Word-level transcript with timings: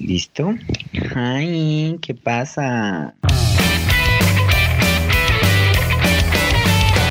¿Listo? 0.00 0.54
Ay, 1.14 1.98
¿qué 2.00 2.14
pasa? 2.14 3.14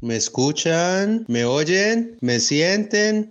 ¿Me 0.01 0.15
escuchan? 0.15 1.23
¿Me 1.27 1.45
oyen? 1.45 2.17
¿Me 2.21 2.39
sienten? 2.39 3.27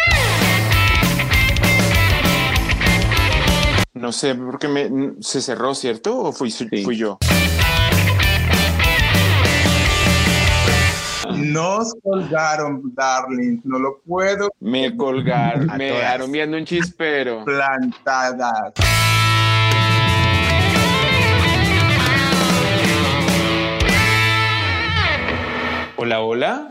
No 3.95 4.13
sé, 4.13 4.37
porque 4.37 4.69
me, 4.69 5.15
se 5.21 5.43
cerró, 5.43 5.75
¿cierto? 5.75 6.17
¿O 6.17 6.33
fui, 6.33 6.53
fui 6.53 6.97
yo? 6.97 7.19
Nos 11.35 11.95
colgaron, 12.05 12.95
darling. 12.95 13.61
No 13.65 13.81
lo 13.81 14.01
puedo. 14.07 14.51
Me 14.61 14.97
colgaron, 14.97 15.67
me 15.77 15.87
dejaron 15.87 16.31
viendo 16.31 16.57
un 16.57 16.65
chispero. 16.65 17.45
Plantadas. 17.45 18.73
Hola, 26.01 26.21
hola. 26.21 26.71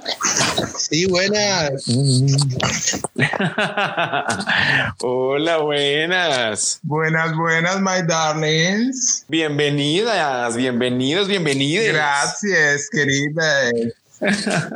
Sí, 0.77 1.05
buenas. 1.05 1.83
hola, 5.01 5.57
buenas. 5.57 6.79
Buenas, 6.83 7.35
buenas, 7.35 7.81
my 7.81 8.03
darlings. 8.07 9.25
Bienvenidas, 9.27 10.55
bienvenidos, 10.55 11.27
bienvenidas. 11.27 11.93
Gracias, 11.93 12.87
querida. 12.89 13.69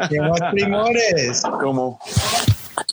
¿Qué 0.09 0.19
más 0.19 0.41
primores? 0.51 1.43
¿Cómo? 1.61 1.97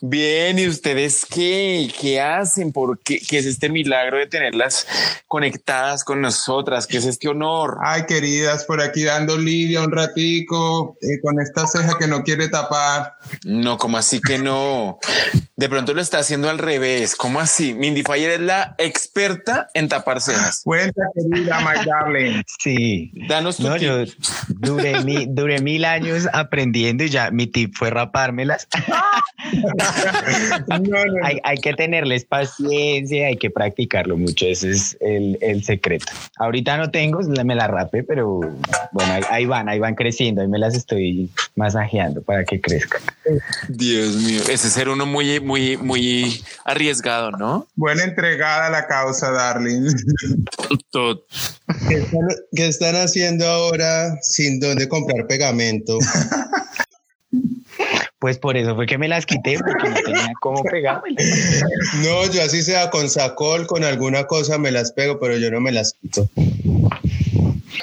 Bien, 0.00 0.58
¿y 0.58 0.66
ustedes 0.68 1.26
qué? 1.26 1.92
¿Qué 2.00 2.20
hacen? 2.20 2.72
¿Por 2.72 2.98
qué? 3.00 3.18
¿Qué 3.20 3.39
es 3.39 3.46
este 3.46 3.68
milagro 3.68 4.18
de 4.18 4.27
tenerlas 4.27 4.86
conectadas 5.27 6.05
con 6.05 6.20
nosotras? 6.20 6.86
¿Qué 6.86 6.98
es 6.98 7.05
este 7.05 7.28
honor? 7.28 7.78
Ay, 7.83 8.02
queridas, 8.06 8.64
por 8.64 8.80
aquí 8.80 9.05
dando 9.05 9.36
lidia 9.36 9.83
un 9.83 9.90
ratico 9.92 10.96
eh, 11.02 11.20
con 11.22 11.40
esta 11.40 11.67
ceja 11.67 11.98
que 11.98 12.06
no 12.06 12.22
quiere 12.22 12.48
tapar. 12.48 13.14
No, 13.44 13.77
como 13.78 13.98
así 13.98 14.20
que 14.20 14.38
no? 14.38 14.98
De 15.56 15.68
pronto 15.68 15.94
lo 15.94 16.00
está 16.00 16.18
haciendo 16.18 16.48
al 16.48 16.58
revés. 16.58 17.17
¿Cómo 17.17 17.40
así? 17.40 17.74
Mindy 17.74 18.02
Fire 18.02 18.30
es 18.33 18.40
la 18.40 18.74
experta 18.78 19.68
en 19.74 19.88
tapar 19.88 20.20
cejas. 20.20 20.61
Cuenta, 20.64 21.02
querida, 21.14 21.61
my 21.61 21.84
darling. 21.84 22.42
Sí. 22.61 23.11
Danos 23.28 23.56
tu 23.56 23.64
No, 23.68 23.74
tip. 23.77 23.88
yo 23.88 24.05
duré, 24.48 25.02
mi- 25.05 25.27
duré 25.28 25.61
mil 25.61 25.84
años 25.84 26.28
aprendiendo 26.33 27.05
y 27.05 27.08
ya 27.11 27.30
mi 27.30 27.46
tip 27.48 27.74
fue 27.77 27.90
rapármelas. 27.90 28.68
No, 30.68 30.79
no, 30.79 31.05
no. 31.05 31.24
hay, 31.24 31.39
hay 31.45 31.56
que 31.58 31.74
tenerles 31.74 32.24
paciencia, 32.24 33.27
hay 33.27 33.36
que 33.36 33.51
practicarlo 33.51 34.17
mucho. 34.17 34.46
Ese 34.46 34.70
es 34.70 34.96
el, 35.01 35.39
el 35.40 35.64
secreto. 35.64 36.06
Ahorita 36.39 36.77
no 36.77 36.90
tengo, 36.90 37.20
me 37.45 37.55
la 37.55 37.67
rapé, 37.67 38.02
pero 38.02 38.40
bueno, 38.92 39.12
ahí, 39.12 39.23
ahí 39.30 39.46
van, 39.46 39.68
ahí 39.68 39.79
van 39.79 39.95
creciendo. 39.95 40.42
Ahí 40.42 40.48
me 40.48 40.58
las 40.58 40.74
estoy 40.74 41.30
masajeando 41.56 42.23
para 42.23 42.45
que 42.45 42.61
crezcan. 42.61 43.02
Dios 43.68 44.17
mío, 44.17 44.42
ese 44.51 44.70
ser 44.70 44.89
uno 44.89 45.06
muy, 45.06 45.40
muy, 45.40 45.77
muy 45.77 46.42
arriesgado, 46.64 47.30
¿no? 47.33 47.67
Buena 47.77 48.05
entregada 48.05 48.67
a 48.67 48.70
la 48.70 48.86
causa, 48.86 49.30
darling. 49.30 49.95
¿Qué 51.89 51.95
están, 51.95 52.20
qué 52.55 52.67
están 52.67 52.96
haciendo 52.96 53.46
ahora 53.46 54.17
sin 54.23 54.61
dónde 54.61 54.89
comprar 54.89 55.27
pegamento? 55.27 55.98
Pues 58.18 58.39
por 58.39 58.56
eso 58.56 58.74
fue 58.74 58.86
que 58.86 58.98
me 58.98 59.06
las 59.06 59.27
quité, 59.27 59.58
porque 59.58 59.89
no 59.89 59.94
tenía 60.05 60.33
cómo 60.40 60.62
pegármelas. 60.64 61.62
No, 62.02 62.30
yo 62.33 62.42
así 62.42 62.62
sea 62.62 62.90
con 62.90 63.08
sacol, 63.08 63.66
con 63.66 63.84
alguna 63.84 64.24
cosa 64.24 64.58
me 64.58 64.72
las 64.72 64.92
pego, 64.92 65.20
pero 65.20 65.36
yo 65.36 65.50
no 65.50 65.61
me 65.61 65.70
las 65.70 65.94
quito. 65.94 66.28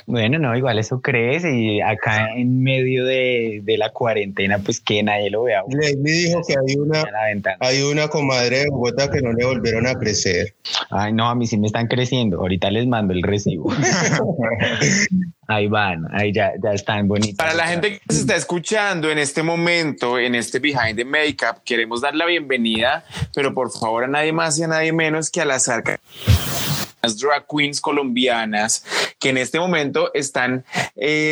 Bueno, 0.07 0.37
no, 0.37 0.55
igual 0.55 0.77
eso 0.77 1.01
crece 1.01 1.55
y 1.55 1.81
acá 1.81 2.33
en 2.35 2.61
medio 2.61 3.05
de, 3.05 3.61
de 3.63 3.77
la 3.77 3.91
cuarentena, 3.91 4.59
pues 4.59 4.79
que 4.79 5.01
nadie 5.01 5.29
lo 5.29 5.43
vea. 5.43 5.63
Lady 5.69 5.95
dijo 5.95 6.41
que 6.47 6.53
hay 6.53 6.75
una, 6.77 7.03
hay 7.59 7.81
una 7.81 8.07
comadre 8.07 8.59
de 8.59 8.69
Bogotá 8.69 9.09
que 9.09 9.21
no 9.21 9.31
le 9.33 9.45
volvieron 9.45 9.87
a 9.87 9.95
crecer. 9.95 10.53
Ay, 10.89 11.13
no, 11.13 11.27
a 11.27 11.35
mí 11.35 11.47
sí 11.47 11.57
me 11.57 11.67
están 11.67 11.87
creciendo. 11.87 12.39
Ahorita 12.39 12.69
les 12.71 12.87
mando 12.87 13.13
el 13.13 13.23
recibo. 13.23 13.71
ahí 15.47 15.67
van, 15.67 16.07
ahí 16.11 16.31
ya, 16.33 16.53
ya 16.61 16.71
están 16.71 17.07
bonitos. 17.07 17.37
Para 17.37 17.53
la 17.53 17.67
gente 17.67 17.99
que 17.99 18.13
se 18.13 18.21
está 18.21 18.35
escuchando 18.35 19.09
en 19.09 19.17
este 19.17 19.43
momento, 19.43 20.19
en 20.19 20.35
este 20.35 20.59
Behind 20.59 20.95
the 20.95 21.05
Makeup, 21.05 21.63
queremos 21.63 22.01
dar 22.01 22.15
la 22.15 22.25
bienvenida, 22.25 23.05
pero 23.33 23.53
por 23.53 23.71
favor 23.71 24.03
a 24.03 24.07
nadie 24.07 24.33
más 24.33 24.57
y 24.59 24.63
a 24.63 24.67
nadie 24.67 24.93
menos 24.93 25.29
que 25.29 25.41
a 25.41 25.45
las 25.45 25.67
arcas 25.67 25.99
drag 27.13 27.45
queens 27.47 27.79
colombianas 27.79 28.83
que 29.19 29.29
en 29.29 29.37
este 29.37 29.59
momento 29.59 30.11
están 30.13 30.65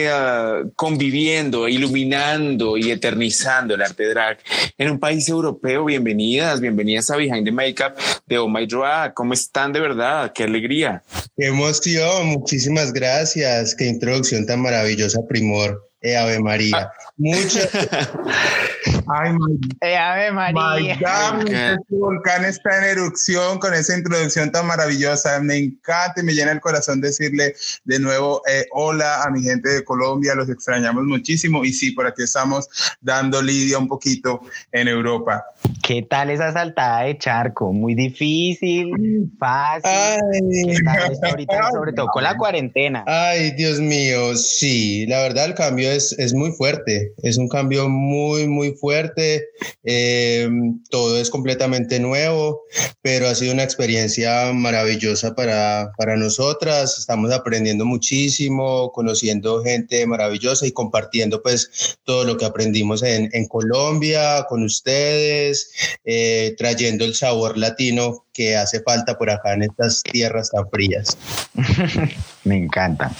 ah, 0.10 0.62
conviviendo, 0.76 1.68
iluminando 1.68 2.78
y 2.78 2.92
eternizando 2.92 3.76
el 3.76 3.82
arte 3.82 4.08
drag 4.10 4.38
en 4.78 4.92
un 4.92 5.00
país 5.00 5.28
europeo. 5.30 5.86
Bienvenidas, 5.86 6.60
bienvenidas 6.60 7.10
a 7.10 7.18
Behind 7.18 7.46
the 7.46 7.52
Makeup 7.52 7.98
de 8.28 8.38
Oh 8.38 8.48
My 8.48 8.66
Drag. 8.66 9.14
¿Cómo 9.14 9.34
están 9.34 9.74
de 9.74 9.80
verdad? 9.80 10.32
Qué 10.34 10.44
alegría. 10.44 11.04
Qué 11.38 11.48
emoción, 11.48 12.28
muchísimas 12.28 12.94
gracias. 12.94 13.76
Qué 13.76 13.86
introducción 13.88 14.46
tan 14.46 14.62
maravillosa, 14.62 15.20
primor. 15.28 15.93
Eh, 16.04 16.18
Ave 16.18 16.40
María. 16.40 16.92
Muchas 17.18 17.70
Ay, 19.08 19.32
my 19.34 19.58
Eh, 19.82 19.96
Ave 19.98 20.32
My 20.32 20.54
María. 20.54 20.98
God, 21.00 21.42
Ok. 21.44 21.50
este 21.50 21.96
volcán 21.96 22.46
está 22.46 22.78
en 22.80 22.98
erupción 22.98 23.60
con 23.60 23.74
esa 23.74 23.98
introducción 23.98 24.52
tan 24.52 24.66
maravillosa. 24.68 25.40
Me 25.42 25.58
encanta 25.58 26.22
y 26.22 26.24
me 26.24 26.34
llena 26.34 26.52
el 26.52 26.60
corazón 26.62 27.00
decirle 27.02 27.56
de 27.86 28.00
nuevo 28.00 28.42
eh, 28.50 28.66
hola 28.72 29.24
a 29.24 29.30
mi 29.30 29.42
gente 29.44 29.70
de 29.70 29.84
Colombia. 29.84 30.36
Los 30.36 30.50
extrañamos 30.50 31.04
muchísimo. 31.06 31.64
Y 31.66 31.72
sí, 31.74 31.92
por 31.92 32.06
aquí 32.08 32.24
estamos 32.24 32.68
dando 33.02 33.42
lidia 33.42 33.78
un 33.78 33.88
poquito 33.88 34.42
en 34.72 34.88
Europa. 34.88 35.44
¿Qué 35.82 36.02
tal 36.02 36.30
esa 36.30 36.52
saltada 36.54 37.02
de 37.04 37.18
charco? 37.18 37.72
Muy 37.74 37.96
difícil, 37.96 38.92
fácil. 39.40 39.84
Ay. 39.86 40.76
¿Qué 40.76 40.78
tal 40.84 41.18
ahorita, 41.30 41.72
sobre 41.72 41.94
todo 41.94 42.08
con 42.08 42.24
la 42.24 42.36
cuarentena? 42.38 43.04
Ay, 43.08 43.52
Dios 43.52 43.80
mío, 43.80 44.36
sí, 44.36 45.06
la 45.08 45.22
verdad 45.22 45.46
el 45.46 45.54
cambio 45.54 45.93
es, 45.94 46.14
es 46.20 46.34
muy 46.34 46.52
fuerte, 46.52 47.14
es 47.24 47.38
un 47.38 47.48
cambio 47.48 47.88
muy, 47.90 48.48
muy 48.48 48.74
fuerte, 48.74 49.46
eh, 49.84 50.50
todo 50.90 51.18
es 51.18 51.30
completamente 51.30 52.00
nuevo, 52.00 52.64
pero 53.02 53.28
ha 53.28 53.36
sido 53.36 53.54
una 53.54 53.64
experiencia 53.64 54.52
maravillosa 54.54 55.36
para, 55.36 55.92
para 55.98 56.18
nosotras, 56.18 56.98
estamos 57.00 57.32
aprendiendo 57.32 57.86
muchísimo, 57.86 58.92
conociendo 58.92 59.64
gente 59.64 60.06
maravillosa 60.06 60.68
y 60.68 60.72
compartiendo 60.72 61.42
pues 61.42 61.98
todo 62.04 62.26
lo 62.26 62.38
que 62.38 62.46
aprendimos 62.46 63.04
en, 63.04 63.30
en 63.34 63.48
Colombia 63.48 64.46
con 64.50 64.64
ustedes, 64.64 65.72
eh, 66.06 66.56
trayendo 66.58 67.06
el 67.06 67.16
sabor 67.16 67.58
latino 67.58 68.26
que 68.34 68.56
hace 68.58 68.82
falta 68.82 69.18
por 69.18 69.30
acá 69.30 69.54
en 69.54 69.64
estas 69.64 70.02
tierras 70.04 70.50
tan 70.52 70.70
frías. 70.70 71.18
Me 72.44 72.58
encanta. 72.58 73.12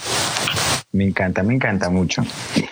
Me 0.94 1.02
encanta, 1.02 1.42
me 1.42 1.54
encanta 1.54 1.90
mucho. 1.90 2.22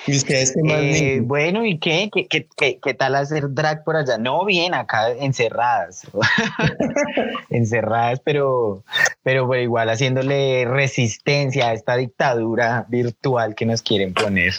¿Y 0.07 0.15
ustedes 0.15 0.53
qué 0.53 0.63
más? 0.63 0.79
Eh, 0.81 1.21
bueno, 1.25 1.67
¿y 1.67 1.79
qué? 1.79 2.09
¿Qué, 2.15 2.29
qué, 2.29 2.47
qué, 2.57 2.79
qué 2.81 2.95
tal 2.95 3.17
hacer 3.17 3.53
drag 3.53 3.83
por 3.83 3.97
allá? 3.97 4.17
No, 4.17 4.45
bien, 4.45 4.75
acá 4.75 5.11
encerradas. 5.11 6.07
encerradas, 7.51 8.21
pero, 8.25 8.85
pero 9.23 9.47
bueno, 9.47 9.63
igual 9.63 9.89
haciéndole 9.89 10.65
resistencia 10.65 11.69
a 11.69 11.75
esta 11.75 11.97
dictadura 11.97 12.87
virtual 12.89 13.55
que 13.55 13.67
nos 13.67 13.83
quieren 13.83 14.15
poner. 14.15 14.53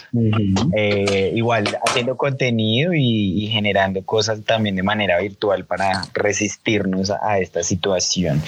Eh, 0.76 1.32
igual 1.34 1.78
haciendo 1.86 2.16
contenido 2.16 2.94
y, 2.94 3.44
y 3.44 3.48
generando 3.48 4.04
cosas 4.04 4.42
también 4.44 4.76
de 4.76 4.82
manera 4.82 5.18
virtual 5.20 5.66
para 5.66 6.02
resistirnos 6.14 7.10
a, 7.10 7.18
a 7.22 7.38
esta 7.38 7.62
situación. 7.62 8.42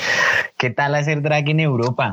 ¿Qué 0.56 0.70
tal 0.70 0.94
hacer 0.94 1.20
drag 1.20 1.50
en 1.50 1.60
Europa? 1.60 2.12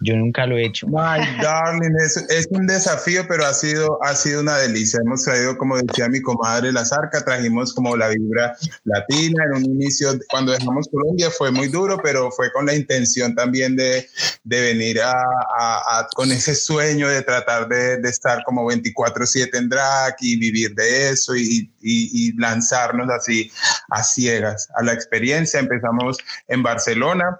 Yo 0.00 0.16
nunca 0.16 0.44
lo 0.46 0.56
he 0.56 0.66
hecho. 0.66 0.88
My 0.88 1.20
darling, 1.40 1.94
es, 2.04 2.16
es 2.16 2.48
un 2.50 2.66
desafío, 2.66 3.22
pero 3.28 3.46
ha 3.46 3.54
sido, 3.54 4.02
ha 4.02 4.14
sido 4.16 4.40
una 4.40 4.56
delicia. 4.58 4.98
Hemos 5.04 5.22
traído, 5.22 5.56
como 5.56 5.76
decía 5.76 6.08
mi 6.08 6.20
comadre 6.20 6.72
La 6.72 6.84
Zarca, 6.84 7.24
trajimos 7.24 7.72
como 7.72 7.96
la 7.96 8.08
vibra 8.08 8.56
latina. 8.82 9.44
En 9.44 9.58
un 9.58 9.64
inicio, 9.66 10.08
cuando 10.30 10.50
dejamos 10.50 10.88
Colombia, 10.88 11.30
fue 11.30 11.52
muy 11.52 11.68
duro, 11.68 12.00
pero 12.02 12.32
fue 12.32 12.50
con 12.50 12.66
la 12.66 12.74
intención 12.74 13.35
también 13.36 13.76
de, 13.76 14.08
de 14.42 14.60
venir 14.60 15.00
a, 15.00 15.12
a- 15.12 15.98
a- 16.00 16.08
con 16.16 16.32
ese 16.32 16.56
sueño 16.56 17.08
de 17.08 17.22
tratar 17.22 17.68
de, 17.68 17.98
de 17.98 18.08
estar 18.08 18.42
como 18.44 18.64
24/7 18.68 19.56
en 19.58 19.68
drag 19.68 20.16
y 20.20 20.36
vivir 20.38 20.74
de 20.74 21.10
eso 21.10 21.36
y, 21.36 21.70
y- 21.80 22.10
y 22.28 22.32
lanzarnos 22.36 23.08
así 23.10 23.52
a 23.90 24.02
ciegas 24.02 24.68
a 24.76 24.82
la 24.82 24.92
experiencia. 24.92 25.60
Empezamos 25.60 26.16
en 26.48 26.62
Barcelona 26.64 27.38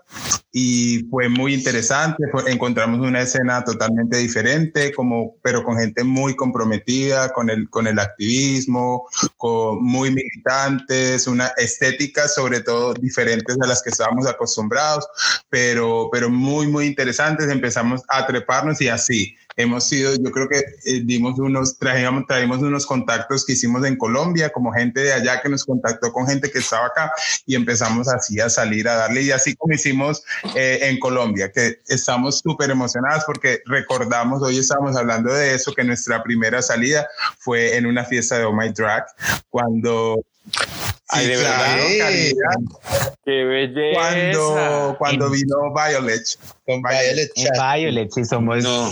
y 0.53 1.07
fue 1.11 1.29
muy 1.29 1.55
interesante. 1.55 2.23
Fue- 2.31 2.51
encontramos 2.53 3.01
una 3.01 3.23
escena 3.23 3.65
totalmente 3.65 4.19
diferente, 4.19 4.93
como, 4.95 5.37
pero 5.43 5.65
con 5.65 5.79
gente 5.79 6.05
muy 6.05 6.37
comprometida 6.37 7.31
con 7.33 7.51
el, 7.51 7.69
con 7.71 7.87
el 7.87 7.99
activismo, 7.99 9.09
con, 9.37 9.83
muy 9.85 10.11
militantes, 10.11 11.27
una 11.27 11.47
estética 11.57 12.29
sobre 12.29 12.61
todo 12.61 12.95
diferentes 12.95 13.57
a 13.63 13.67
las 13.67 13.83
que 13.83 13.91
estábamos 13.91 14.27
acostumbrados, 14.27 15.07
pero, 15.49 15.86
pero 16.13 16.31
muy, 16.31 16.67
muy 16.67 16.87
interesantes. 16.87 17.49
Empezamos 17.49 18.03
a 18.09 18.27
treparnos 18.27 18.81
y 18.81 18.89
así 18.89 19.37
hemos 19.57 19.85
sido, 19.85 20.15
yo 20.15 20.31
creo 20.31 20.49
que 20.49 20.59
eh, 20.59 21.01
dimos 21.05 21.39
unos, 21.39 21.79
trajimos, 21.79 22.25
traímos 22.27 22.59
unos 22.59 22.85
contactos 22.85 23.45
que 23.45 23.55
hicimos 23.55 23.85
en 23.85 23.97
Colombia, 23.97 24.51
como 24.51 24.73
gente 24.73 25.01
de 25.01 25.13
allá 25.13 25.41
que 25.41 25.49
nos 25.49 25.65
contactó 25.65 26.13
con 26.13 26.27
gente 26.27 26.51
que 26.51 26.59
estaba 26.59 26.87
acá 26.87 27.11
y 27.47 27.55
empezamos 27.55 28.09
así 28.09 28.39
a 28.39 28.51
salir 28.51 28.89
a 28.89 28.97
darle 28.97 29.23
y 29.23 29.31
así 29.31 29.57
como 29.57 29.75
hicimos 29.75 30.23
eh, 30.55 30.81
en 30.83 30.99
Colombia, 30.99 31.51
que 31.51 31.81
estamos 31.89 32.41
súper 32.41 32.71
emocionadas 32.71 33.25
porque 33.25 33.63
recordamos, 33.65 34.43
hoy 34.43 34.59
estamos 34.59 34.97
hablando 34.97 35.33
de 35.33 35.55
eso, 35.55 35.73
que 35.73 35.85
nuestra 35.85 36.23
primera 36.23 36.61
salida 36.61 37.09
fue 37.39 37.77
en 37.77 37.87
una 37.87 38.05
fiesta 38.05 38.39
de 38.39 38.45
Oh 38.45 38.53
My 38.53 38.69
Drag, 38.69 39.07
cuando... 39.49 40.23
Ay, 41.09 41.27
¿de 41.29 41.37
verdad? 41.37 41.77
Caridad, 42.01 43.15
¡Qué 43.25 43.45
belleza! 43.45 44.01
cuando, 44.01 44.97
cuando 44.99 45.27
En- 45.27 45.33
vino 45.33 45.57
Violet. 45.75 46.23
Con 46.67 46.83
Violet 46.83 47.31
En 47.37 47.45
Chat. 47.45 47.77
Violet, 47.77 48.11
sí 48.13 48.25
somos. 48.25 48.65
No. 48.65 48.91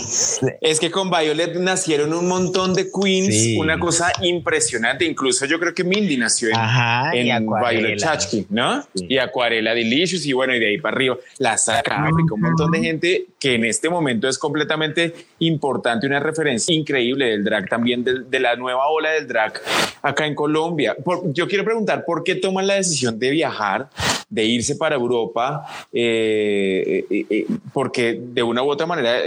Es 0.61 0.79
que 0.79 0.93
con 0.93 1.11
Violet 1.11 1.57
nacieron 1.57 2.15
un 2.15 2.29
montón 2.29 2.73
de 2.75 2.89
queens, 2.89 3.35
Sí. 3.35 3.59
una 3.59 3.81
cosa 3.81 4.13
impresionante. 4.23 5.05
Incluso 5.05 5.45
yo 5.47 5.59
creo 5.59 5.75
que 5.75 5.83
Mindy 5.83 6.17
nació 6.17 6.51
en, 6.51 6.55
Ajá, 6.57 7.11
en 7.15 7.33
Acuarela. 7.33 7.81
Violet 7.81 7.99
Chachki, 7.99 8.47
¿no? 8.51 8.83
Sí. 8.95 9.07
Y 9.09 9.19
Acuarela 9.19 9.75
Delicious, 9.75 10.25
y 10.25 10.33
bueno, 10.33 10.55
y 10.55 10.61
de 10.61 10.69
ahí 10.69 10.79
para 10.79 10.95
arriba, 10.97 11.17
la 11.39 11.59
saca 11.59 12.05
África, 12.07 12.35
un 12.35 12.41
montón 12.43 12.71
de 12.71 12.79
gente 12.81 13.27
que 13.41 13.55
en 13.57 13.65
este 13.65 13.89
momento 13.91 14.29
es 14.29 14.39
completamente 14.39 15.13
importante, 15.41 16.07
una 16.07 16.21
referencia 16.21 16.73
increíble 16.73 17.27
del 17.27 17.43
drag, 17.43 17.69
también 17.69 18.05
de, 18.05 18.21
de 18.29 18.39
la 18.41 18.55
nueva 18.55 18.87
ola 18.87 19.11
del 19.11 19.27
drag 19.27 19.61
acá 20.01 20.27
en 20.27 20.37
Colombia. 20.37 20.95
Por- 21.05 21.33
yo 21.33 21.49
quiero 21.49 21.65
preguntar, 21.65 22.04
¿por 22.06 22.25
qué 22.25 22.35
toman 22.35 22.67
la 22.67 22.75
decisión 22.75 23.19
de 23.19 23.31
viajar, 23.31 23.89
de 24.29 24.45
irse 24.45 24.77
para 24.77 24.97
Europa? 24.97 25.67
Eh, 25.93 27.05
eh, 27.11 27.27
eh, 27.31 27.47
porque 27.73 28.19
de 28.21 28.43
una 28.43 28.62
u 28.62 28.71
otra 28.71 28.87
manera, 28.87 29.21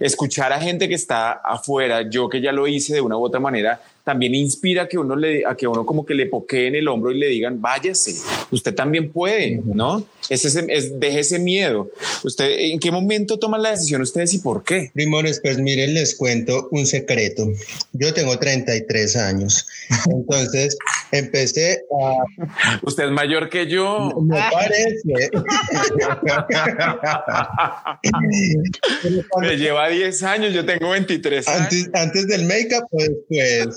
escuchar 0.00 0.52
a 0.52 0.60
gente 0.60 0.88
que 0.88 0.94
está 0.94 1.32
afuera, 1.32 2.08
yo 2.08 2.28
que 2.28 2.40
ya 2.40 2.52
lo 2.52 2.66
hice 2.66 2.94
de 2.94 3.00
una 3.00 3.16
u 3.16 3.24
otra 3.24 3.40
manera, 3.40 3.80
también 4.04 4.34
inspira 4.34 4.86
que 4.86 4.98
uno 4.98 5.16
le, 5.16 5.46
a 5.46 5.56
que 5.56 5.66
uno 5.66 5.86
como 5.86 6.04
que 6.04 6.12
le 6.14 6.26
poqueen 6.26 6.74
el 6.74 6.86
hombro 6.88 7.10
y 7.10 7.18
le 7.18 7.28
digan, 7.28 7.58
váyase, 7.60 8.14
usted 8.50 8.74
también 8.74 9.10
puede, 9.10 9.62
¿no? 9.64 10.06
Es 10.28 10.44
ese, 10.44 10.66
es, 10.68 11.00
deje 11.00 11.20
ese 11.20 11.38
miedo. 11.38 11.90
¿Usted 12.22 12.50
en 12.50 12.78
qué 12.78 12.90
momento 12.90 13.38
toman 13.38 13.62
la 13.62 13.70
decisión 13.70 14.02
ustedes 14.02 14.34
y 14.34 14.38
por 14.38 14.62
qué? 14.62 14.90
Primores, 14.92 15.40
pues 15.40 15.58
miren, 15.58 15.94
les 15.94 16.14
cuento 16.14 16.68
un 16.70 16.84
secreto. 16.86 17.48
Yo 17.92 18.12
tengo 18.12 18.38
33 18.38 19.16
años. 19.16 19.66
Entonces, 20.10 20.76
empecé 21.10 21.84
a... 21.90 22.78
Usted 22.82 23.04
es 23.04 23.10
mayor 23.10 23.48
que 23.48 23.66
yo. 23.66 24.10
Me 24.22 24.38
parece. 24.50 25.30
Me 29.40 29.56
lleva 29.56 29.88
10 29.88 30.22
años, 30.24 30.52
yo 30.52 30.66
tengo 30.66 30.90
23 30.90 31.48
años. 31.48 31.60
antes, 31.60 31.88
antes 31.94 32.26
del 32.26 32.44
make-up 32.44 32.84
o 32.90 32.98
después. 32.98 33.76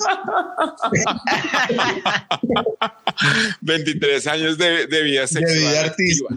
23 3.61 4.27
años 4.27 4.57
de, 4.57 4.87
de 4.87 5.01
vida 5.03 5.21
De 5.21 5.27
sexual. 5.27 5.57
vida 5.59 5.81
artística. 5.81 6.35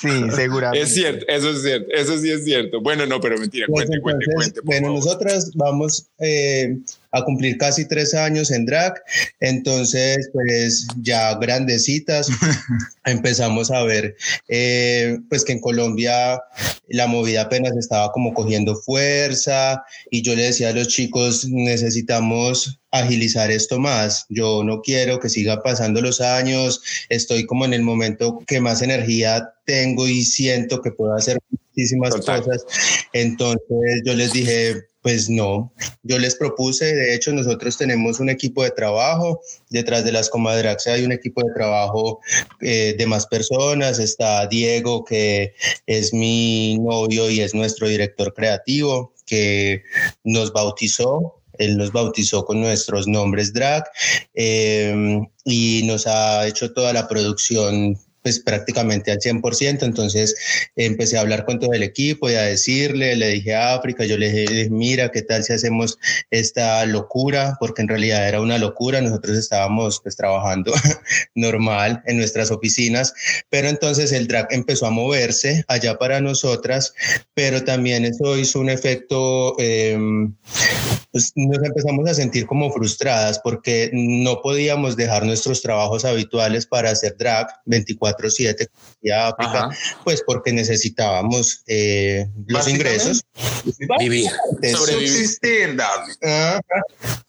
Sí, 0.00 0.30
seguramente. 0.34 0.84
Es 0.86 0.94
cierto, 0.94 1.24
eso 1.28 1.50
es 1.50 1.62
cierto, 1.62 1.86
eso 1.92 2.18
sí 2.18 2.30
es 2.30 2.44
cierto. 2.44 2.80
Bueno, 2.80 3.06
no, 3.06 3.20
pero 3.20 3.38
mentira, 3.38 3.66
Pues 3.68 3.86
cuente, 3.86 4.00
cuente, 4.02 4.26
cuente. 4.34 4.60
bueno, 4.64 4.92
nosotras 4.92 5.50
vamos 5.54 6.06
eh, 6.18 6.78
a 7.14 7.24
cumplir 7.24 7.56
casi 7.56 7.86
tres 7.86 8.12
años 8.12 8.50
en 8.50 8.66
drag, 8.66 8.94
entonces 9.40 10.28
pues 10.32 10.86
ya 11.00 11.34
grandecitas 11.36 12.28
empezamos 13.04 13.70
a 13.70 13.82
ver 13.84 14.16
eh, 14.48 15.18
pues 15.28 15.44
que 15.44 15.52
en 15.52 15.60
Colombia 15.60 16.42
la 16.88 17.06
movida 17.06 17.42
apenas 17.42 17.76
estaba 17.76 18.12
como 18.12 18.34
cogiendo 18.34 18.76
fuerza 18.76 19.82
y 20.10 20.22
yo 20.22 20.34
le 20.34 20.44
decía 20.44 20.70
a 20.70 20.72
los 20.72 20.88
chicos 20.88 21.46
necesitamos 21.48 22.80
agilizar 22.94 23.50
esto 23.50 23.78
más. 23.78 24.26
Yo 24.28 24.62
no 24.64 24.80
quiero 24.80 25.18
que 25.18 25.28
siga 25.28 25.62
pasando 25.62 26.00
los 26.00 26.20
años, 26.20 26.80
estoy 27.08 27.44
como 27.44 27.64
en 27.64 27.74
el 27.74 27.82
momento 27.82 28.38
que 28.46 28.60
más 28.60 28.82
energía 28.82 29.52
tengo 29.66 30.06
y 30.06 30.24
siento 30.24 30.80
que 30.80 30.92
puedo 30.92 31.14
hacer 31.14 31.38
muchísimas 31.50 32.14
Total. 32.14 32.42
cosas. 32.42 32.64
Entonces 33.12 34.02
yo 34.04 34.14
les 34.14 34.32
dije, 34.32 34.84
pues 35.04 35.28
no, 35.28 35.70
yo 36.02 36.18
les 36.18 36.34
propuse, 36.34 36.94
de 36.94 37.14
hecho 37.14 37.30
nosotros 37.30 37.76
tenemos 37.76 38.20
un 38.20 38.30
equipo 38.30 38.64
de 38.64 38.70
trabajo, 38.70 39.42
detrás 39.68 40.02
de 40.02 40.12
las 40.12 40.30
comadrax 40.30 40.86
hay 40.86 41.04
un 41.04 41.12
equipo 41.12 41.42
de 41.42 41.52
trabajo 41.52 42.20
eh, 42.62 42.94
de 42.96 43.06
más 43.06 43.26
personas, 43.26 43.98
está 43.98 44.46
Diego 44.46 45.04
que 45.04 45.52
es 45.84 46.14
mi 46.14 46.78
novio 46.78 47.28
y 47.28 47.42
es 47.42 47.54
nuestro 47.54 47.86
director 47.86 48.32
creativo 48.32 49.12
que 49.26 49.82
nos 50.24 50.54
bautizó 50.54 51.42
él 51.58 51.76
nos 51.76 51.92
bautizó 51.92 52.46
con 52.46 52.62
nuestros 52.62 53.06
nombres 53.06 53.52
drag 53.52 53.84
eh, 54.32 55.20
y 55.44 55.82
nos 55.84 56.06
ha 56.06 56.46
hecho 56.46 56.72
toda 56.72 56.94
la 56.94 57.06
producción 57.06 57.98
pues 58.24 58.40
prácticamente 58.40 59.12
al 59.12 59.18
100%, 59.18 59.82
entonces 59.82 60.34
empecé 60.76 61.18
a 61.18 61.20
hablar 61.20 61.44
con 61.44 61.60
todo 61.60 61.74
el 61.74 61.82
equipo 61.82 62.30
y 62.30 62.34
a 62.34 62.42
decirle, 62.42 63.16
le 63.16 63.28
dije 63.28 63.54
a 63.54 63.74
África, 63.74 64.06
yo 64.06 64.16
le 64.16 64.32
dije, 64.32 64.70
mira, 64.70 65.10
¿qué 65.10 65.20
tal 65.20 65.44
si 65.44 65.52
hacemos 65.52 65.98
esta 66.30 66.86
locura? 66.86 67.58
Porque 67.60 67.82
en 67.82 67.88
realidad 67.88 68.26
era 68.26 68.40
una 68.40 68.56
locura, 68.56 69.02
nosotros 69.02 69.36
estábamos 69.36 70.00
pues 70.02 70.16
trabajando 70.16 70.72
normal 71.34 72.02
en 72.06 72.16
nuestras 72.16 72.50
oficinas, 72.50 73.12
pero 73.50 73.68
entonces 73.68 74.10
el 74.10 74.26
drag 74.26 74.48
empezó 74.52 74.86
a 74.86 74.90
moverse 74.90 75.62
allá 75.68 75.98
para 75.98 76.22
nosotras, 76.22 76.94
pero 77.34 77.62
también 77.62 78.06
eso 78.06 78.38
hizo 78.38 78.58
un 78.58 78.70
efecto... 78.70 79.54
Eh, 79.58 79.98
pues 81.14 81.32
nos 81.36 81.62
empezamos 81.62 82.10
a 82.10 82.14
sentir 82.14 82.44
como 82.44 82.72
frustradas 82.72 83.38
porque 83.38 83.88
no 83.92 84.42
podíamos 84.42 84.96
dejar 84.96 85.24
nuestros 85.24 85.62
trabajos 85.62 86.04
habituales 86.04 86.66
para 86.66 86.90
hacer 86.90 87.16
drag 87.16 87.46
24/7 88.16 88.68
y 89.02 89.10
África, 89.10 89.66
Ajá. 89.66 89.78
pues 90.04 90.22
porque 90.26 90.52
necesitábamos 90.52 91.62
eh, 91.66 92.26
los 92.46 92.68
ingresos. 92.68 93.22
Vivir, 93.98 94.30
sobrevivir, 94.72 95.08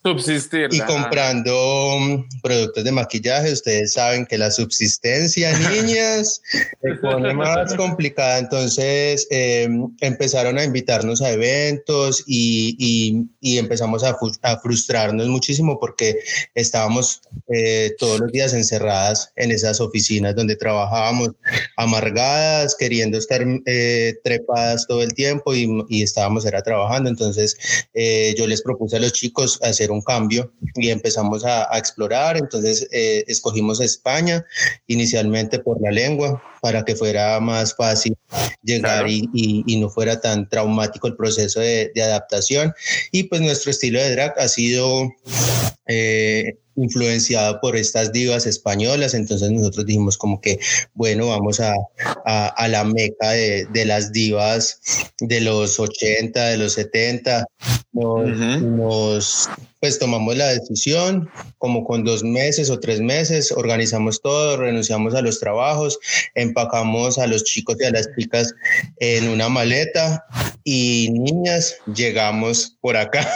Subsistir, 0.03 0.69
y 0.71 0.79
ajá. 0.79 0.85
comprando 0.87 1.97
mm, 1.99 2.41
productos 2.43 2.83
de 2.83 2.91
maquillaje. 2.91 3.51
Ustedes 3.51 3.93
saben 3.93 4.25
que 4.25 4.37
la 4.37 4.51
subsistencia, 4.51 5.57
niñas, 5.69 6.41
se 6.81 6.93
pone 7.01 7.33
más 7.33 7.73
complicada. 7.77 8.37
Entonces 8.37 9.27
eh, 9.31 9.67
empezaron 10.01 10.57
a 10.59 10.63
invitarnos 10.63 11.21
a 11.21 11.31
eventos 11.31 12.23
y, 12.27 12.75
y- 12.77 13.25
y 13.41 13.57
empezamos 13.57 14.03
a, 14.03 14.15
a 14.43 14.59
frustrarnos 14.59 15.27
muchísimo 15.27 15.79
porque 15.79 16.19
estábamos 16.53 17.21
eh, 17.53 17.93
todos 17.97 18.19
los 18.19 18.31
días 18.31 18.53
encerradas 18.53 19.31
en 19.35 19.51
esas 19.51 19.79
oficinas 19.81 20.35
donde 20.35 20.55
trabajamos 20.55 20.75
trabajábamos 20.75 21.32
amargadas, 21.77 22.75
queriendo 22.75 23.17
estar 23.17 23.41
eh, 23.65 24.13
trepadas 24.24 24.86
todo 24.88 25.01
el 25.01 25.13
tiempo 25.13 25.53
y, 25.55 26.03
estábamos 26.03 26.46
era 26.46 26.62
trabajando. 26.62 27.10
Entonces 27.10 27.58
eh, 27.94 28.36
yo 28.38 28.46
les 28.48 28.62
propuse 28.62 28.98
a 28.98 29.00
los 29.00 29.13
chicos 29.13 29.60
hacer 29.63 29.91
un 29.91 30.01
cambio 30.01 30.51
y 30.75 30.89
empezamos 30.89 31.46
a, 31.46 31.65
explorar. 31.77 32.38
Entonces 32.38 32.88
eh, 32.91 33.24
escogimos 33.27 33.79
España 33.79 34.46
inicialmente 34.88 35.60
por 35.60 35.82
la 35.82 35.91
lengua 35.91 36.41
para 36.65 36.84
que 36.84 36.95
fuera 36.95 37.39
más 37.39 37.75
fácil 37.75 38.17
llegar 38.63 39.05
y, 39.07 39.77
no 39.77 39.88
fuera 39.88 40.19
tan 40.19 40.50
traumático 40.50 41.05
el 41.05 41.15
proceso 41.15 41.60
de, 41.60 41.91
de 41.93 42.01
adaptación. 42.01 42.74
Y 43.12 43.25
pues 43.25 43.39
nuestro 43.39 43.69
estilo 43.69 44.00
de 44.00 44.10
drag 44.10 44.34
ha 44.39 44.48
sido 44.48 45.12
eh, 45.86 46.57
influenciado 46.75 47.62
por 47.62 47.75
estas 47.75 48.12
divas 48.12 48.48
españolas, 48.48 49.13
entonces 49.13 49.51
nosotros 49.51 49.86
dijimos 49.86 50.17
como 50.17 50.41
que, 50.41 50.60
bueno, 50.95 51.27
vamos 51.27 51.60
a, 51.60 51.75
a, 52.25 52.67
la 52.67 52.84
meca 52.84 53.29
de, 53.29 53.65
de, 53.72 53.86
las 53.86 54.12
divas 54.12 54.79
de 55.19 55.41
los 55.41 55.79
80, 55.79 56.48
de 56.48 56.57
los 56.57 56.74
70, 56.74 57.45
nos, 57.93 59.50
pues 59.79 60.00
tomamos 60.00 60.36
la 60.36 60.48
decisión, 60.48 61.29
como 61.60 61.86
con 61.86 62.03
dos 62.03 62.24
meses 62.24 62.69
o 62.69 62.79
tres 62.79 63.00
meses, 63.00 63.53
organizamos 63.53 64.22
todo, 64.22 64.57
renunciamos 64.57 65.15
a 65.15 65.22
los 65.22 65.39
trabajos, 65.39 66.00
empacamos 66.55 67.19
a 67.19 67.27
los 67.27 67.43
chicos 67.43 67.75
y 67.79 67.83
a 67.83 67.91
las 67.91 68.07
chicas 68.17 68.53
en 69.00 69.27
una 69.27 69.50
maleta 69.50 70.25
y 70.63 71.09
niñas, 71.12 71.75
llegamos 71.93 72.75
por 72.81 72.97
acá. 72.97 73.24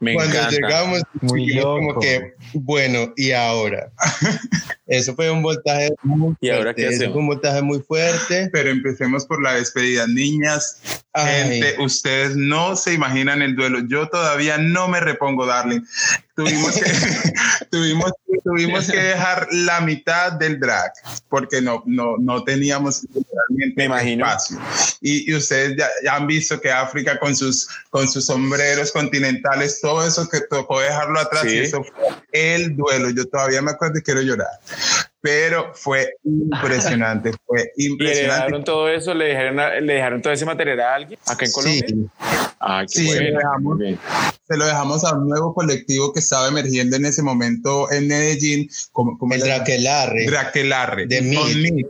Cuando 0.00 0.50
llegamos, 0.50 1.02
muy 1.22 1.58
como 1.60 1.98
que, 2.00 2.34
bueno, 2.52 3.12
y 3.16 3.32
ahora. 3.32 3.90
Eso 4.86 5.14
fue 5.14 5.30
un 5.30 5.42
voltaje 5.42 5.90
muy 6.02 6.34
¿Y 6.40 6.50
ahora 6.50 6.74
qué 6.74 6.90
fue 6.96 7.08
un 7.08 7.26
voltaje 7.26 7.62
muy 7.62 7.80
fuerte. 7.80 8.48
Pero 8.52 8.70
empecemos 8.70 9.26
por 9.26 9.42
la 9.42 9.54
despedida. 9.54 10.06
Niñas, 10.06 10.80
gente, 11.14 11.76
ustedes 11.78 12.36
no 12.36 12.74
se 12.74 12.94
imaginan 12.94 13.42
el 13.42 13.54
duelo. 13.54 13.80
Yo 13.86 14.08
todavía 14.08 14.58
no 14.58 14.88
me 14.88 15.00
repongo, 15.00 15.46
darling. 15.46 15.82
Tuvimos 16.38 16.76
que, 16.76 16.84
tuvimos, 17.72 18.12
tuvimos 18.44 18.88
que 18.88 18.96
dejar 18.96 19.48
la 19.50 19.80
mitad 19.80 20.30
del 20.30 20.60
drag 20.60 20.92
porque 21.28 21.60
no, 21.60 21.82
no, 21.84 22.16
no 22.16 22.44
teníamos 22.44 23.04
me 23.74 23.84
imagino. 23.84 24.24
espacio. 24.24 24.56
Y, 25.00 25.32
y 25.32 25.34
ustedes 25.34 25.76
ya, 25.76 25.88
ya, 26.04 26.14
han 26.14 26.28
visto 26.28 26.60
que 26.60 26.70
África 26.70 27.18
con 27.18 27.34
sus, 27.34 27.68
con 27.90 28.06
sus 28.06 28.26
sombreros 28.26 28.92
continentales, 28.92 29.80
todo 29.80 30.06
eso 30.06 30.28
que 30.28 30.42
tocó 30.42 30.78
dejarlo 30.78 31.18
atrás, 31.18 31.44
y 31.46 31.58
eso 31.58 31.82
fue 31.82 32.06
el 32.30 32.76
duelo. 32.76 33.10
Yo 33.10 33.26
todavía 33.26 33.60
me 33.60 33.72
acuerdo 33.72 33.98
y 33.98 34.02
quiero 34.02 34.22
llorar 34.22 34.60
pero 35.28 35.72
fue 35.74 36.14
impresionante, 36.24 37.32
fue 37.46 37.70
impresionante. 37.76 38.22
¿Le 38.22 38.32
dejaron 38.32 38.64
todo 38.64 38.88
eso? 38.88 39.12
¿Le 39.12 39.26
dejaron, 39.26 39.86
¿Le 39.86 39.92
dejaron 39.92 40.22
todo 40.22 40.32
ese 40.32 40.46
material 40.46 40.80
a 40.80 40.94
alguien 40.94 41.20
acá 41.26 41.44
en 41.44 41.52
Colombia? 41.52 41.86
Sí, 41.86 42.06
ah, 42.60 42.82
qué 42.82 42.88
sí 42.88 43.08
se, 43.08 43.20
lo 43.20 43.36
dejamos, 43.36 43.78
se, 44.48 44.56
lo 44.56 44.64
dejamos, 44.64 45.04
a 45.04 45.14
un 45.14 45.28
nuevo 45.28 45.52
colectivo 45.52 46.14
que 46.14 46.20
estaba 46.20 46.48
emergiendo 46.48 46.96
en 46.96 47.04
ese 47.04 47.22
momento 47.22 47.92
en 47.92 48.08
Medellín. 48.08 48.70
Como, 48.90 49.18
como 49.18 49.34
el 49.34 49.40
Draquelarre. 49.40 50.24
Draquelarre. 50.24 51.06
De 51.06 51.20
Meet. 51.20 51.88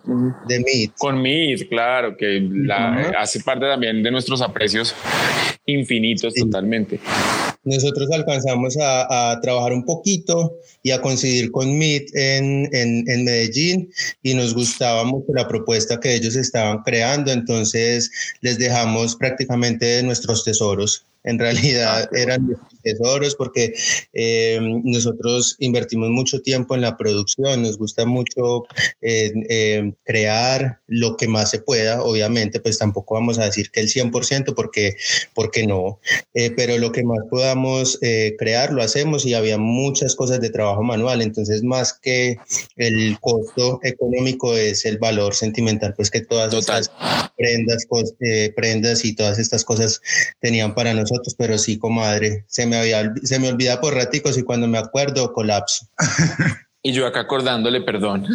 De 0.49 0.59
Meet. 0.59 0.93
Con 0.99 1.23
Meet, 1.23 1.69
claro, 1.69 2.17
que 2.17 2.41
la, 2.41 3.13
hace 3.21 3.39
parte 3.41 3.67
también 3.67 4.03
de 4.03 4.11
nuestros 4.11 4.43
aprecios 4.43 4.97
infinitos 5.65 6.35
totalmente. 6.35 6.99
Nosotros 7.65 8.09
alcanzamos 8.13 8.77
a, 8.81 9.39
trabajar 9.43 9.73
un 9.73 9.85
poquito 9.85 10.59
y 10.83 10.91
a 10.91 11.01
coincidir 11.01 11.51
con 11.51 11.77
Meet 11.77 12.15
en, 12.15 12.69
en, 12.73 13.05
en, 13.11 13.25
Medellín 13.25 13.91
y 14.23 14.35
nos 14.35 14.55
gustaba 14.55 15.05
mucho 15.05 15.33
la 15.35 15.49
propuesta 15.49 16.01
que 16.01 16.15
ellos 16.15 16.37
estaban 16.37 16.83
creando, 16.83 17.31
entonces 17.31 18.11
les 18.41 18.59
dejamos 18.59 19.17
prácticamente 19.17 20.03
nuestros 20.03 20.45
tesoros. 20.45 21.08
En 21.25 21.39
realidad 21.39 22.05
ah, 22.05 22.17
eran 22.17 22.57
tesoros 22.83 23.35
porque 23.35 23.75
eh, 24.13 24.59
nosotros 24.85 25.57
invertimos 25.59 26.11
mucho 26.11 26.41
tiempo 26.41 26.75
en 26.75 26.81
la 26.81 26.97
producción, 26.97 27.63
nos 27.63 27.77
gusta 27.77 28.07
mucho 28.07 28.65
eh, 29.01 29.93
crear 30.05 30.81
lo 30.87 31.17
que 31.17 31.29
más 31.29 31.51
se 31.51 31.61
pueda, 31.61 32.03
obviamente, 32.03 32.61
pues 32.61 32.79
tampoco 32.79 33.15
vamos 33.15 33.39
a 33.39 33.45
decir 33.45 33.71
que 33.71 33.81
el 33.81 33.89
100% 33.89 34.55
porque, 34.55 34.97
porque 35.35 35.67
no, 35.67 36.01
eh, 36.35 36.53
pero 36.57 36.79
lo 36.79 36.93
que 36.93 37.03
más 37.03 37.21
podamos 37.29 37.99
crear 38.39 38.73
lo 38.73 38.83
hacemos 38.83 39.27
y 39.27 39.35
había 39.35 39.59
muchas 39.59 40.15
cosas 40.15 40.41
de 40.41 40.51
trabajo 40.51 40.83
manual, 40.83 41.21
entonces 41.21 41.63
más 41.63 41.93
que 41.93 42.37
el 42.77 43.19
costo 43.21 43.81
económico 43.83 44.55
es 44.55 44.85
el 44.85 44.99
valor 44.99 45.35
sentimental, 45.35 45.95
pues 45.95 46.11
que 46.11 46.21
todas 46.21 46.55
estas 46.55 46.91
prendas, 47.37 47.87
prendas 48.55 49.05
y 49.05 49.15
todas 49.15 49.39
estas 49.39 49.65
cosas 49.65 50.01
tenían 50.41 50.75
para 50.75 50.95
nosotros, 50.95 51.08
pero 51.37 51.59
sí, 51.59 51.79
comadre, 51.79 52.45
se 52.49 52.67
me 52.67 52.83
se 53.23 53.39
me 53.39 53.49
olvida 53.49 53.81
por 53.81 53.95
raticos 53.95 54.39
y 54.39 54.43
cuando 54.43 54.67
me 54.67 54.79
acuerdo 54.79 55.33
colapso. 55.33 55.87
Y 56.81 56.93
yo 56.93 57.07
acá 57.07 57.21
acordándole 57.21 57.81
perdón. 57.81 58.25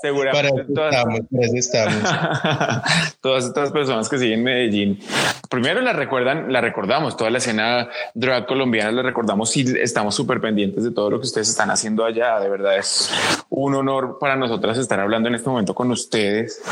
Seguramente 0.00 0.64
todas, 3.20 3.44
estas 3.44 3.70
personas 3.70 4.08
que 4.08 4.18
siguen 4.18 4.42
Medellín, 4.42 4.98
primero 5.50 5.82
la 5.82 5.92
recuerdan, 5.92 6.50
la 6.52 6.62
recordamos, 6.62 7.18
toda 7.18 7.30
la 7.30 7.38
escena 7.38 7.88
drag 8.14 8.46
colombiana 8.46 8.92
la 8.92 9.02
recordamos 9.02 9.54
y 9.56 9.78
estamos 9.78 10.14
súper 10.14 10.40
pendientes 10.40 10.84
de 10.84 10.90
todo 10.90 11.10
lo 11.10 11.20
que 11.20 11.26
ustedes 11.26 11.50
están 11.50 11.70
haciendo 11.70 12.04
allá. 12.04 12.40
De 12.40 12.48
verdad 12.48 12.78
es 12.78 13.10
un 13.50 13.74
honor 13.74 14.16
para 14.18 14.36
nosotras 14.36 14.78
estar 14.78 15.00
hablando 15.00 15.28
en 15.28 15.34
este 15.34 15.50
momento 15.50 15.74
con 15.74 15.90
ustedes 15.90 16.62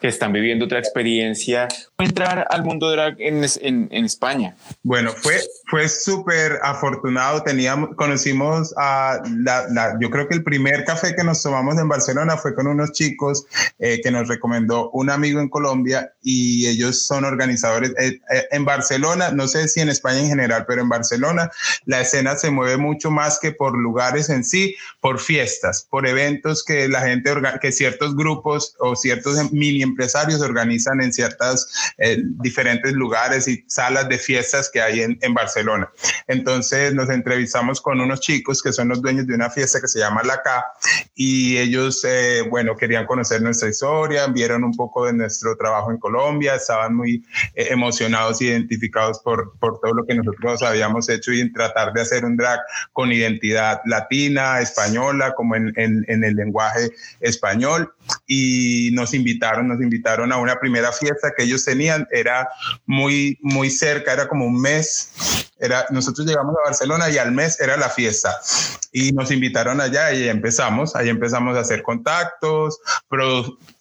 que 0.00 0.08
están 0.08 0.32
viviendo 0.32 0.64
otra 0.64 0.78
experiencia. 0.78 1.68
Entrar 1.98 2.46
al 2.50 2.64
mundo 2.64 2.90
drag 2.90 3.20
en, 3.20 3.44
en, 3.60 3.88
en 3.90 4.04
España. 4.04 4.56
Bueno, 4.82 5.12
fue, 5.12 5.38
fue 5.66 5.88
súper 5.88 6.58
afortunado. 6.62 7.42
Teníamos, 7.42 7.94
conocimos 7.96 8.74
a 8.76 9.20
la, 9.36 9.96
yo 10.00 10.10
creo 10.10 10.28
que 10.28 10.34
el 10.34 10.42
primer 10.42 10.84
café 10.84 11.14
que 11.14 11.24
nos 11.24 11.42
tomamos 11.42 11.78
en 11.78 11.88
Barcelona 11.88 12.36
fue 12.36 12.54
con 12.54 12.66
unos 12.66 12.92
chicos 12.92 13.46
eh, 13.78 14.00
que 14.02 14.10
nos 14.10 14.28
recomendó 14.28 14.90
un 14.90 15.10
amigo 15.10 15.40
en 15.40 15.48
Colombia 15.48 16.12
y 16.22 16.66
ellos 16.66 17.06
son 17.06 17.24
organizadores 17.24 17.92
eh, 17.98 18.20
eh, 18.32 18.44
en 18.50 18.64
Barcelona, 18.64 19.30
no 19.30 19.48
sé 19.48 19.68
si 19.68 19.80
en 19.80 19.88
España 19.88 20.20
en 20.20 20.28
general, 20.28 20.64
pero 20.66 20.82
en 20.82 20.88
Barcelona 20.88 21.50
la 21.84 22.00
escena 22.00 22.36
se 22.36 22.50
mueve 22.50 22.76
mucho 22.76 23.10
más 23.10 23.38
que 23.38 23.52
por 23.52 23.76
lugares 23.76 24.28
en 24.30 24.44
sí, 24.44 24.74
por 25.00 25.18
fiestas, 25.18 25.86
por 25.90 26.06
eventos 26.06 26.64
que 26.64 26.88
la 26.88 27.02
gente, 27.02 27.32
que 27.60 27.72
ciertos 27.72 28.16
grupos 28.16 28.74
o 28.78 28.96
ciertos 28.96 29.52
mini 29.52 29.82
empresarios 29.90 30.40
organizan 30.40 31.00
en 31.00 31.12
ciertas 31.12 31.68
diferentes 32.40 32.92
lugares 32.92 33.48
y 33.48 33.64
salas 33.66 34.08
de 34.08 34.18
fiestas 34.18 34.70
que 34.72 34.80
hay 34.80 35.00
en, 35.00 35.34
Barcelona. 35.34 35.90
Entonces 36.26 36.94
nos 36.94 37.08
entrevistamos 37.10 37.80
con 37.80 38.00
unos 38.00 38.20
chicos 38.20 38.62
que 38.62 38.72
son 38.72 38.88
los 38.88 39.00
dueños 39.00 39.26
de 39.26 39.34
una 39.34 39.50
fiesta 39.50 39.80
que 39.80 39.88
se 39.88 39.98
llama 39.98 40.22
La 40.22 40.42
K 40.42 40.64
y 41.14 41.58
ellos, 41.58 42.04
eh, 42.04 42.42
bueno, 42.48 42.76
querían 42.76 43.06
conocer 43.06 43.42
nuestra 43.42 43.68
historia, 43.68 44.26
vieron 44.26 44.64
un 44.64 44.74
poco 44.74 45.06
de 45.06 45.12
nuestro 45.12 45.56
trabajo 45.56 45.90
en 45.90 45.98
Colombia, 45.98 46.54
estaban 46.54 46.94
muy 46.94 47.24
eh, 47.54 47.68
emocionados, 47.70 48.40
identificados 48.42 49.20
por, 49.20 49.58
por 49.58 49.80
todo 49.80 49.94
lo 49.94 50.04
que 50.04 50.14
nosotros 50.14 50.62
habíamos 50.62 51.08
hecho 51.08 51.32
y 51.32 51.40
en 51.40 51.52
tratar 51.52 51.92
de 51.92 52.02
hacer 52.02 52.24
un 52.24 52.36
drag 52.36 52.60
con 52.92 53.12
identidad 53.12 53.80
latina, 53.84 54.60
española, 54.60 55.34
como 55.34 55.56
en, 55.56 55.72
en 55.76 56.24
el 56.24 56.34
lenguaje 56.34 56.90
español 57.20 57.92
y 58.26 58.90
nos 58.92 59.14
invitaron, 59.14 59.68
nos 59.68 59.80
invitaron 59.80 60.32
a 60.32 60.36
una 60.36 60.56
primera 60.56 60.92
fiesta 60.92 61.32
que 61.36 61.44
ellos 61.44 61.64
tenían, 61.64 62.06
era 62.10 62.48
muy, 62.86 63.38
muy 63.42 63.70
cerca, 63.70 64.12
era 64.12 64.28
como 64.28 64.46
un 64.46 64.60
mes, 64.60 65.10
era, 65.58 65.86
nosotros 65.90 66.26
llegamos 66.26 66.54
a 66.56 66.70
Barcelona 66.70 67.10
y 67.10 67.18
al 67.18 67.32
mes 67.32 67.60
era 67.60 67.76
la 67.76 67.90
fiesta. 67.90 68.34
Y 68.92 69.12
nos 69.12 69.30
invitaron 69.30 69.80
allá 69.80 70.12
y 70.12 70.28
empezamos, 70.28 70.96
ahí 70.96 71.08
empezamos 71.08 71.56
a 71.56 71.60
hacer 71.60 71.82
contactos, 71.82 72.80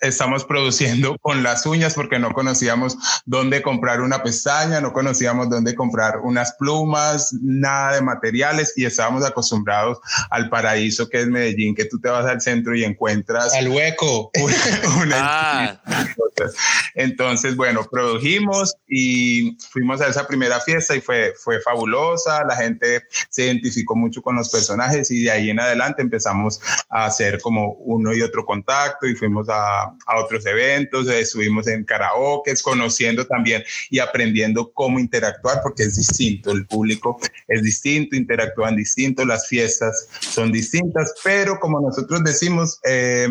estamos 0.02 0.46
produciendo 0.46 1.18
con 1.22 1.42
las 1.42 1.66
uñas 1.66 1.94
porque 1.96 2.20
no 2.20 2.32
conocíamos 2.32 2.98
dónde 3.26 3.62
comprar 3.62 4.02
una 4.02 4.22
pestaña, 4.22 4.82
no 4.82 4.94
conocíamos 4.94 5.50
dónde 5.50 5.74
comprar 5.74 6.20
unas 6.20 6.54
plumas, 6.54 7.34
nada 7.42 7.96
de 7.96 8.02
materiales 8.02 8.74
y 8.76 8.86
estábamos 8.86 9.26
acostumbrados 9.26 10.00
al 10.30 10.50
paraíso 10.50 11.10
que 11.10 11.22
es 11.22 11.28
Medellín, 11.28 11.76
que 11.76 11.86
tú 11.86 12.00
te 12.00 12.10
vas 12.10 12.26
al 12.26 12.42
centro 12.42 12.76
y 12.76 12.84
encuentras... 12.84 13.54
Al 13.54 13.70
hueco. 13.70 14.19
Ah. 15.12 15.82
Entonces, 16.96 17.56
bueno, 17.56 17.88
produjimos 17.90 18.76
y 18.88 19.58
fuimos 19.72 20.02
a 20.02 20.08
esa 20.08 20.28
primera 20.28 20.60
fiesta 20.60 20.96
y 20.96 21.02
fue, 21.02 21.34
fue 21.42 21.60
fabulosa, 21.62 22.44
la 22.46 22.56
gente 22.56 23.04
se 23.30 23.46
identificó 23.46 23.96
mucho 23.96 24.22
con 24.22 24.36
los 24.36 24.50
personajes 24.50 25.12
y 25.12 25.24
de 25.24 25.32
ahí 25.32 25.50
en 25.50 25.60
adelante 25.60 26.02
empezamos 26.02 26.60
a 26.90 27.06
hacer 27.06 27.42
como 27.42 27.74
uno 27.74 28.14
y 28.14 28.22
otro 28.22 28.46
contacto 28.46 29.08
y 29.08 29.16
fuimos 29.16 29.48
a, 29.50 29.84
a 29.84 30.20
otros 30.20 30.46
eventos, 30.46 31.08
estuvimos 31.08 31.68
en 31.68 31.84
karaoke, 31.84 32.54
conociendo 32.64 33.26
también 33.26 33.64
y 33.90 34.00
aprendiendo 34.00 34.72
cómo 34.74 35.00
interactuar 35.00 35.62
porque 35.62 35.84
es 35.84 35.96
distinto, 35.96 36.52
el 36.52 36.66
público 36.66 37.20
es 37.48 37.64
distinto, 37.64 38.16
interactúan 38.16 38.76
distinto, 38.76 39.26
las 39.26 39.48
fiestas 39.48 40.08
son 40.22 40.52
distintas, 40.52 41.14
pero 41.24 41.60
como 41.60 41.80
nosotros 41.80 42.24
decimos, 42.24 42.80
eh, 42.84 43.28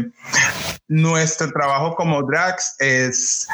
nuestro 0.87 1.50
trabajo 1.50 1.94
como 1.94 2.23
drags 2.23 2.76
es 2.78 3.47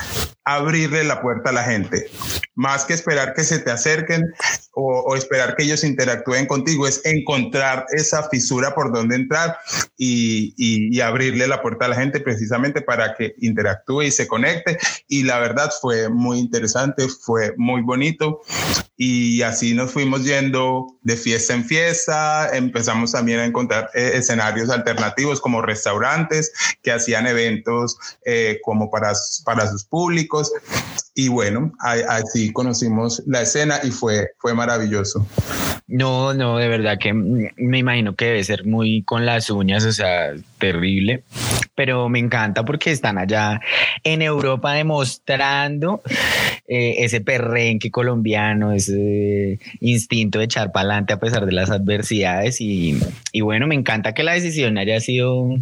abrirle 0.44 1.04
la 1.04 1.22
puerta 1.22 1.50
a 1.50 1.52
la 1.52 1.64
gente, 1.64 2.06
más 2.54 2.84
que 2.84 2.92
esperar 2.92 3.34
que 3.34 3.44
se 3.44 3.58
te 3.58 3.70
acerquen 3.70 4.32
o, 4.72 5.16
esperar 5.16 5.56
que 5.56 5.64
ellos 5.64 5.84
interactúen 5.84 6.46
contigo, 6.46 6.86
es 6.86 7.00
encontrar 7.04 7.86
esa 7.92 8.28
fisura 8.28 8.74
por 8.74 8.92
donde 8.92 9.16
entrar 9.16 9.56
y, 9.96 10.54
y, 10.56 11.00
abrirle 11.00 11.46
la 11.46 11.62
puerta 11.62 11.86
a 11.86 11.88
la 11.88 11.96
gente 11.96 12.20
precisamente 12.20 12.82
para 12.82 13.14
que 13.14 13.34
interactúe 13.38 14.02
y 14.02 14.10
se 14.10 14.26
conecte. 14.26 14.78
Y 15.08 15.22
la 15.22 15.38
verdad 15.38 15.70
fue 15.80 16.08
muy 16.08 16.38
interesante, 16.38 17.08
fue 17.08 17.54
muy 17.56 17.82
bonito. 17.82 18.40
Y 18.96 19.42
así 19.42 19.74
nos 19.74 19.92
fuimos 19.92 20.24
yendo 20.24 20.86
de 21.02 21.16
fiesta 21.16 21.54
en 21.54 21.64
fiesta, 21.64 22.56
empezamos 22.56 23.12
también 23.12 23.40
a 23.40 23.44
encontrar 23.44 23.90
eh, 23.94 24.12
escenarios 24.14 24.70
alternativos 24.70 25.40
como 25.40 25.62
restaurantes 25.62 26.52
que 26.82 26.92
hacían 26.92 27.26
eventos 27.26 27.98
eh, 28.24 28.60
como 28.62 28.90
para, 28.90 29.12
para 29.44 29.68
sus 29.68 29.84
públicos 29.84 30.33
y 31.14 31.28
bueno, 31.28 31.72
así 31.78 32.52
conocimos 32.52 33.22
la 33.26 33.42
escena 33.42 33.80
y 33.82 33.90
fue, 33.90 34.30
fue 34.38 34.54
maravilloso. 34.54 35.26
No, 35.86 36.34
no, 36.34 36.56
de 36.56 36.68
verdad 36.68 36.98
que 36.98 37.12
me 37.12 37.78
imagino 37.78 38.14
que 38.14 38.26
debe 38.26 38.44
ser 38.44 38.64
muy 38.64 39.02
con 39.02 39.26
las 39.26 39.50
uñas, 39.50 39.84
o 39.84 39.92
sea, 39.92 40.32
terrible, 40.64 41.24
pero 41.74 42.08
me 42.08 42.18
encanta 42.18 42.64
porque 42.64 42.90
están 42.90 43.18
allá 43.18 43.60
en 44.02 44.22
Europa 44.22 44.72
demostrando 44.72 46.02
eh, 46.66 47.04
ese 47.04 47.20
perrenque 47.20 47.90
colombiano, 47.90 48.72
ese 48.72 49.58
instinto 49.80 50.38
de 50.38 50.46
echar 50.46 50.72
para 50.72 50.88
adelante 50.88 51.12
a 51.12 51.20
pesar 51.20 51.44
de 51.44 51.52
las 51.52 51.70
adversidades 51.70 52.62
y, 52.62 52.98
y 53.32 53.42
bueno, 53.42 53.66
me 53.66 53.74
encanta 53.74 54.14
que 54.14 54.22
la 54.22 54.32
decisión 54.32 54.78
haya 54.78 54.98
sido 55.00 55.58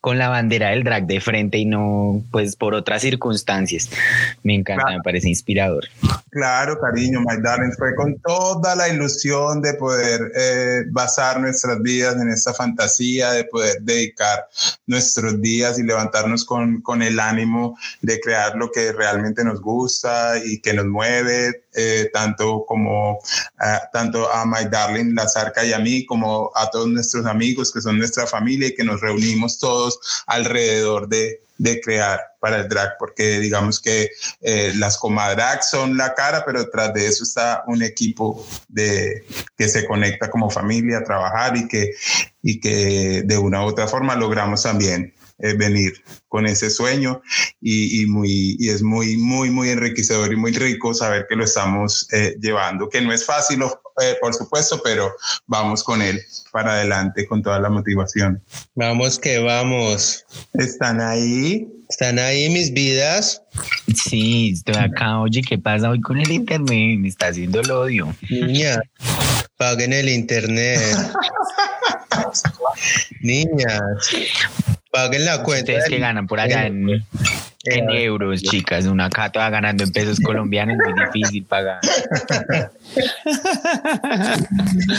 con 0.00 0.18
la 0.18 0.28
bandera 0.28 0.70
del 0.70 0.82
drag 0.82 1.06
de 1.06 1.20
frente 1.20 1.58
y 1.58 1.64
no 1.64 2.24
pues 2.32 2.56
por 2.56 2.74
otras 2.74 3.02
circunstancias. 3.02 3.88
Me 4.42 4.56
encanta, 4.56 4.90
me 4.90 5.00
parece 5.00 5.28
inspirador. 5.28 5.84
Claro, 6.30 6.76
cariño, 6.80 7.20
my 7.20 7.40
darling, 7.40 7.70
fue 7.78 7.94
con 7.94 8.18
toda 8.18 8.74
la 8.74 8.88
ilusión 8.88 9.62
de 9.62 9.74
poder 9.74 10.20
eh, 10.36 10.82
basar 10.90 11.40
nuestras 11.40 11.80
vidas 11.82 12.16
en 12.20 12.30
esta 12.30 12.52
fantasía, 12.52 13.30
de 13.30 13.44
poder 13.44 13.76
dedicar 13.82 14.31
nuestros 14.86 15.40
días 15.40 15.78
y 15.78 15.82
levantarnos 15.82 16.44
con, 16.44 16.80
con 16.82 17.02
el 17.02 17.20
ánimo 17.20 17.78
de 18.00 18.20
crear 18.20 18.56
lo 18.56 18.70
que 18.70 18.92
realmente 18.92 19.44
nos 19.44 19.60
gusta 19.60 20.38
y 20.44 20.60
que 20.60 20.72
nos 20.72 20.86
mueve, 20.86 21.64
eh, 21.74 22.10
tanto 22.12 22.64
como 22.66 23.18
tanto 23.92 24.30
a 24.30 24.44
My 24.44 24.68
Darling, 24.70 25.14
la 25.14 25.28
Zarca 25.28 25.64
y 25.64 25.72
a 25.72 25.78
mí, 25.78 26.04
como 26.04 26.50
a 26.54 26.70
todos 26.70 26.88
nuestros 26.88 27.26
amigos 27.26 27.72
que 27.72 27.80
son 27.80 27.98
nuestra 27.98 28.26
familia 28.26 28.68
y 28.68 28.74
que 28.74 28.84
nos 28.84 29.00
reunimos 29.00 29.58
todos 29.58 29.98
alrededor 30.26 31.08
de, 31.08 31.40
de 31.62 31.80
crear 31.80 32.20
para 32.40 32.56
el 32.56 32.68
drag, 32.68 32.96
porque 32.98 33.38
digamos 33.38 33.80
que 33.80 34.10
eh, 34.40 34.72
las 34.74 34.98
comadrags 34.98 35.70
son 35.70 35.96
la 35.96 36.12
cara, 36.12 36.42
pero 36.44 36.68
tras 36.68 36.92
de 36.92 37.06
eso 37.06 37.22
está 37.22 37.62
un 37.68 37.84
equipo 37.84 38.44
de, 38.66 39.24
que 39.56 39.68
se 39.68 39.86
conecta 39.86 40.28
como 40.28 40.50
familia 40.50 40.98
a 40.98 41.04
trabajar 41.04 41.56
y 41.56 41.68
que, 41.68 41.92
y 42.42 42.58
que 42.58 43.22
de 43.24 43.38
una 43.38 43.64
u 43.64 43.68
otra 43.68 43.86
forma 43.86 44.16
logramos 44.16 44.64
también 44.64 45.14
eh, 45.38 45.54
venir 45.54 46.02
con 46.26 46.46
ese 46.46 46.68
sueño. 46.68 47.22
Y, 47.60 48.06
muy, 48.06 48.56
y 48.58 48.70
es 48.70 48.82
muy, 48.82 49.16
muy, 49.16 49.50
muy 49.50 49.70
enriquecedor 49.70 50.32
y 50.32 50.36
muy 50.36 50.50
rico 50.50 50.94
saber 50.94 51.26
que 51.28 51.36
lo 51.36 51.44
estamos 51.44 52.08
eh, 52.12 52.34
llevando, 52.40 52.88
que 52.88 53.00
no 53.00 53.12
es 53.12 53.24
fácil, 53.24 53.62
eh, 54.00 54.16
por 54.20 54.34
supuesto, 54.34 54.80
pero 54.82 55.12
vamos 55.46 55.82
con 55.82 56.00
él 56.02 56.20
para 56.50 56.74
adelante 56.74 57.26
con 57.26 57.42
toda 57.42 57.58
la 57.60 57.68
motivación. 57.68 58.42
Vamos 58.74 59.18
que 59.18 59.38
vamos. 59.38 60.24
¿Están 60.54 61.00
ahí? 61.00 61.68
¿Están 61.88 62.18
ahí 62.18 62.48
mis 62.48 62.72
vidas? 62.72 63.42
Sí, 63.94 64.52
estoy 64.54 64.76
acá. 64.76 65.20
Oye, 65.20 65.42
¿qué 65.42 65.58
pasa 65.58 65.90
hoy 65.90 66.00
con 66.00 66.18
el 66.18 66.30
internet? 66.30 66.98
Me 66.98 67.08
está 67.08 67.28
haciendo 67.28 67.60
el 67.60 67.70
odio. 67.70 68.14
Niña, 68.30 68.80
paguen 69.56 69.92
el 69.92 70.08
internet. 70.08 70.96
Niñas, 73.20 73.82
Paguen 74.90 75.24
la 75.24 75.42
cuenta. 75.42 75.72
Ustedes 75.72 75.88
que 75.88 75.98
ganan 75.98 76.26
por 76.26 76.38
allá 76.38 76.66
en, 76.66 77.02
en 77.64 77.90
euros, 77.90 78.42
chicas. 78.42 78.84
Una 78.84 79.06
acá 79.06 79.30
toda 79.30 79.48
ganando 79.48 79.84
en 79.84 79.92
pesos 79.92 80.20
colombianos, 80.20 80.76
muy 80.76 81.06
difícil 81.06 81.44
pagar. 81.44 81.80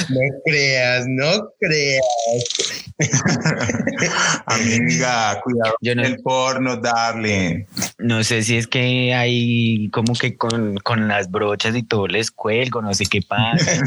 No 0.09 0.19
creas, 0.45 1.05
no 1.07 1.49
creas. 1.59 2.03
Amiga, 4.45 5.41
cuidado 5.43 5.75
yo 5.81 5.95
no, 5.95 6.03
el 6.03 6.17
porno, 6.19 6.77
darling. 6.77 7.65
No 7.97 8.23
sé 8.23 8.43
si 8.43 8.57
es 8.57 8.67
que 8.67 9.13
hay 9.13 9.89
como 9.89 10.13
que 10.13 10.37
con, 10.37 10.77
con 10.77 11.07
las 11.07 11.29
brochas 11.29 11.75
y 11.75 11.83
todo 11.83 12.07
les 12.07 12.31
cuelgo, 12.31 12.81
no 12.81 12.93
sé 12.93 13.05
qué 13.05 13.21
pasa. 13.21 13.81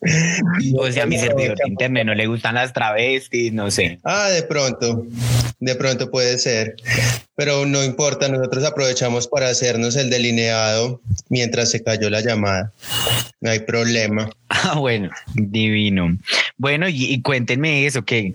o 0.78 0.92
sea, 0.92 1.04
a 1.04 1.06
mi 1.06 1.18
servidor 1.18 1.56
de 1.56 1.68
internet 1.68 2.06
no 2.06 2.14
le 2.14 2.26
gustan 2.26 2.54
las 2.56 2.72
travestis, 2.72 3.52
no 3.52 3.70
sé. 3.70 3.98
Ah, 4.04 4.28
de 4.30 4.42
pronto, 4.42 5.06
de 5.60 5.74
pronto 5.74 6.10
puede 6.10 6.38
ser. 6.38 6.76
Pero 7.34 7.66
no 7.66 7.84
importa, 7.84 8.28
nosotros 8.28 8.64
aprovechamos 8.64 9.28
para 9.28 9.48
hacernos 9.48 9.96
el 9.96 10.10
delineado 10.10 11.00
mientras 11.28 11.70
se 11.70 11.82
cayó 11.82 12.08
la 12.10 12.20
llamada. 12.20 12.45
No 13.40 13.50
hay 13.50 13.60
problema. 13.60 14.30
Ah, 14.48 14.78
bueno, 14.78 15.10
divino. 15.34 16.16
Bueno, 16.56 16.86
y, 16.88 17.20
cuéntenme 17.20 17.84
eso, 17.84 18.04
que, 18.04 18.32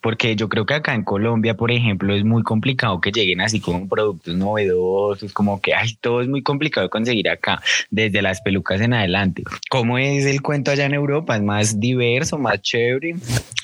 porque 0.00 0.36
yo 0.36 0.48
creo 0.48 0.66
que 0.66 0.74
acá 0.74 0.94
en 0.94 1.04
Colombia, 1.04 1.54
por 1.54 1.70
ejemplo, 1.70 2.14
es 2.14 2.24
muy 2.24 2.42
complicado 2.42 3.00
que 3.00 3.10
lleguen 3.10 3.40
así 3.40 3.60
como 3.60 3.88
productos 3.88 4.34
novedosos, 4.34 5.32
como 5.32 5.60
que 5.60 5.72
ay, 5.72 5.96
todo 6.00 6.20
es 6.20 6.28
muy 6.28 6.42
complicado 6.42 6.86
de 6.86 6.90
conseguir 6.90 7.28
acá, 7.28 7.62
desde 7.90 8.20
las 8.20 8.42
pelucas 8.42 8.80
en 8.80 8.92
adelante. 8.94 9.44
¿Cómo 9.70 9.96
es 9.96 10.26
el 10.26 10.42
cuento 10.42 10.70
allá 10.70 10.86
en 10.86 10.94
Europa? 10.94 11.36
¿Es 11.36 11.42
más 11.42 11.80
diverso, 11.80 12.36
más 12.36 12.60
chévere, 12.60 13.16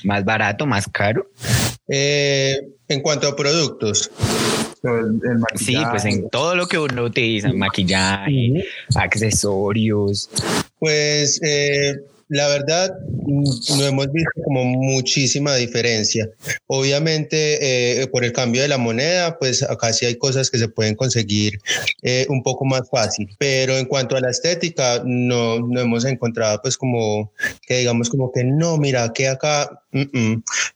más 0.03 0.25
barato, 0.25 0.65
más 0.65 0.87
caro? 0.87 1.27
Eh, 1.87 2.57
en 2.87 3.01
cuanto 3.01 3.27
a 3.27 3.35
productos. 3.35 4.09
Sí, 5.55 5.77
pues 5.89 6.05
en 6.05 6.29
todo 6.29 6.55
lo 6.55 6.67
que 6.67 6.79
uno 6.79 7.03
utiliza, 7.03 7.51
maquillaje, 7.53 8.65
accesorios. 8.95 10.29
Pues 10.79 11.39
eh, 11.43 12.01
la 12.31 12.47
verdad, 12.47 12.97
mm, 13.25 13.77
no 13.77 13.85
hemos 13.85 14.11
visto 14.13 14.41
como 14.45 14.63
muchísima 14.63 15.55
diferencia. 15.55 16.29
Obviamente, 16.67 18.01
eh, 18.01 18.07
por 18.07 18.23
el 18.23 18.31
cambio 18.31 18.61
de 18.61 18.69
la 18.69 18.77
moneda, 18.77 19.37
pues 19.37 19.63
acá 19.63 19.91
sí 19.91 20.05
hay 20.05 20.15
cosas 20.15 20.49
que 20.49 20.57
se 20.57 20.69
pueden 20.69 20.95
conseguir 20.95 21.59
eh, 22.03 22.25
un 22.29 22.41
poco 22.41 22.63
más 22.63 22.89
fácil. 22.89 23.27
Pero 23.37 23.77
en 23.77 23.85
cuanto 23.85 24.15
a 24.15 24.21
la 24.21 24.29
estética, 24.29 25.01
no, 25.05 25.59
no 25.59 25.81
hemos 25.81 26.05
encontrado 26.05 26.61
pues 26.61 26.77
como 26.77 27.33
que 27.67 27.79
digamos 27.79 28.09
como 28.09 28.31
que 28.31 28.45
no, 28.45 28.77
mira, 28.77 29.11
que 29.13 29.27
acá 29.27 29.69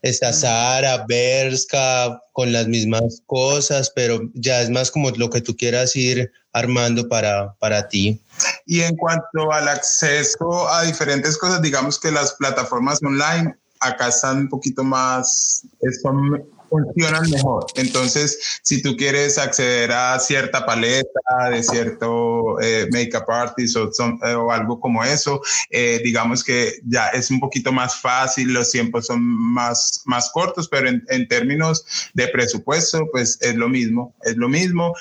está 0.01 0.33
Sara, 0.33 1.05
Berska, 1.07 2.21
con 2.33 2.51
las 2.51 2.67
mismas 2.67 3.21
cosas, 3.25 3.93
pero 3.95 4.29
ya 4.33 4.61
es 4.61 4.69
más 4.69 4.91
como 4.91 5.09
lo 5.11 5.29
que 5.29 5.39
tú 5.39 5.55
quieras 5.55 5.95
ir 5.95 6.33
armando 6.55 7.07
para, 7.07 7.53
para 7.59 7.87
ti. 7.87 8.19
Y 8.65 8.81
en 8.81 8.95
cuanto 8.95 9.51
al 9.51 9.67
acceso 9.67 10.67
a 10.69 10.83
diferentes 10.83 11.37
cosas, 11.37 11.61
digamos 11.61 11.99
que 11.99 12.11
las 12.11 12.33
plataformas 12.33 12.99
online 13.03 13.53
acá 13.81 14.07
están 14.07 14.37
un 14.37 14.49
poquito 14.49 14.83
más, 14.83 15.67
son 16.01 16.43
funcionan 16.83 17.29
mejor. 17.29 17.65
Entonces, 17.75 18.59
si 18.61 18.81
tú 18.81 18.95
quieres 18.95 19.38
acceder 19.38 19.91
a 19.91 20.19
cierta 20.19 20.65
paleta 20.65 21.19
de 21.51 21.63
cierto 21.63 22.59
eh, 22.61 22.88
makeup 22.91 23.29
artist 23.29 23.75
o, 23.77 23.89
eh, 24.25 24.35
o, 24.35 24.51
algo 24.51 24.79
como 24.79 25.03
eso, 25.03 25.41
eh, 25.69 26.01
digamos 26.03 26.43
que 26.43 26.79
ya 26.85 27.07
es 27.09 27.31
un 27.31 27.39
poquito 27.39 27.71
más 27.71 27.99
fácil, 27.99 28.53
los 28.53 28.71
tiempos 28.71 29.07
son 29.07 29.21
más, 29.21 30.01
más 30.05 30.29
cortos, 30.31 30.67
pero 30.67 30.89
en, 30.89 31.03
en 31.09 31.27
términos 31.27 31.85
de 32.13 32.27
presupuesto, 32.27 33.07
pues 33.11 33.38
es 33.41 33.55
lo 33.55 33.69
mismo, 33.69 34.15
es 34.23 34.38
lo 34.38 34.49
mismo, 34.49 34.93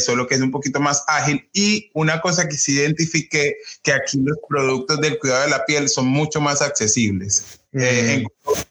solo 0.00 0.26
que 0.26 0.34
es 0.34 0.40
un 0.40 0.50
poquito 0.50 0.80
más 0.80 1.04
ágil. 1.06 1.48
Y 1.52 1.90
una 1.94 2.20
cosa 2.20 2.48
que 2.48 2.56
sí 2.56 2.72
identifiqué, 2.72 3.56
que 3.82 3.92
aquí 3.92 4.18
los 4.22 4.38
productos 4.48 5.00
del 5.00 5.18
cuidado 5.18 5.42
de 5.42 5.50
la 5.50 5.64
piel 5.64 5.88
son 5.88 6.06
mucho 6.06 6.40
más 6.40 6.62
accesibles. 6.62 7.60
Mm. 7.72 7.82
en, 7.82 8.26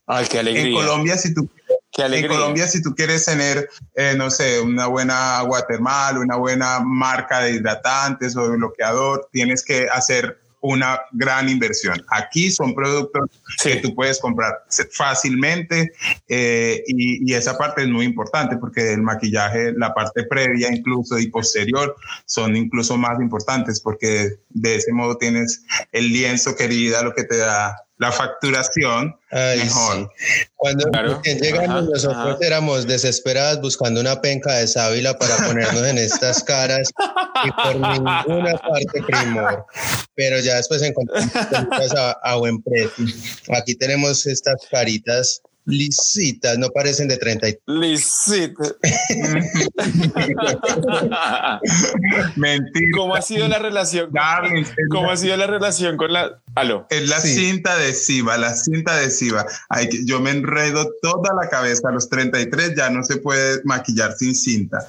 Ay, 0.08 0.25
qué 0.29 0.39
alegría. 0.39 0.67
en 0.67 0.73
Colombia, 0.73 1.17
si 1.17 1.34
tú 1.34 1.49
en 1.97 2.27
Colombia, 2.27 2.67
si 2.67 2.81
tú 2.81 2.93
quieres 2.93 3.25
tener, 3.25 3.69
eh, 3.95 4.15
no 4.17 4.29
sé, 4.29 4.60
una 4.60 4.88
buena 4.88 5.38
agua 5.38 5.65
termal, 5.65 6.17
una 6.17 6.36
buena 6.36 6.79
marca 6.79 7.41
de 7.41 7.51
hidratantes 7.51 8.36
o 8.36 8.49
de 8.49 8.58
bloqueador, 8.58 9.29
tienes 9.31 9.63
que 9.63 9.88
hacer 9.89 10.44
una 10.65 10.99
gran 11.12 11.47
inversión. 11.47 12.04
Aquí 12.10 12.49
son 12.49 12.73
productos 12.73 13.30
que 13.62 13.75
tú 13.78 13.93
puedes 13.93 14.19
comprar 14.19 14.63
fácilmente 14.91 15.91
eh, 16.28 16.84
y, 16.88 17.34
esa 17.36 17.58
parte 17.58 17.82
es 17.82 17.89
muy 17.89 18.06
importante 18.06 18.56
porque 18.58 18.93
el 18.93 19.01
maquillaje, 19.01 19.73
la 19.73 19.93
parte 19.93 20.23
previa 20.23 20.69
incluso 20.71 21.19
y 21.19 21.28
posterior 21.28 21.95
son 22.25 22.56
incluso 22.56 22.97
más 22.97 23.19
importantes 23.19 23.82
porque 23.82 24.39
de 24.49 24.75
ese 24.75 24.93
modo 24.93 25.17
tienes 25.17 25.65
el 25.91 26.13
lienzo 26.13 26.56
querida, 26.56 27.04
lo 27.04 27.13
que 27.13 27.25
te 27.25 27.38
da 27.38 27.75
la 27.97 28.12
facturación 28.12 29.15
mejor. 29.32 30.12
Cuando 30.56 30.89
llegamos 31.23 31.86
nosotros 31.86 32.41
éramos 32.41 32.88
desesperadas 32.88 33.62
buscando 33.62 34.01
una 34.01 34.21
penca 34.21 34.54
de 34.54 34.67
sábila 34.67 35.17
para 35.17 35.36
ponernos 35.38 35.84
en 35.84 35.97
estas 35.97 36.43
caras 36.43 36.89
y 37.43 37.52
por 37.52 37.76
ninguna 37.76 38.58
parte 38.58 39.04
primor. 39.06 39.65
Pero 40.15 40.39
ya 40.39 40.56
después 40.56 40.82
encontramos 40.82 41.93
a, 41.95 42.12
a 42.24 42.36
buen 42.36 42.62
precio. 42.62 43.06
Aquí 43.50 43.76
tenemos 43.76 44.26
estas 44.26 44.65
caritas 44.71 45.41
lisitas, 45.65 46.58
no 46.58 46.69
parecen 46.69 47.08
de 47.08 47.17
30. 47.17 47.48
Lisitas. 47.65 48.76
Mentira. 52.36 52.88
¿Cómo 52.95 53.15
ha 53.15 53.21
sido 53.21 53.48
la 53.48 53.60
relación? 53.60 54.12
¿Cómo 54.91 55.12
ha 55.12 55.17
sido 55.17 55.38
la 55.38 55.48
relación 55.48 55.98
con 55.98 56.13
la... 56.13 56.39
Aló. 56.56 56.88
Es 56.89 57.10
la 57.10 57.20
cinta 57.20 57.74
adhesiva, 57.74 58.38
la 58.38 58.54
cinta 58.54 58.94
adhesiva. 58.94 59.46
Hay 59.70 59.89
que, 59.89 60.06
yo 60.06 60.22
me 60.22 60.32
enredo 60.32 60.89
toda 61.02 61.34
la 61.41 61.50
cabeza. 61.50 61.89
A 61.89 61.91
los 61.91 62.10
33 62.10 62.76
ya 62.76 62.89
no 62.89 63.04
se 63.04 63.18
puede 63.18 63.62
maquillar 63.65 64.13
sin 64.13 64.34
cinta. 64.34 64.80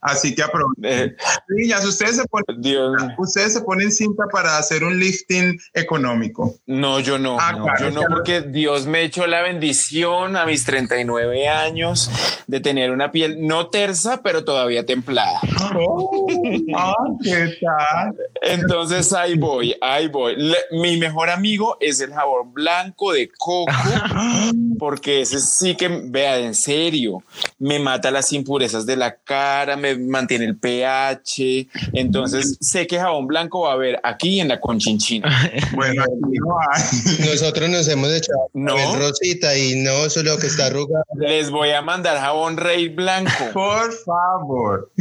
Así 0.00 0.34
que 0.34 0.42
aprovechen. 0.42 0.84
Eh, 0.84 1.16
Niñas, 1.48 1.84
ustedes 1.84 2.16
se, 2.16 2.24
ponen, 2.26 3.14
ustedes 3.16 3.54
se 3.54 3.60
ponen 3.60 3.92
cinta 3.92 4.24
para 4.30 4.58
hacer 4.58 4.84
un 4.84 4.98
lifting 4.98 5.58
económico. 5.72 6.56
No, 6.66 7.00
yo 7.00 7.18
no. 7.18 7.38
Ah, 7.40 7.76
yo 7.80 7.90
no, 7.90 8.02
porque 8.08 8.42
Dios 8.42 8.86
me 8.86 9.02
echó 9.02 9.26
la 9.26 9.42
bendición 9.42 10.36
a 10.36 10.44
mis 10.46 10.64
39 10.64 11.48
años 11.48 12.10
de 12.46 12.60
tener 12.60 12.90
una 12.90 13.12
piel 13.12 13.46
no 13.46 13.68
tersa, 13.68 14.20
pero 14.22 14.44
todavía 14.44 14.84
templada. 14.84 15.40
Oh, 15.74 16.26
ah, 16.76 16.94
¿qué 17.22 17.54
tal? 17.60 18.14
Entonces 18.42 19.12
ahí 19.12 19.36
voy, 19.36 19.74
ahí 19.80 20.08
voy. 20.08 20.36
mi 20.72 21.03
mejor 21.04 21.28
amigo 21.28 21.76
es 21.80 22.00
el 22.00 22.14
jabón 22.14 22.54
blanco 22.54 23.12
de 23.12 23.28
coco, 23.36 23.70
porque 24.78 25.20
ese 25.20 25.38
sí 25.38 25.76
que, 25.76 25.88
vea, 25.88 26.38
en 26.38 26.54
serio, 26.54 27.22
me 27.58 27.78
mata 27.78 28.10
las 28.10 28.32
impurezas 28.32 28.86
de 28.86 28.96
la 28.96 29.14
cara, 29.16 29.76
me 29.76 29.96
mantiene 29.96 30.46
el 30.46 30.56
pH. 30.56 31.68
Entonces 31.92 32.56
sé 32.60 32.86
que 32.86 32.98
jabón 32.98 33.26
blanco 33.26 33.62
va 33.62 33.70
a 33.70 33.74
haber 33.74 34.00
aquí 34.02 34.40
en 34.40 34.48
la 34.48 34.60
conchinchina. 34.60 35.30
Bueno, 35.74 36.02
aquí 36.02 36.38
no 36.46 36.56
hay. 36.70 37.30
Nosotros 37.30 37.68
nos 37.68 37.88
hemos 37.88 38.10
echado 38.12 38.48
¿No? 38.52 38.76
rosita 38.96 39.56
y 39.56 39.82
no 39.82 40.08
solo 40.08 40.38
que 40.38 40.46
está 40.46 40.66
arrugado. 40.66 41.04
Les 41.18 41.50
voy 41.50 41.70
a 41.70 41.82
mandar 41.82 42.18
jabón 42.18 42.56
rey 42.56 42.88
blanco. 42.88 43.32
Por 43.52 43.92
favor. 43.92 44.92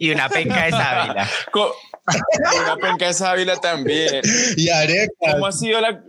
Y 0.00 0.10
una 0.10 0.28
penca 0.28 0.64
de 0.64 0.70
sábila. 0.72 1.28
una 2.64 2.76
penca 2.76 3.06
de 3.06 3.14
sábila 3.14 3.56
también. 3.56 4.22
Y 4.56 4.68
arepa. 4.68 5.38
¿Cómo 5.46 5.48
ha 5.48 5.52
sido 5.52 5.80
la...? 5.80 6.02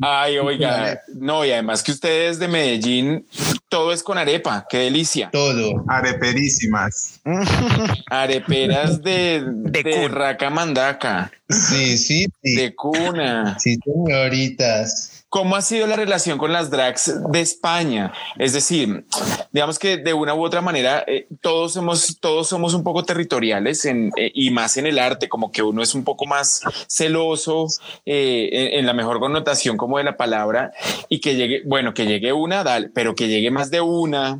Ay, 0.00 0.38
oiga. 0.38 1.02
No, 1.14 1.44
y 1.44 1.52
además 1.52 1.82
que 1.82 1.92
ustedes 1.92 2.38
de 2.38 2.48
Medellín, 2.48 3.26
todo 3.68 3.92
es 3.92 4.02
con 4.02 4.16
arepa. 4.16 4.66
Qué 4.68 4.78
delicia. 4.78 5.28
Todo. 5.30 5.84
Areperísimas. 5.88 7.20
Areperas 8.10 9.02
de, 9.02 9.44
de, 9.46 9.82
de 9.82 10.08
raca 10.08 10.48
mandaca. 10.48 11.30
Sí, 11.50 11.98
sí, 11.98 12.26
sí. 12.42 12.54
De 12.56 12.74
cuna. 12.74 13.58
Sí, 13.58 13.76
señoritas. 13.84 15.13
¿Cómo 15.34 15.56
ha 15.56 15.62
sido 15.62 15.88
la 15.88 15.96
relación 15.96 16.38
con 16.38 16.52
las 16.52 16.70
drags 16.70 17.12
de 17.32 17.40
España? 17.40 18.12
Es 18.38 18.52
decir, 18.52 19.04
digamos 19.50 19.80
que 19.80 19.96
de 19.96 20.14
una 20.14 20.32
u 20.32 20.44
otra 20.44 20.60
manera 20.60 21.02
eh, 21.08 21.26
todos 21.40 21.72
somos 21.72 22.18
todos 22.20 22.46
somos 22.46 22.72
un 22.72 22.84
poco 22.84 23.02
territoriales 23.02 23.84
en, 23.84 24.12
eh, 24.16 24.30
y 24.32 24.52
más 24.52 24.76
en 24.76 24.86
el 24.86 24.96
arte, 24.96 25.28
como 25.28 25.50
que 25.50 25.64
uno 25.64 25.82
es 25.82 25.96
un 25.96 26.04
poco 26.04 26.24
más 26.24 26.60
celoso 26.86 27.66
eh, 28.06 28.78
en, 28.78 28.86
la 28.86 28.92
mejor 28.92 29.18
connotación 29.18 29.76
como 29.76 29.98
de 29.98 30.04
la 30.04 30.16
palabra 30.16 30.70
y 31.08 31.20
que 31.20 31.34
llegue, 31.34 31.62
bueno, 31.66 31.94
que 31.94 32.06
llegue 32.06 32.32
una, 32.32 32.62
dale, 32.62 32.90
pero 32.94 33.16
que 33.16 33.26
llegue 33.26 33.50
más 33.50 33.72
de 33.72 33.80
una 33.80 34.38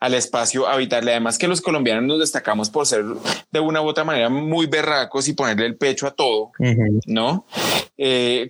al 0.00 0.14
espacio 0.14 0.66
habitarle. 0.66 1.10
Además 1.10 1.36
que 1.36 1.46
los 1.46 1.60
colombianos 1.60 2.04
nos 2.04 2.20
destacamos 2.20 2.70
por 2.70 2.86
ser 2.86 3.04
de 3.50 3.60
una 3.60 3.82
u 3.82 3.86
otra 3.86 4.04
manera 4.04 4.30
muy 4.30 4.64
berracos 4.64 5.28
y 5.28 5.34
ponerle 5.34 5.66
el 5.66 5.76
pecho 5.76 6.06
a 6.06 6.12
todo, 6.12 6.52
¿no? 7.04 7.44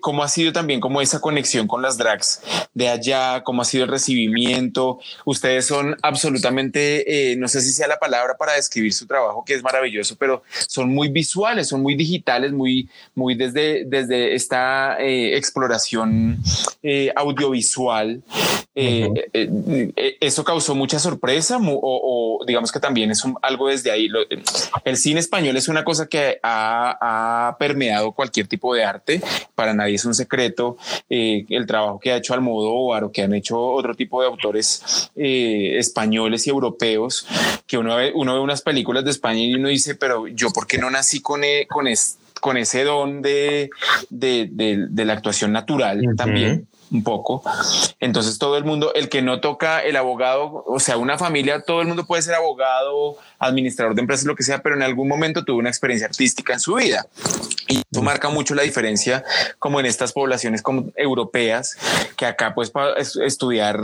¿Cómo 0.00 0.22
ha 0.22 0.28
sido 0.28 0.52
también 0.52 0.78
como 0.80 1.00
esa 1.00 1.20
conexión 1.20 1.66
con 1.72 1.80
las 1.80 1.96
drags 1.96 2.42
de 2.74 2.86
allá? 2.86 3.42
¿Cómo 3.42 3.62
ha 3.62 3.64
sido 3.64 3.84
el 3.84 3.90
recibimiento? 3.90 4.98
Ustedes 5.24 5.64
son 5.64 5.96
absolutamente, 6.02 7.32
eh, 7.32 7.36
no 7.36 7.48
sé 7.48 7.62
si 7.62 7.70
sea 7.70 7.88
la 7.88 7.98
palabra 7.98 8.36
para 8.36 8.52
describir 8.52 8.92
su 8.92 9.06
trabajo, 9.06 9.42
que 9.42 9.54
es 9.54 9.62
maravilloso, 9.62 10.14
pero 10.16 10.42
son 10.68 10.90
muy 10.90 11.08
visuales, 11.08 11.68
son 11.68 11.80
muy 11.80 11.94
digitales, 11.94 12.52
muy, 12.52 12.90
muy 13.14 13.34
desde, 13.36 13.86
desde 13.86 14.34
esta 14.34 14.98
eh, 15.00 15.34
exploración 15.34 16.36
eh, 16.82 17.10
audiovisual. 17.16 18.22
Eso 18.74 20.44
causó 20.44 20.74
mucha 20.74 20.98
sorpresa 20.98 21.58
o, 21.62 22.44
digamos 22.46 22.70
que 22.72 22.80
también 22.80 23.10
es 23.10 23.22
algo 23.42 23.68
desde 23.68 23.90
ahí. 23.90 24.08
el 24.84 24.96
cine 24.96 25.20
español 25.20 25.56
es 25.56 25.68
una 25.68 25.84
cosa 25.84 26.06
que 26.06 26.38
ha, 26.42 27.48
ha, 27.48 27.56
permeado 27.58 28.12
cualquier 28.12 28.46
tipo 28.46 28.74
de 28.74 28.84
arte. 28.84 29.22
Para 29.54 29.74
nadie 29.74 29.94
es 29.94 30.04
un 30.04 30.14
secreto. 30.14 30.76
el 31.08 31.62
el 31.62 31.66
trabajo 31.66 31.98
que 31.98 32.12
ha 32.12 32.16
hecho 32.16 32.34
Almodóvar 32.34 33.04
o 33.04 33.12
que 33.12 33.22
han 33.22 33.32
hecho 33.34 33.58
otro 33.58 33.94
tipo 33.94 34.20
de 34.20 34.28
autores 34.28 35.10
eh, 35.16 35.78
españoles 35.78 36.46
y 36.46 36.50
europeos, 36.50 37.26
que 37.66 37.78
uno 37.78 37.96
ve, 37.96 38.12
uno 38.14 38.34
ve 38.34 38.40
unas 38.40 38.62
películas 38.62 39.04
de 39.04 39.10
España 39.10 39.40
y 39.40 39.54
uno 39.54 39.68
dice, 39.68 39.94
pero 39.94 40.26
yo 40.26 40.50
por 40.50 40.66
qué 40.66 40.78
no 40.78 40.90
nací 40.90 41.20
con, 41.22 41.44
e, 41.44 41.66
con 41.66 42.56
ese 42.56 42.84
don 42.84 43.22
de, 43.22 43.70
de, 44.10 44.48
de, 44.50 45.04
la 45.04 45.12
actuación 45.12 45.52
natural 45.52 46.02
también 46.16 46.66
un 46.92 47.02
poco. 47.02 47.42
Entonces 48.00 48.38
todo 48.38 48.56
el 48.56 48.64
mundo, 48.64 48.92
el 48.94 49.08
que 49.08 49.22
no 49.22 49.40
toca 49.40 49.80
el 49.80 49.96
abogado, 49.96 50.64
o 50.66 50.78
sea, 50.78 50.96
una 50.96 51.18
familia, 51.18 51.62
todo 51.62 51.80
el 51.80 51.88
mundo 51.88 52.06
puede 52.06 52.22
ser 52.22 52.34
abogado, 52.34 53.16
administrador 53.38 53.94
de 53.94 54.02
empresas, 54.02 54.26
lo 54.26 54.36
que 54.36 54.42
sea, 54.42 54.62
pero 54.62 54.76
en 54.76 54.82
algún 54.82 55.08
momento 55.08 55.44
tuvo 55.44 55.58
una 55.58 55.70
experiencia 55.70 56.06
artística 56.06 56.52
en 56.52 56.60
su 56.60 56.74
vida. 56.74 57.06
Y 57.68 57.82
eso 57.90 58.02
marca 58.02 58.28
mucho 58.28 58.54
la 58.54 58.62
diferencia 58.62 59.24
como 59.58 59.80
en 59.80 59.86
estas 59.86 60.12
poblaciones 60.12 60.62
como 60.62 60.86
europeas, 60.96 61.76
que 62.16 62.26
acá 62.26 62.54
pues 62.54 62.70
para 62.70 62.94
estudiar 63.00 63.80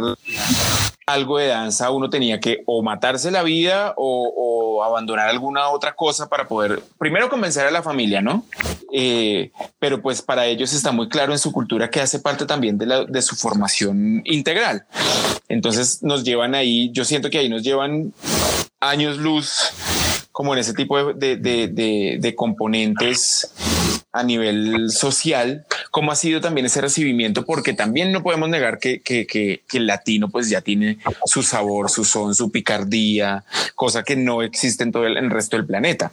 algo 1.09 1.39
de 1.39 1.47
danza 1.47 1.91
uno 1.91 2.11
tenía 2.11 2.39
que 2.39 2.63
o 2.67 2.83
matarse 2.83 3.31
la 3.31 3.43
vida 3.43 3.95
o, 3.97 4.85
abandonar 4.85 5.29
alguna 5.29 5.69
otra 5.71 5.97
cosa 5.97 6.29
para 6.29 6.47
poder 6.47 6.81
primero 6.99 7.29
convencer 7.29 7.67
a 7.67 7.71
la 7.71 7.83
familia, 7.83 8.23
¿no? 8.23 8.45
Eh, 8.93 9.51
pero 9.81 10.01
pues 10.01 10.23
para 10.23 10.47
ellos 10.47 10.73
está 10.73 10.93
muy 10.93 11.09
claro 11.09 11.33
en 11.33 11.39
su 11.39 11.51
cultura 11.51 11.91
que 11.91 12.01
hace 12.01 12.21
parte 12.21 12.47
también 12.47 12.79
de, 12.79 12.87
la, 12.87 13.05
de 13.05 13.21
su 13.21 13.35
formación 13.35 14.23
integral. 14.25 14.87
Entonces 15.49 16.03
nos 16.03 16.23
llevan 16.23 16.55
ahí, 16.55 16.91
yo 16.93 17.05
siento 17.05 17.29
que 17.29 17.39
ahí 17.39 17.49
nos 17.49 17.65
llevan 17.65 18.13
años 18.81 19.19
luz 19.19 19.73
como 20.31 20.53
en 20.55 20.61
ese 20.61 20.75
tipo 20.75 21.13
de, 21.13 21.37
de, 21.37 22.19
de 22.21 22.35
componentes 22.37 23.53
a 24.13 24.23
nivel 24.23 24.91
social, 24.91 25.67
cómo 25.91 26.13
ha 26.13 26.17
sido 26.17 26.41
también 26.41 26.67
ese 26.67 26.81
recibimiento, 26.81 27.45
porque 27.45 27.73
también 27.73 28.13
no 28.13 28.23
podemos 28.23 28.49
negar 28.49 28.79
que, 28.79 29.01
que, 29.01 29.27
que, 29.27 29.63
el 29.73 29.87
latino 29.87 30.29
pues 30.29 30.49
ya 30.49 30.61
tiene 30.61 30.99
su 31.25 31.43
sabor, 31.43 31.91
su 31.91 32.05
son, 32.05 32.35
su 32.35 32.51
picardía, 32.51 33.45
cosa 33.75 34.03
que 34.03 34.17
no 34.17 34.43
existe 34.43 34.83
en 34.83 34.93
todo 34.93 35.07
el, 35.07 35.31
resto 35.31 35.57
del 35.57 35.67
planeta. 35.67 36.11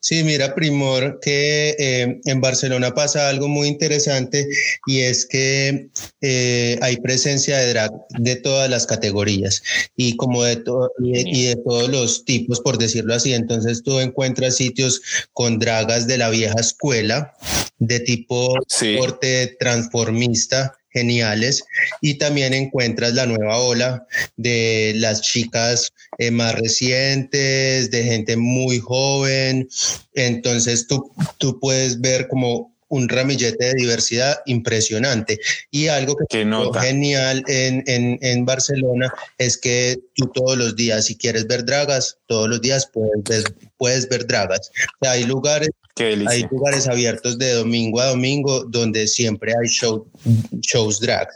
Sí, 0.00 0.24
mira, 0.24 0.54
Primor, 0.54 1.20
que 1.20 1.76
eh, 1.78 2.20
en 2.24 2.40
Barcelona 2.40 2.94
pasa 2.94 3.28
algo 3.28 3.48
muy 3.48 3.68
interesante 3.68 4.48
y 4.86 5.00
es 5.00 5.26
que 5.26 5.88
eh, 6.20 6.78
hay 6.82 6.96
presencia 6.98 7.58
de 7.58 7.68
drag 7.70 7.92
de 8.10 8.36
todas 8.36 8.68
las 8.68 8.86
categorías 8.86 9.62
y 9.96 10.16
como 10.16 10.44
de, 10.44 10.56
todo 10.56 10.90
y 10.98 11.46
de 11.46 11.56
todos 11.56 11.88
los 11.88 12.24
tipos, 12.24 12.60
por 12.60 12.78
decirlo 12.78 13.14
así. 13.14 13.32
Entonces 13.32 13.82
tú 13.82 14.00
encuentras 14.00 14.56
sitios 14.56 15.00
con 15.32 15.58
dragas 15.58 16.06
de 16.06 16.18
la 16.18 16.30
vieja 16.30 16.58
escuela 16.58 17.34
de 17.78 18.00
tipo 18.00 18.54
corte 18.98 19.56
transformista 19.58 20.74
geniales 20.90 21.62
y 22.00 22.14
también 22.14 22.54
encuentras 22.54 23.14
la 23.14 23.26
nueva 23.26 23.58
ola 23.58 24.06
de 24.36 24.94
las 24.96 25.20
chicas 25.20 25.92
eh, 26.18 26.30
más 26.30 26.54
recientes, 26.54 27.90
de 27.90 28.04
gente 28.04 28.36
muy 28.36 28.78
joven. 28.78 29.68
Entonces 30.14 30.86
tú, 30.86 31.12
tú 31.38 31.60
puedes 31.60 32.00
ver 32.00 32.28
como 32.28 32.72
un 32.88 33.08
ramillete 33.08 33.64
de 33.64 33.74
diversidad 33.74 34.40
impresionante. 34.46 35.38
Y 35.70 35.88
algo 35.88 36.16
que 36.16 36.42
es 36.42 36.46
genial 36.80 37.44
en, 37.46 37.84
en, 37.86 38.18
en, 38.22 38.44
Barcelona 38.44 39.12
es 39.38 39.58
que 39.58 39.98
tú 40.14 40.26
todos 40.28 40.56
los 40.56 40.76
días, 40.76 41.06
si 41.06 41.16
quieres 41.16 41.46
ver 41.46 41.64
dragas, 41.64 42.18
todos 42.26 42.48
los 42.48 42.60
días 42.60 42.90
puedes 42.92 43.22
ver, 43.24 43.54
puedes 43.76 44.08
ver 44.08 44.26
dragas. 44.26 44.70
hay 45.00 45.24
lugares 45.24 45.70
hay 46.04 46.46
lugares 46.50 46.86
abiertos 46.86 47.38
de 47.38 47.54
domingo 47.54 48.00
a 48.00 48.06
domingo 48.06 48.64
donde 48.64 49.06
siempre 49.06 49.52
hay 49.52 49.68
show, 49.68 50.06
shows 50.60 51.00
drag. 51.00 51.28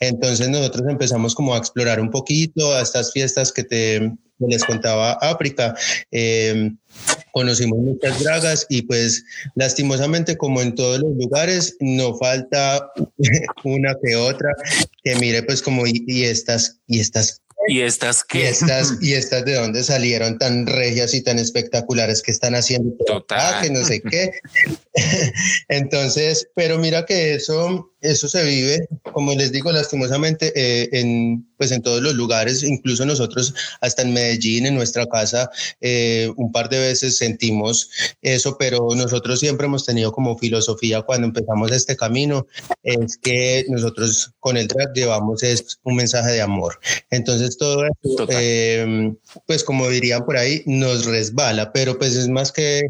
Entonces 0.00 0.48
nosotros 0.48 0.86
empezamos 0.88 1.34
como 1.34 1.54
a 1.54 1.58
explorar 1.58 2.00
un 2.00 2.10
poquito 2.10 2.74
a 2.74 2.82
estas 2.82 3.12
fiestas 3.12 3.52
que 3.52 3.64
te 3.64 4.12
les 4.48 4.64
contaba 4.64 5.12
África. 5.20 5.74
Eh, 6.10 6.72
conocimos 7.32 7.78
muchas 7.78 8.22
dragas 8.22 8.66
y 8.68 8.82
pues 8.82 9.24
lastimosamente 9.54 10.36
como 10.36 10.60
en 10.60 10.74
todos 10.74 11.00
los 11.00 11.14
lugares 11.16 11.76
no 11.80 12.16
falta 12.16 12.90
una 13.64 13.94
que 14.02 14.16
otra 14.16 14.50
que 15.04 15.16
mire 15.16 15.42
pues 15.42 15.62
como 15.62 15.86
y, 15.86 16.24
estas 16.24 16.78
y 16.86 17.00
estas 17.00 17.40
¿Y 17.68 17.80
estas 17.82 18.24
qué? 18.24 18.38
¿Y 18.38 18.42
estas, 18.42 18.94
y 19.00 19.14
estas 19.14 19.44
de 19.44 19.54
dónde 19.54 19.84
salieron 19.84 20.38
tan 20.38 20.66
regias 20.66 21.14
y 21.14 21.22
tan 21.22 21.38
espectaculares 21.38 22.22
que 22.22 22.30
están 22.30 22.54
haciendo? 22.54 22.96
Total. 23.04 23.62
que 23.62 23.70
no 23.70 23.84
sé 23.84 24.00
qué. 24.00 24.32
Entonces, 25.68 26.48
pero 26.54 26.78
mira 26.78 27.04
que 27.04 27.34
eso, 27.34 27.92
eso 28.00 28.28
se 28.28 28.42
vive, 28.44 28.88
como 29.12 29.34
les 29.34 29.52
digo, 29.52 29.70
lastimosamente, 29.72 30.52
eh, 30.54 30.88
en, 30.92 31.46
pues 31.58 31.70
en 31.70 31.82
todos 31.82 32.02
los 32.02 32.14
lugares, 32.14 32.62
incluso 32.62 33.04
nosotros, 33.04 33.54
hasta 33.80 34.02
en 34.02 34.14
Medellín, 34.14 34.66
en 34.66 34.74
nuestra 34.74 35.06
casa, 35.06 35.50
eh, 35.80 36.32
un 36.36 36.52
par 36.52 36.70
de 36.70 36.78
veces 36.78 37.18
sentimos 37.18 37.90
eso, 38.22 38.56
pero 38.58 38.88
nosotros 38.96 39.38
siempre 39.38 39.66
hemos 39.66 39.84
tenido 39.84 40.12
como 40.12 40.38
filosofía 40.38 41.02
cuando 41.02 41.26
empezamos 41.26 41.70
este 41.72 41.96
camino, 41.96 42.46
es 42.82 43.18
que 43.18 43.66
nosotros 43.68 44.32
con 44.40 44.56
el 44.56 44.66
drag 44.66 44.94
llevamos 44.94 45.42
es 45.42 45.78
un 45.82 45.96
mensaje 45.96 46.32
de 46.32 46.40
amor. 46.40 46.80
Entonces, 47.10 47.49
todo 47.56 47.84
esto, 47.84 48.26
eh, 48.30 49.12
pues 49.46 49.64
como 49.64 49.88
dirían 49.88 50.24
por 50.24 50.36
ahí, 50.36 50.62
nos 50.66 51.06
resbala, 51.06 51.72
pero 51.72 51.98
pues 51.98 52.16
es 52.16 52.28
más 52.28 52.52
que, 52.52 52.82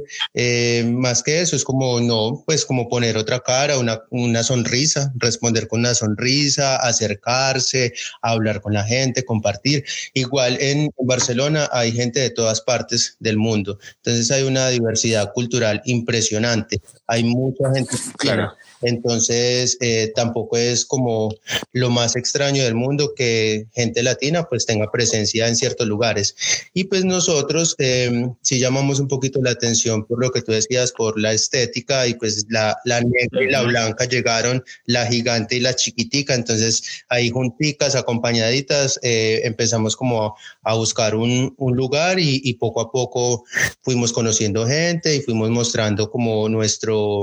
más 0.87 1.23
que 1.23 1.40
eso, 1.40 1.57
es 1.57 1.64
como 1.64 2.01
no, 2.01 2.42
pues 2.46 2.64
como 2.64 2.88
poner 2.88 3.16
otra 3.16 3.40
cara, 3.40 3.79
una, 3.79 4.03
una 4.11 4.42
sonrisa, 4.42 5.12
responder 5.16 5.68
con 5.68 5.81
una 5.81 5.94
sonrisa, 5.94 6.77
acercarse, 6.77 7.92
hablar 8.23 8.61
con 8.61 8.75
la 8.75 8.85
gente, 8.85 9.25
compartir. 9.25 9.85
Igual 10.14 10.59
en 10.61 10.90
Barcelona 10.99 11.68
hay 11.73 11.92
gente 11.92 12.20
de 12.20 12.31
todas 12.31 12.61
partes 12.61 13.16
del 13.20 13.37
mundo, 13.37 13.79
entonces 13.96 14.31
hay 14.31 14.42
una 14.42 14.68
diversidad 14.68 15.33
cultural 15.33 15.83
impresionante, 15.85 16.81
hay 17.07 17.25
mucha 17.25 17.73
gente. 17.75 17.96
Claro. 18.18 18.53
Entonces, 18.83 19.77
eh, 19.81 20.12
tampoco 20.14 20.57
es 20.57 20.85
como 20.85 21.35
lo 21.73 21.90
más 21.90 22.16
extraño 22.16 22.64
del 22.64 22.75
mundo 22.75 23.14
que 23.14 23.66
gente 23.73 24.03
latina 24.03 24.45
pues 24.45 24.66
tenga 24.66 24.90
presencia 24.90 25.49
en 25.49 25.57
ciertos 25.57 25.87
lugares. 25.87 26.35
Y 26.75 26.85
pues 26.85 27.05
nosotros 27.05 27.75
eh, 27.79 28.29
sí 28.43 28.59
llamamos 28.59 29.01
un 29.01 29.09
poquito 29.09 29.40
la 29.43 29.51
atención 29.51 30.05
por 30.05 30.21
lo 30.21 30.31
que 30.31 30.43
tú 30.43 30.53
decías, 30.53 30.93
por 30.93 31.19
la 31.19 31.33
estética 31.33 32.07
y 32.07 32.14
pues 32.14 32.47
la, 32.49 32.77
la 32.85 33.01
negra 33.01 33.43
y 33.43 33.51
la 33.51 33.62
blanca 33.62 34.05
llegaron, 34.05 34.64
la 34.87 35.07
gigante 35.07 35.57
y 35.57 35.61
la 35.61 35.75
chiquitica. 35.75 36.35
Entonces, 36.35 36.83
ahí 37.09 37.31
junticas, 37.31 37.95
acompañaditas, 37.95 38.99
eh, 39.03 39.40
empezamos 39.45 39.97
como 39.97 40.37
a 40.62 40.75
buscar 40.75 41.14
un, 41.14 41.55
un 41.57 41.77
lugar 41.77 42.19
y, 42.19 42.40
y 42.45 42.55
poco 42.55 42.81
a 42.81 42.90
poco 42.90 43.45
fuimos 43.83 44.12
conociendo 44.12 44.66
gente 44.66 45.16
y 45.16 45.21
fuimos 45.21 45.51
mostrando 45.51 46.11
como 46.11 46.49
nuestro 46.49 47.23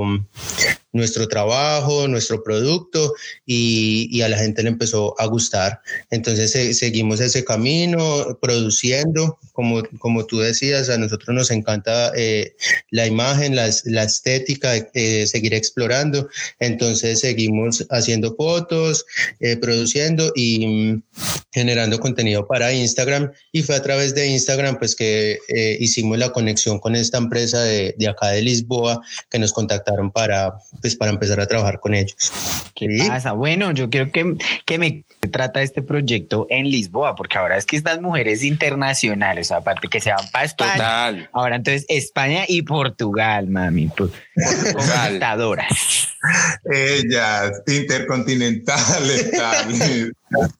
nuestro 0.98 1.28
trabajo, 1.28 2.08
nuestro 2.08 2.44
producto 2.44 3.14
y, 3.46 4.22
a 4.22 4.30
la 4.30 4.38
gente 4.38 4.64
le 4.64 4.70
empezó 4.70 5.20
a 5.22 5.28
gustar. 5.28 5.80
Entonces 6.10 6.52
seguimos 6.78 7.20
ese 7.22 7.46
camino 7.46 8.38
produciendo, 8.42 9.38
como, 9.54 9.84
como 10.00 10.26
tú 10.26 10.40
decías, 10.40 10.90
a 10.90 10.98
nosotros 10.98 11.34
nos 11.36 11.52
encanta 11.52 12.12
eh, 12.16 12.56
la 12.90 13.06
imagen, 13.06 13.56
la, 13.56 13.68
estética, 13.68 14.76
eh, 14.76 15.28
seguir 15.28 15.54
explorando. 15.54 16.28
Entonces 16.60 17.20
seguimos 17.20 17.86
haciendo 17.92 18.36
fotos, 18.36 19.06
eh, 19.40 19.56
produciendo 19.56 20.34
y 20.36 20.66
mm, 20.66 21.04
generando 21.52 22.00
contenido 22.00 22.48
para 22.48 22.74
Instagram 22.74 23.32
y 23.52 23.62
fue 23.62 23.76
a 23.76 23.84
través 23.84 24.16
de 24.16 24.28
Instagram 24.28 24.78
pues 24.78 24.96
que 24.96 25.38
hicimos 25.80 26.18
la 26.18 26.32
conexión 26.32 26.80
con 26.80 26.96
esta 26.96 27.18
empresa 27.18 27.62
de, 27.64 27.96
de 27.98 28.08
acá 28.08 28.30
de 28.30 28.42
Lisboa 28.42 29.02
que 29.30 29.40
nos 29.40 29.54
contactaron 29.54 30.12
para 30.12 30.54
pues 30.88 30.96
para 30.96 31.12
empezar 31.12 31.42
a 31.42 31.48
trabajar 31.48 31.82
con 31.82 31.94
ellos. 31.94 32.32
¿Qué 32.74 32.88
pasa? 33.10 33.34
Bueno, 33.34 33.72
yo 33.72 33.90
quiero 33.90 34.10
que, 34.10 34.38
que 34.66 34.78
me 34.78 35.04
trata 35.30 35.62
este 35.62 35.82
proyecto 35.82 36.48
en 36.50 36.70
Lisboa, 36.70 37.16
porque 37.16 37.38
ahora 37.38 37.58
es 37.58 37.66
que 37.66 37.76
estas 37.76 38.00
mujeres 38.00 38.44
internacionales, 38.44 39.52
aparte 39.52 39.90
que 39.90 40.00
se 40.00 40.12
van 40.12 40.26
para 40.32 40.46
España, 40.46 41.30
ahora 41.34 41.58
entonces 41.58 41.86
España 41.90 42.46
y 42.48 42.62
Portugal, 42.62 43.48
mami, 43.48 43.90
conquistadoras. 43.90 46.08
Ellas, 46.72 47.52
intercontinentales. 47.68 49.32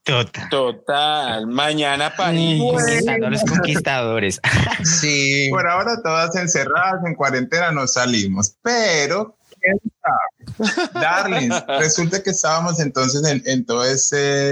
Total. 0.04 0.50
Total. 0.50 1.48
Mañana 1.48 2.14
París. 2.16 2.62
Conquistadores, 2.62 3.42
conquistadores. 3.48 4.42
sí. 4.84 5.48
Por 5.50 5.68
ahora 5.68 6.02
todas 6.04 6.36
encerradas 6.36 7.04
en 7.06 7.16
cuarentena 7.16 7.72
no 7.72 7.88
salimos, 7.88 8.56
pero 8.62 9.38
Darling, 10.94 11.52
resulta 11.80 12.24
que 12.24 12.32
estábamos 12.32 12.80
entonces 12.80 13.22
en, 13.46 13.66
todo 13.66 13.86
ese 13.86 14.52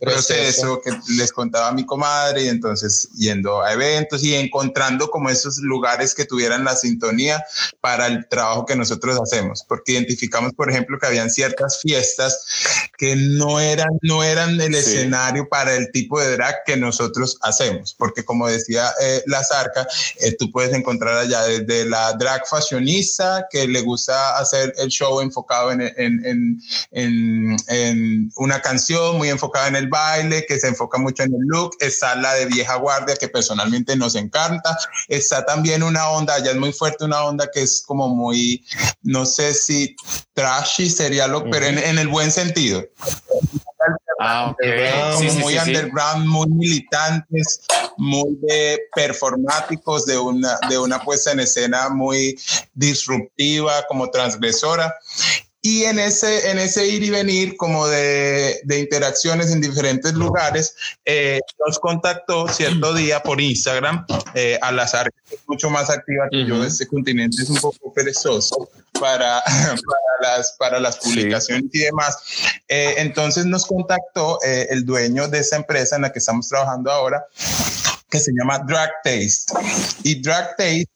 proceso. 0.00 0.80
que 0.82 0.92
les 1.16 1.32
contaba 1.32 1.72
mi 1.72 1.84
comadre 1.84 2.44
y 2.44 2.48
entonces 2.48 3.08
yendo 3.16 3.62
a 3.62 3.72
eventos 3.72 4.22
y 4.22 4.34
encontrando 4.34 5.10
como 5.10 5.30
esos 5.30 5.58
lugares 5.58 6.14
que 6.14 6.24
tuvieran 6.24 6.64
la 6.64 6.76
sintonía 6.76 7.42
para 7.80 8.06
el 8.06 8.26
trabajo 8.28 8.66
que 8.66 8.76
nosotros 8.76 9.18
hacemos, 9.20 9.64
porque 9.68 9.92
identificamos, 9.92 10.52
por 10.54 10.70
ejemplo, 10.70 10.98
que 10.98 11.06
habían 11.06 11.30
ciertas 11.30 11.80
fiestas 11.80 12.44
que 12.96 13.16
no 13.16 13.60
eran, 13.60 13.90
no 14.02 14.22
eran 14.22 14.60
el 14.60 14.74
escenario 14.74 15.48
para 15.48 15.74
el 15.74 15.90
tipo 15.90 16.20
de 16.20 16.32
drag 16.36 16.64
que 16.64 16.76
nosotros 16.76 17.38
hacemos, 17.42 17.94
porque 17.94 18.24
como 18.24 18.48
decía 18.48 18.90
eh, 19.00 19.22
la 19.26 19.42
Zarca, 19.44 19.86
eh, 20.20 20.36
tú 20.38 20.50
puedes 20.50 20.72
encontrar 20.72 21.18
allá 21.18 21.42
desde 21.42 21.84
la 21.84 22.12
drag 22.12 22.46
fashionista 22.46 23.46
que 23.50 23.66
le 23.66 23.80
gusta 23.80 24.38
hacer 24.38 24.72
el 24.78 24.91
show 24.92 25.20
enfocado 25.20 25.72
en, 25.72 25.80
en, 25.80 26.60
en, 26.92 27.56
en, 27.68 28.32
una 28.36 28.60
canción, 28.60 29.16
muy 29.16 29.28
enfocada 29.28 29.68
en 29.68 29.76
el 29.76 29.88
baile, 29.88 30.44
que 30.46 30.60
se 30.60 30.68
enfoca 30.68 30.98
mucho 30.98 31.22
en 31.22 31.32
el 31.32 31.40
look. 31.48 31.76
Está 31.80 32.14
la 32.14 32.34
de 32.34 32.46
vieja 32.46 32.76
guardia, 32.76 33.16
que 33.16 33.28
personalmente 33.28 33.96
nos 33.96 34.14
encanta. 34.14 34.76
Está 35.08 35.44
también 35.44 35.82
una 35.82 36.08
onda, 36.10 36.38
ya 36.38 36.50
es 36.52 36.56
muy 36.56 36.72
fuerte, 36.72 37.04
una 37.04 37.24
onda 37.24 37.48
que 37.52 37.62
es 37.62 37.82
como 37.86 38.08
muy, 38.08 38.64
no 39.02 39.24
sé 39.26 39.54
si 39.54 39.96
trashy 40.34 40.88
sería 40.88 41.26
lo, 41.26 41.48
pero 41.50 41.66
en, 41.66 41.98
el 41.98 42.08
buen 42.08 42.30
sentido. 42.30 42.84
Ah, 44.20 44.54
muy 45.40 45.58
underground, 45.58 46.26
muy 46.26 46.46
militantes, 46.48 47.62
muy 47.96 48.38
performáticos, 48.94 50.06
de 50.06 50.18
una, 50.18 50.58
de 50.68 50.78
una 50.78 51.00
puesta 51.00 51.32
en 51.32 51.40
escena 51.40 51.88
muy 51.88 52.38
disruptiva, 52.74 53.84
como 53.88 54.10
transgresora. 54.10 54.94
Y 55.64 55.84
en 55.84 56.00
ese, 56.00 56.50
en 56.50 56.58
ese 56.58 56.88
ir 56.88 57.04
y 57.04 57.10
venir 57.10 57.56
como 57.56 57.86
de, 57.86 58.60
de 58.64 58.80
interacciones 58.80 59.52
en 59.52 59.60
diferentes 59.60 60.12
lugares, 60.12 60.74
eh, 61.04 61.38
nos 61.64 61.78
contactó 61.78 62.48
cierto 62.48 62.92
día 62.94 63.22
por 63.22 63.40
Instagram, 63.40 64.04
eh, 64.34 64.58
al 64.60 64.78
azar, 64.80 65.08
mucho 65.46 65.70
más 65.70 65.88
activa 65.88 66.26
que 66.30 66.44
yo, 66.46 66.64
este 66.64 66.86
continente 66.88 67.42
es 67.42 67.48
un 67.48 67.58
poco 67.58 67.92
perezoso 67.92 68.68
para, 68.98 69.42
para, 69.44 70.36
las, 70.36 70.52
para 70.52 70.80
las 70.80 70.98
publicaciones 70.98 71.70
y 71.72 71.78
demás. 71.80 72.18
Eh, 72.68 72.94
entonces 72.98 73.46
nos 73.46 73.66
contactó 73.66 74.38
eh, 74.44 74.68
el 74.70 74.84
dueño 74.84 75.28
de 75.28 75.38
esa 75.40 75.56
empresa 75.56 75.96
en 75.96 76.02
la 76.02 76.12
que 76.12 76.18
estamos 76.18 76.48
trabajando 76.48 76.90
ahora 76.90 77.26
que 78.12 78.18
se 78.18 78.30
llama 78.38 78.58
Drag 78.68 78.90
Taste. 79.02 79.54
Y 80.04 80.20
Drag 80.20 80.54
Taste 80.56 80.86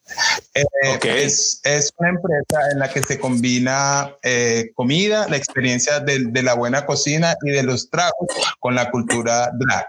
eh, 0.53 0.63
es, 1.03 1.59
es, 1.63 1.91
una 1.97 2.09
empresa 2.09 2.71
en 2.71 2.79
la 2.79 2.89
que 2.89 3.01
se 3.01 3.19
combina 3.19 4.15
eh, 4.21 4.69
comida, 4.75 5.27
la 5.27 5.35
experiencia 5.35 5.99
de, 5.99 6.25
de, 6.27 6.43
la 6.43 6.53
buena 6.53 6.85
cocina 6.85 7.35
y 7.43 7.49
de 7.49 7.63
los 7.63 7.89
tragos 7.89 8.27
con 8.59 8.75
la 8.75 8.91
cultura 8.91 9.49
drag. 9.57 9.87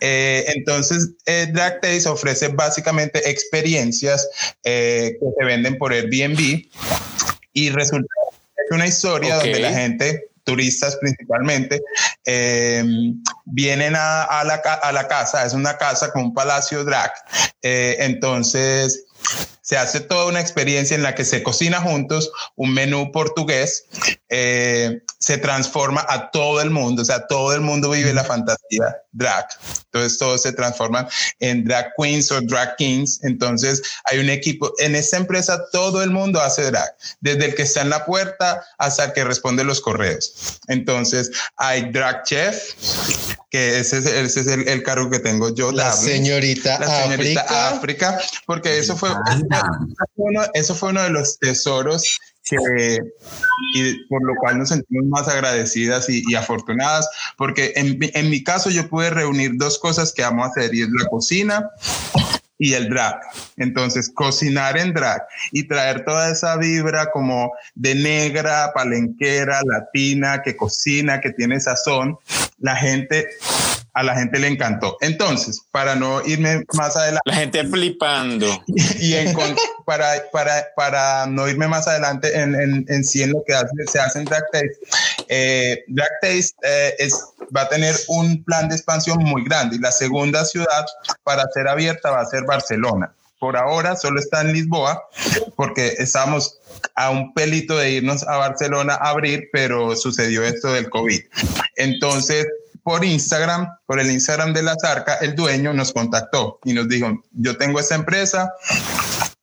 Eh, 0.00 0.44
entonces, 0.54 1.10
Drag 1.26 1.80
Taste 1.80 2.08
ofrece 2.08 2.48
básicamente 2.48 3.28
experiencias 3.28 4.28
que 4.62 5.18
se 5.18 5.44
venden 5.44 5.76
por 5.76 5.92
Airbnb 5.92 6.66
y 7.52 7.70
resulta 7.70 8.06
es 8.56 8.70
una 8.70 8.86
historia 8.86 9.36
donde 9.36 9.58
la 9.58 9.72
gente 9.72 10.28
turistas 10.44 10.96
principalmente, 10.96 11.82
eh, 12.24 12.84
vienen 13.44 13.94
a, 13.96 14.44
la, 14.44 14.54
a, 14.54 14.92
la, 14.92 15.08
casa, 15.08 15.44
es 15.44 15.52
una 15.52 15.76
casa 15.76 16.12
con 16.12 16.24
un 16.24 16.34
palacio 16.34 16.84
drag, 16.84 17.12
eh, 17.62 17.96
entonces 18.00 19.04
se 19.64 19.78
hace 19.78 20.00
toda 20.00 20.26
una 20.26 20.40
experiencia 20.40 20.94
en 20.94 21.02
la 21.02 21.14
que 21.14 21.24
se 21.24 21.42
cocina 21.42 21.80
juntos 21.80 22.30
un 22.54 22.74
menú 22.74 23.10
portugués, 23.12 23.86
eh, 24.28 25.00
se 25.18 25.38
transforma 25.38 26.04
a 26.06 26.30
todo 26.30 26.60
el 26.60 26.68
mundo, 26.68 27.00
o 27.00 27.04
sea, 27.04 27.26
todo 27.26 27.54
el 27.54 27.62
mundo 27.62 27.88
vive 27.88 28.12
la 28.12 28.24
fantasía 28.24 28.94
drag. 29.12 29.46
Entonces 29.86 30.18
todos 30.18 30.42
se 30.42 30.52
transforman 30.52 31.08
en 31.40 31.64
drag 31.64 31.92
queens 31.96 32.30
o 32.30 32.40
drag 32.42 32.76
kings. 32.76 33.20
Entonces 33.22 33.82
hay 34.04 34.18
un 34.18 34.28
equipo, 34.28 34.70
en 34.78 34.94
esta 34.94 35.16
empresa 35.16 35.64
todo 35.72 36.02
el 36.02 36.10
mundo 36.10 36.42
hace 36.42 36.64
drag, 36.64 36.94
desde 37.20 37.46
el 37.46 37.54
que 37.54 37.62
está 37.62 37.80
en 37.80 37.88
la 37.88 38.04
puerta 38.04 38.62
hasta 38.76 39.04
el 39.04 39.12
que 39.14 39.24
responde 39.24 39.64
los 39.64 39.80
correos. 39.80 40.60
Entonces 40.68 41.30
hay 41.56 41.90
drag 41.90 42.24
chef, 42.24 42.74
que 43.50 43.78
ese 43.78 43.98
es, 43.98 44.06
ese 44.06 44.40
es 44.40 44.46
el, 44.48 44.82
cargo 44.82 45.08
que 45.08 45.20
tengo 45.20 45.54
yo. 45.54 45.70
La 45.70 45.92
señorita, 45.92 46.78
la 46.80 47.02
señorita 47.02 47.68
África. 47.68 48.18
porque 48.46 48.78
eso 48.78 48.96
fue, 48.96 49.10
eso 50.54 50.74
fue 50.74 50.90
uno 50.90 51.02
de 51.02 51.10
los 51.10 51.38
tesoros 51.38 52.18
que, 52.44 52.98
y 53.74 54.04
por 54.06 54.22
lo 54.24 54.34
cual 54.36 54.58
nos 54.58 54.68
sentimos 54.68 55.06
más 55.06 55.28
agradecidas 55.28 56.08
y, 56.08 56.34
afortunadas, 56.34 57.08
porque 57.36 57.72
en, 57.76 57.98
en, 58.00 58.30
mi 58.30 58.44
caso 58.44 58.70
yo 58.70 58.88
pude 58.88 59.10
reunir 59.10 59.52
dos 59.54 59.78
cosas 59.78 60.12
que 60.12 60.22
amo 60.22 60.44
hacer 60.44 60.74
y 60.74 60.82
es 60.82 60.88
la 60.90 61.08
cocina 61.08 61.70
y 62.58 62.74
el 62.74 62.88
drag. 62.88 63.20
Entonces, 63.56 64.10
cocinar 64.14 64.78
en 64.78 64.92
drag 64.92 65.22
y 65.52 65.66
traer 65.66 66.04
toda 66.04 66.30
esa 66.30 66.56
vibra 66.56 67.10
como 67.10 67.52
de 67.74 67.94
negra, 67.94 68.72
palenquera, 68.74 69.60
latina, 69.64 70.42
que 70.42 70.56
cocina, 70.56 71.20
que 71.20 71.30
tiene 71.30 71.60
sazón, 71.60 72.18
la 72.58 72.76
gente 72.76 73.26
a 73.94 74.02
la 74.02 74.14
gente 74.16 74.38
le 74.38 74.48
encantó. 74.48 74.96
Entonces, 75.00 75.62
para 75.70 75.94
no 75.94 76.24
irme 76.26 76.64
más 76.74 76.96
adelante. 76.96 77.22
La 77.24 77.34
gente 77.34 77.64
flipando. 77.64 78.46
Y, 79.00 79.14
para, 79.86 80.30
para, 80.32 80.66
para 80.76 81.26
no 81.26 81.48
irme 81.48 81.68
más 81.68 81.86
adelante 81.86 82.36
en, 82.38 82.54
en, 82.54 82.84
en 82.88 83.04
sí 83.04 83.22
en 83.22 83.32
lo 83.32 83.44
que 83.46 83.54
hace, 83.54 83.70
se 83.90 84.00
hace 84.00 84.18
en 84.18 84.24
Drag 84.24 84.44
Taste, 84.50 84.78
eh, 85.28 85.84
Drag 85.88 86.10
Taste 86.20 86.54
eh, 86.62 86.94
es, 86.98 87.14
va 87.56 87.62
a 87.62 87.68
tener 87.68 87.94
un 88.08 88.42
plan 88.44 88.68
de 88.68 88.74
expansión 88.74 89.18
muy 89.22 89.44
grande 89.44 89.76
y 89.76 89.78
la 89.78 89.92
segunda 89.92 90.44
ciudad 90.44 90.86
para 91.22 91.44
ser 91.54 91.68
abierta 91.68 92.10
va 92.10 92.20
a 92.20 92.26
ser 92.26 92.44
Barcelona. 92.44 93.14
Por 93.38 93.56
ahora 93.56 93.94
solo 93.94 94.18
está 94.20 94.40
en 94.40 94.54
Lisboa 94.54 95.06
porque 95.54 95.94
estamos 95.98 96.58
a 96.94 97.10
un 97.10 97.34
pelito 97.34 97.76
de 97.76 97.90
irnos 97.92 98.26
a 98.26 98.38
Barcelona 98.38 98.94
a 98.94 99.10
abrir, 99.10 99.48
pero 99.52 99.94
sucedió 99.96 100.42
esto 100.42 100.72
del 100.72 100.88
COVID. 100.88 101.20
Entonces, 101.76 102.46
por 102.84 103.02
Instagram, 103.02 103.66
por 103.86 103.98
el 103.98 104.10
Instagram 104.10 104.52
de 104.52 104.62
la 104.62 104.76
Zarca, 104.78 105.14
el 105.14 105.34
dueño 105.34 105.72
nos 105.72 105.92
contactó 105.92 106.60
y 106.64 106.74
nos 106.74 106.86
dijo, 106.86 107.24
yo 107.32 107.56
tengo 107.56 107.80
esta 107.80 107.94
empresa, 107.94 108.52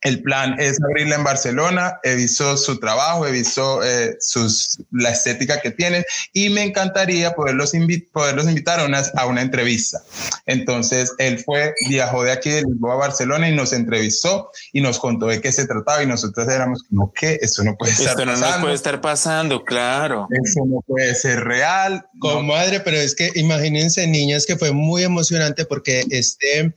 el 0.02 0.22
plan 0.24 0.56
es 0.60 0.82
abrirla 0.82 1.16
en 1.16 1.24
Barcelona, 1.24 2.00
he 2.04 2.16
visto 2.16 2.58
su 2.58 2.80
trabajo, 2.80 3.28
he 3.28 3.32
visto 3.32 3.84
eh, 3.84 4.18
sus, 4.20 4.80
la 4.92 5.12
estética 5.12 5.62
que 5.62 5.72
tienen 5.72 6.04
y 6.34 6.50
me 6.50 6.64
encantaría 6.64 7.34
poderlos, 7.34 7.74
poderlos 8.12 8.48
invitar 8.48 8.80
a 8.80 8.86
una, 8.86 9.04
a 9.16 9.26
una 9.28 9.42
entrevista. 9.42 10.02
Entonces 10.46 11.14
él 11.20 11.40
fue, 11.40 11.74
viajó 11.88 12.24
de 12.24 12.32
aquí 12.32 12.50
de 12.50 12.64
Lisboa 12.64 12.96
a 12.96 12.98
Barcelona 12.98 13.50
y 13.50 13.56
nos 13.56 13.74
entrevistó 13.74 14.52
y 14.74 14.82
nos 14.82 14.98
contó 15.00 15.28
de 15.28 15.40
qué 15.40 15.52
se 15.52 15.68
trataba 15.68 16.02
y 16.04 16.08
nosotros 16.08 16.48
éramos 16.48 16.84
como 16.90 17.14
que 17.14 17.40
esto 17.42 17.64
no 17.64 17.76
puede 17.76 17.92
estar 17.92 18.16
pasando. 18.16 18.34
Esto 18.34 18.56
no 18.56 18.62
puede 18.62 18.76
estar 18.76 19.02
pasando, 19.02 19.66
claro. 19.66 20.28
Eso 20.44 20.66
no 20.66 20.82
puede 20.82 21.14
ser 21.16 21.44
real. 21.44 22.06
Comadre, 22.20 22.80
pero 22.80 22.98
es 22.98 23.16
que 23.16 23.32
imagínense 23.36 24.08
niñas 24.08 24.46
que 24.46 24.58
fue 24.58 24.72
muy 24.72 25.04
emocionante 25.04 25.66
porque 25.66 26.04
este, 26.10 26.74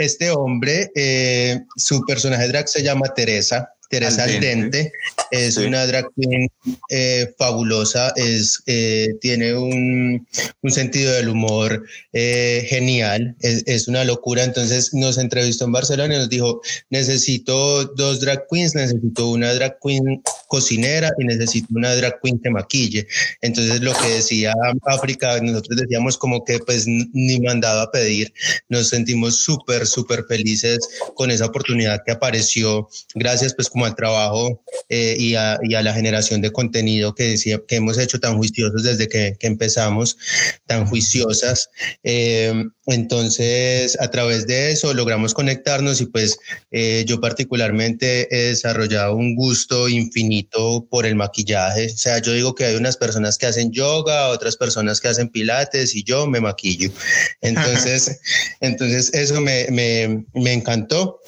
este 0.00 0.30
hombre, 0.30 0.90
eh, 0.94 1.60
su 1.76 2.02
personaje 2.06 2.48
drag 2.48 2.68
se 2.68 2.82
llama 2.82 3.12
Teresa. 3.14 3.68
Teresa 3.90 4.22
Aldente, 4.22 4.92
es 5.32 5.56
una 5.56 5.84
drag 5.84 6.06
queen 6.14 6.48
eh, 6.90 7.34
fabulosa, 7.36 8.12
es, 8.14 8.62
eh, 8.66 9.08
tiene 9.20 9.56
un, 9.56 10.26
un, 10.62 10.70
sentido 10.70 11.12
del 11.12 11.28
humor 11.28 11.84
eh, 12.12 12.64
genial, 12.68 13.34
es, 13.40 13.64
es, 13.66 13.88
una 13.88 14.04
locura. 14.04 14.44
Entonces 14.44 14.94
nos 14.94 15.18
entrevistó 15.18 15.64
en 15.64 15.72
Barcelona 15.72 16.14
y 16.14 16.18
nos 16.18 16.28
dijo, 16.28 16.60
necesito 16.90 17.84
dos 17.84 18.20
drag 18.20 18.46
queens, 18.48 18.76
necesito 18.76 19.28
una 19.28 19.52
drag 19.54 19.76
queen 19.84 20.22
cocinera 20.46 21.10
y 21.18 21.24
necesito 21.24 21.66
una 21.70 21.94
drag 21.96 22.20
queen 22.22 22.38
que 22.38 22.50
maquille. 22.50 23.08
Entonces 23.40 23.80
lo 23.80 23.92
que 23.94 24.08
decía 24.08 24.54
África, 24.86 25.40
nosotros 25.40 25.80
decíamos 25.80 26.16
como 26.16 26.44
que 26.44 26.60
pues 26.60 26.86
ni 26.86 27.40
mandado 27.40 27.80
a 27.80 27.90
pedir, 27.90 28.32
nos 28.68 28.88
sentimos 28.88 29.38
súper, 29.38 29.84
súper 29.84 30.24
felices 30.28 30.78
con 31.14 31.32
esa 31.32 31.46
oportunidad 31.46 32.02
que 32.06 32.12
apareció. 32.12 32.88
Gracias 33.16 33.52
pues 33.54 33.68
como 33.68 33.79
al 33.84 33.94
trabajo 33.94 34.62
eh, 34.88 35.16
y, 35.18 35.34
a, 35.34 35.58
la 35.62 35.92
generación 35.92 36.40
de 36.40 36.50
contenido 36.52 37.14
que, 37.14 37.24
decía, 37.24 37.60
que 37.66 37.76
hemos 37.76 37.98
hecho 37.98 38.20
tan 38.20 38.36
juiciosos 38.36 38.82
desde 38.82 39.08
que, 39.08 39.36
que 39.38 39.46
empezamos, 39.46 40.16
tan 40.66 40.86
juiciosas. 40.86 41.70
Eh, 42.02 42.64
entonces, 42.92 43.96
a 44.00 44.10
través 44.10 44.46
de 44.46 44.72
eso 44.72 44.92
logramos 44.94 45.34
conectarnos 45.34 46.00
y 46.00 46.06
pues 46.06 46.38
eh, 46.70 47.04
yo 47.06 47.20
particularmente 47.20 48.28
he 48.30 48.48
desarrollado 48.48 49.14
un 49.16 49.36
gusto 49.36 49.88
infinito 49.88 50.86
por 50.90 51.06
el 51.06 51.14
maquillaje. 51.14 51.86
O 51.86 51.96
sea, 51.96 52.18
yo 52.18 52.32
digo 52.32 52.54
que 52.54 52.64
hay 52.64 52.76
unas 52.76 52.96
personas 52.96 53.38
que 53.38 53.46
hacen 53.46 53.70
yoga, 53.70 54.28
otras 54.28 54.56
personas 54.56 55.00
que 55.00 55.08
hacen 55.08 55.28
pilates 55.28 55.94
y 55.94 56.02
yo 56.02 56.26
me 56.26 56.40
maquillo. 56.40 56.90
Entonces, 57.40 58.20
entonces 58.60 59.12
eso 59.14 59.40
me, 59.40 59.66
me, 59.70 60.24
me 60.34 60.52
encantó 60.52 61.20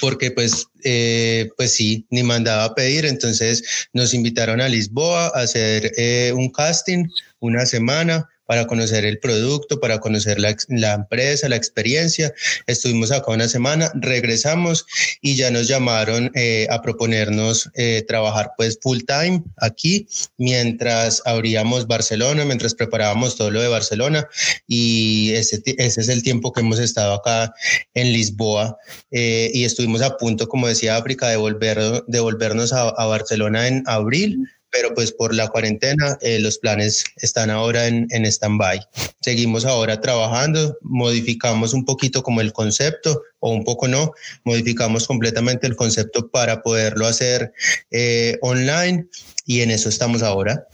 porque 0.00 0.30
pues, 0.30 0.66
eh, 0.84 1.50
pues 1.56 1.74
sí, 1.74 2.06
ni 2.10 2.22
mandaba 2.22 2.64
a 2.64 2.74
pedir. 2.74 3.06
Entonces 3.06 3.88
nos 3.92 4.14
invitaron 4.14 4.60
a 4.60 4.68
Lisboa 4.68 5.26
a 5.34 5.40
hacer 5.40 5.92
eh, 5.96 6.32
un 6.34 6.50
casting 6.50 7.06
una 7.40 7.66
semana 7.66 8.28
para 8.50 8.66
conocer 8.66 9.04
el 9.04 9.20
producto, 9.20 9.78
para 9.78 10.00
conocer 10.00 10.40
la, 10.40 10.92
empresa, 10.92 11.48
la 11.48 11.54
experiencia. 11.54 12.34
Estuvimos 12.66 13.12
acá 13.12 13.30
una 13.30 13.46
semana, 13.46 13.92
regresamos 13.94 14.86
y 15.22 15.36
ya 15.36 15.52
nos 15.52 15.68
llamaron 15.68 16.32
eh, 16.34 16.66
a 16.68 16.82
proponernos 16.82 17.70
eh, 17.74 18.04
trabajar 18.08 18.50
pues 18.56 18.76
full 18.82 19.02
time 19.06 19.44
aquí 19.58 20.08
mientras 20.36 21.22
abríamos 21.26 21.86
Barcelona, 21.86 22.44
mientras 22.44 22.74
preparábamos 22.74 23.36
todo 23.36 23.52
lo 23.52 23.62
de 23.62 23.68
Barcelona 23.68 24.26
y 24.66 25.30
ese, 25.34 25.62
es 25.64 26.08
el 26.08 26.24
tiempo 26.24 26.52
que 26.52 26.62
hemos 26.62 26.80
estado 26.80 27.14
acá 27.14 27.54
en 27.94 28.12
Lisboa 28.12 28.76
eh, 29.12 29.52
y 29.54 29.62
estuvimos 29.62 30.02
a 30.02 30.16
punto, 30.16 30.48
como 30.48 30.66
decía 30.66 30.96
África, 30.96 31.28
de, 31.28 31.36
volver, 31.36 32.02
de 32.04 32.18
volvernos 32.18 32.72
a 32.72 33.06
Barcelona 33.06 33.68
en 33.68 33.84
abril 33.86 34.44
pero 34.70 34.94
pues 34.94 35.12
por 35.12 35.34
la 35.34 35.48
cuarentena 35.48 36.18
eh, 36.20 36.38
los 36.40 36.58
planes 36.58 37.04
están 37.16 37.50
ahora 37.50 37.86
en, 37.86 38.06
en 38.10 38.24
stand-by. 38.24 38.80
Seguimos 39.20 39.64
ahora 39.64 40.00
trabajando, 40.00 40.76
modificamos 40.82 41.74
un 41.74 41.84
poquito 41.84 42.22
como 42.22 42.40
el 42.40 42.52
concepto, 42.52 43.22
o 43.40 43.50
un 43.50 43.64
poco 43.64 43.88
no, 43.88 44.12
modificamos 44.44 45.06
completamente 45.06 45.66
el 45.66 45.76
concepto 45.76 46.30
para 46.30 46.62
poderlo 46.62 47.06
hacer 47.06 47.52
eh, 47.90 48.38
online 48.42 49.06
y 49.46 49.62
en 49.62 49.70
eso 49.70 49.88
estamos 49.88 50.22
ahora. 50.22 50.66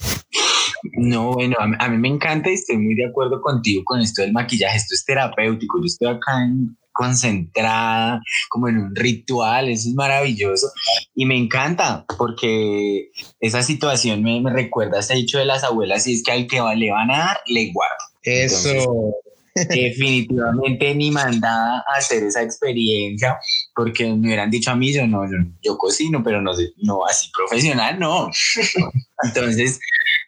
No, 0.92 1.32
bueno, 1.32 1.56
a 1.58 1.66
mí, 1.66 1.76
a 1.78 1.88
mí, 1.88 1.96
me 1.98 2.08
encanta 2.08 2.50
y 2.50 2.54
estoy 2.54 2.76
muy 2.76 2.94
de 2.94 3.06
acuerdo 3.06 3.40
contigo 3.40 3.82
con 3.84 4.00
esto 4.00 4.22
del 4.22 4.32
maquillaje, 4.32 4.76
esto 4.76 4.94
es 4.94 5.04
terapéutico, 5.04 5.78
yo 5.80 5.86
estoy 5.86 6.08
acá 6.08 6.44
en 6.44 6.76
concentrada, 6.96 8.20
como 8.48 8.68
en 8.68 8.78
un 8.78 8.96
ritual, 8.96 9.68
eso 9.68 9.88
es 9.88 9.94
maravilloso. 9.94 10.68
Y 11.14 11.26
me 11.26 11.36
encanta 11.36 12.04
porque 12.18 13.10
esa 13.40 13.62
situación 13.62 14.22
me, 14.22 14.40
me 14.40 14.52
recuerda 14.52 14.98
a 14.98 15.00
ese 15.00 15.14
dicho 15.14 15.38
de 15.38 15.44
las 15.44 15.64
abuelas, 15.64 16.06
y 16.06 16.14
es 16.14 16.22
que 16.22 16.32
al 16.32 16.46
que 16.46 16.60
le 16.76 16.90
van 16.90 17.10
a 17.10 17.18
dar, 17.18 17.40
le 17.46 17.72
guardo. 17.72 18.04
Eso. 18.22 19.14
definitivamente 19.54 20.94
ni 20.94 21.10
mandada 21.10 21.82
a 21.88 21.98
hacer 21.98 22.22
esa 22.24 22.42
experiencia 22.42 23.38
porque 23.74 24.04
me 24.04 24.26
hubieran 24.26 24.50
dicho 24.50 24.70
a 24.70 24.76
mí 24.76 24.92
yo 24.92 25.06
no 25.06 25.24
yo, 25.24 25.38
yo 25.62 25.78
cocino 25.78 26.22
pero 26.22 26.42
no 26.42 26.52
no 26.82 27.06
así 27.06 27.30
profesional 27.34 27.98
no 27.98 28.28
entonces 29.22 29.80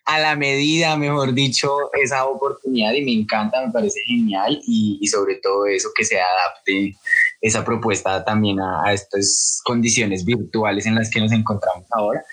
a 0.09 0.19
la 0.19 0.37
medida, 0.37 0.97
mejor 0.97 1.35
dicho, 1.35 1.69
esa 2.03 2.25
oportunidad 2.25 2.95
y 2.95 3.05
me 3.05 3.13
encanta, 3.13 3.61
me 3.65 3.71
parece 3.71 4.01
genial 4.07 4.59
y, 4.67 5.07
sobre 5.07 5.35
todo 5.35 5.67
eso 5.67 5.91
que 5.95 6.03
se 6.03 6.19
adapte 6.19 6.97
esa 7.43 7.63
propuesta 7.63 8.25
también 8.25 8.59
a, 8.59 8.91
estas 8.91 9.61
condiciones 9.65 10.25
virtuales 10.25 10.87
en 10.87 10.95
las 10.95 11.11
que 11.11 11.21
nos 11.21 11.31
encontramos 11.31 11.85
ahora. 11.91 12.25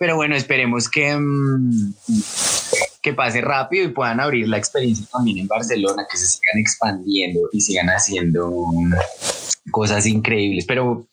Pero 0.00 0.16
bueno, 0.16 0.34
esperemos 0.34 0.90
que, 0.90 1.14
mm, 1.16 1.94
que 3.00 3.12
pase 3.12 3.40
rápido 3.42 3.84
y 3.84 3.92
puedan 3.92 4.18
abrir 4.18 4.48
la 4.48 4.58
experiencia 4.58 5.06
también 5.12 5.38
en 5.38 5.46
Barcelona, 5.46 6.08
que 6.10 6.18
se 6.18 6.26
sigan 6.26 6.58
expandiendo 6.58 7.48
y 7.52 7.60
sigan 7.60 7.90
haciendo 7.90 8.52
cosas 9.70 10.04
increíbles. 10.06 10.64
Pero 10.66 11.06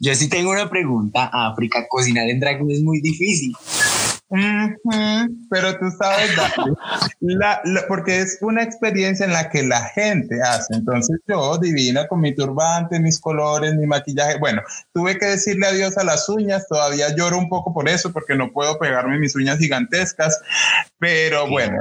yo 0.00 0.16
sí 0.16 0.28
tengo 0.28 0.50
una 0.50 0.68
pregunta, 0.68 1.30
África, 1.32 1.86
cocinar 1.88 2.28
en 2.28 2.40
drag 2.40 2.60
es 2.68 2.82
muy 2.82 3.00
difícil 3.00 3.52
pero 4.30 5.78
tú 5.78 5.90
sabes, 5.98 6.30
la, 7.20 7.60
porque 7.88 8.20
es 8.20 8.38
una 8.42 8.62
experiencia 8.62 9.26
en 9.26 9.32
la 9.32 9.50
que 9.50 9.64
la 9.64 9.82
gente 9.86 10.40
hace. 10.40 10.74
Entonces 10.74 11.18
yo, 11.26 11.58
divina, 11.58 12.06
con 12.06 12.20
mi 12.20 12.32
turbante, 12.34 13.00
mis 13.00 13.18
colores, 13.18 13.74
mi 13.74 13.86
maquillaje, 13.86 14.38
bueno, 14.38 14.62
tuve 14.92 15.18
que 15.18 15.26
decirle 15.26 15.66
adiós 15.66 15.98
a 15.98 16.04
las 16.04 16.28
uñas, 16.28 16.68
todavía 16.68 17.14
lloro 17.16 17.38
un 17.38 17.48
poco 17.48 17.74
por 17.74 17.88
eso, 17.88 18.12
porque 18.12 18.36
no 18.36 18.52
puedo 18.52 18.78
pegarme 18.78 19.18
mis 19.18 19.34
uñas 19.34 19.58
gigantescas, 19.58 20.40
pero 20.98 21.48
bueno, 21.48 21.76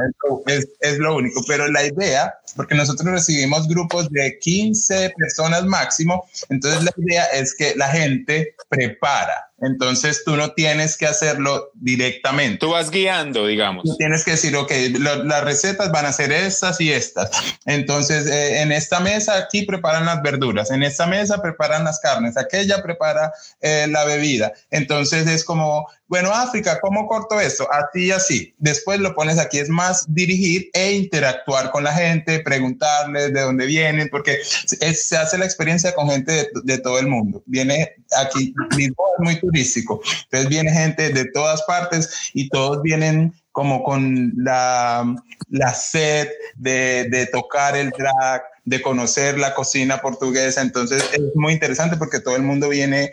es, 0.48 0.68
es 0.80 0.98
lo 0.98 1.18
único. 1.18 1.42
Pero 1.48 1.68
la 1.68 1.86
idea, 1.86 2.34
porque 2.56 2.74
nosotros 2.74 3.12
recibimos 3.12 3.68
grupos 3.68 4.10
de 4.10 4.40
15 4.40 5.14
personas 5.16 5.66
máximo, 5.66 6.26
entonces 6.50 6.84
la 6.84 6.92
idea 6.98 7.26
es 7.26 7.54
que 7.54 7.76
la 7.76 7.90
gente 7.90 8.56
prepara 8.70 9.49
entonces 9.62 10.24
tú 10.26 10.36
no 10.36 10.52
tienes 10.52 10.98
que 10.98 11.06
hacerlo 11.06 11.72
directamente. 11.76 12.58
Tú 12.58 12.72
vas 12.72 12.90
guiando, 12.90 13.46
digamos. 13.46 13.84
Tú 13.84 13.96
tienes 13.98 14.24
que 14.24 14.32
decir, 14.32 14.56
ok, 14.56 14.72
las 15.00 15.44
recetas 15.44 15.92
van 15.92 16.06
a 16.06 16.14
ser 16.14 16.32
estas 16.32 16.80
y 16.82 16.92
estas. 16.92 17.30
Entonces 17.66 18.26
eh, 18.28 18.62
en 18.62 18.72
esta 18.72 19.00
mesa 19.00 19.38
aquí 19.38 19.64
preparan 19.64 20.06
las 20.06 20.22
verduras, 20.22 20.72
en 20.72 20.84
esta 20.84 21.08
mesa 21.08 21.42
preparan 21.42 21.84
las 21.84 22.00
carnes, 22.00 22.38
aquella 22.38 22.82
prepara 22.82 23.32
eh, 23.62 23.88
la 23.90 24.06
bebida. 24.06 24.54
Entonces 24.72 25.28
es 25.28 25.44
como, 25.44 25.88
bueno, 26.10 26.32
África, 26.34 26.80
¿cómo 26.82 27.08
corto 27.08 27.40
esto? 27.40 27.68
Así 27.72 28.08
y 28.08 28.12
así. 28.12 28.56
Después 28.58 29.00
lo 29.00 29.14
pones 29.14 29.38
aquí, 29.38 29.60
es 29.60 29.70
más 29.70 30.12
dirigir 30.12 30.72
e 30.74 30.94
interactuar 30.94 31.70
con 31.70 31.84
la 31.84 31.94
gente, 31.94 32.40
preguntarles 32.40 33.32
de 33.32 33.42
dónde 33.42 33.68
vienen, 33.68 34.10
porque 34.10 34.40
se 34.44 35.18
hace 35.18 35.38
la 35.38 35.46
experiencia 35.46 35.94
con 35.94 36.10
gente 36.10 36.32
de, 36.32 36.50
de 36.64 36.78
todo 36.80 36.98
el 36.98 37.08
mundo. 37.08 37.44
Viene 37.46 37.96
aquí, 38.18 38.56
Lisboa 38.76 39.10
es 39.20 39.24
muy 39.24 39.40
turístico. 39.40 40.02
Entonces 40.24 40.50
viene 40.50 40.72
gente 40.72 41.10
de 41.10 41.26
todas 41.26 41.62
partes 41.64 42.32
y 42.34 42.50
todos 42.50 42.82
vienen 42.82 43.34
como 43.52 43.84
con 43.84 44.32
la, 44.38 45.16
la 45.50 45.74
sed 45.74 46.30
de, 46.56 47.08
de 47.10 47.28
tocar 47.28 47.76
el 47.76 47.90
drag, 47.90 48.42
de 48.66 48.82
conocer 48.82 49.38
la 49.38 49.54
cocina 49.54 50.02
portuguesa. 50.02 50.62
Entonces 50.62 51.04
es 51.14 51.36
muy 51.36 51.54
interesante 51.54 51.98
porque 51.98 52.20
todo 52.20 52.36
el 52.36 52.44
mundo 52.44 52.70
viene 52.70 53.12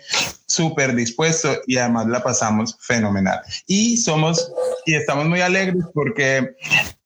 súper 0.56 0.94
dispuesto 0.94 1.60
y 1.66 1.76
además 1.76 2.06
la 2.06 2.22
pasamos 2.22 2.76
fenomenal. 2.80 3.40
Y 3.66 3.98
somos 3.98 4.50
y 4.86 4.94
estamos 4.94 5.26
muy 5.26 5.40
alegres 5.40 5.84
porque 5.92 6.56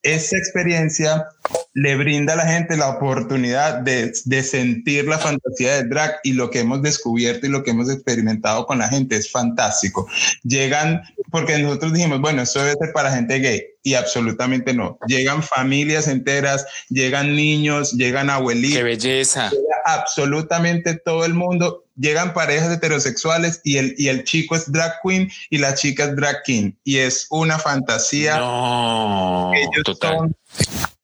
esa 0.02 0.36
experiencia 0.36 1.26
le 1.74 1.96
brinda 1.96 2.32
a 2.32 2.36
la 2.36 2.46
gente 2.46 2.76
la 2.76 2.90
oportunidad 2.90 3.78
de, 3.78 4.12
de, 4.24 4.42
sentir 4.42 5.06
la 5.06 5.18
fantasía 5.18 5.76
del 5.76 5.88
drag 5.88 6.16
y 6.24 6.32
lo 6.32 6.50
que 6.50 6.60
hemos 6.60 6.82
descubierto 6.82 7.46
y 7.46 7.50
lo 7.50 7.62
que 7.62 7.70
hemos 7.70 7.90
experimentado 7.90 8.66
con 8.66 8.78
la 8.78 8.88
gente 8.88 9.16
es 9.16 9.30
fantástico. 9.30 10.08
Llegan, 10.42 11.02
porque 11.30 11.58
nosotros 11.58 11.92
dijimos, 11.92 12.20
bueno, 12.20 12.42
esto 12.42 12.60
debe 12.60 12.76
ser 12.80 12.92
para 12.92 13.12
gente 13.12 13.38
gay 13.38 13.62
y 13.82 13.94
absolutamente 13.94 14.74
no. 14.74 14.98
Llegan 15.06 15.42
familias 15.42 16.08
enteras, 16.08 16.66
llegan 16.88 17.36
niños, 17.36 17.92
llegan 17.92 18.30
abuelitos. 18.30 18.78
¡Qué 18.78 18.82
belleza! 18.82 19.50
Absolutamente 19.84 20.94
todo 20.94 21.24
el 21.24 21.34
mundo. 21.34 21.84
Llegan 22.00 22.32
parejas 22.32 22.72
heterosexuales 22.72 23.60
y 23.62 23.76
el, 23.76 23.94
y 23.98 24.08
el 24.08 24.24
chico 24.24 24.56
es 24.56 24.72
drag 24.72 24.94
queen 25.02 25.30
y 25.50 25.58
la 25.58 25.74
chica 25.74 26.04
es 26.04 26.16
drag 26.16 26.42
king. 26.44 26.72
Y 26.82 26.96
es 26.96 27.26
una 27.28 27.58
fantasía. 27.58 28.38
No, 28.38 29.52
Ellos 29.54 29.84
total. 29.84 30.16
son 30.16 30.36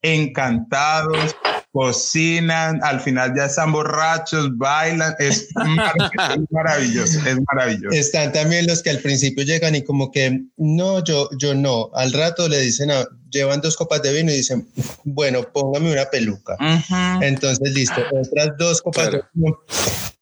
encantados, 0.01 1.37
cocinan, 1.73 2.81
al 2.83 3.01
final 3.01 3.35
ya 3.37 3.47
están 3.47 3.73
borrachos, 3.73 4.57
bailan, 4.57 5.15
es 5.19 5.49
maravilloso, 6.51 7.19
es 7.27 7.37
maravilloso. 7.53 7.97
Están 7.97 8.33
también 8.33 8.67
los 8.67 8.83
que 8.83 8.91
al 8.91 9.01
principio 9.01 9.45
llegan 9.45 9.75
y 9.75 9.83
como 9.83 10.11
que, 10.11 10.41
no, 10.57 11.05
yo, 11.05 11.29
yo 11.39 11.55
no, 11.55 11.91
al 11.95 12.13
rato 12.13 12.49
le 12.49 12.61
dicen, 12.61 12.91
a, 12.91 13.05
llevan 13.31 13.61
dos 13.61 13.77
copas 13.77 14.03
de 14.03 14.13
vino 14.13 14.31
y 14.31 14.37
dicen, 14.37 14.69
bueno, 15.05 15.43
póngame 15.53 15.93
una 15.93 16.07
peluca. 16.07 16.57
Uh 16.61 16.79
-huh. 16.79 17.25
Entonces, 17.25 17.73
listo, 17.73 18.01
otras 18.13 18.57
dos 18.59 18.83
copas 18.83 19.09
claro. 19.09 19.19
de 19.19 19.25
vino 19.35 19.59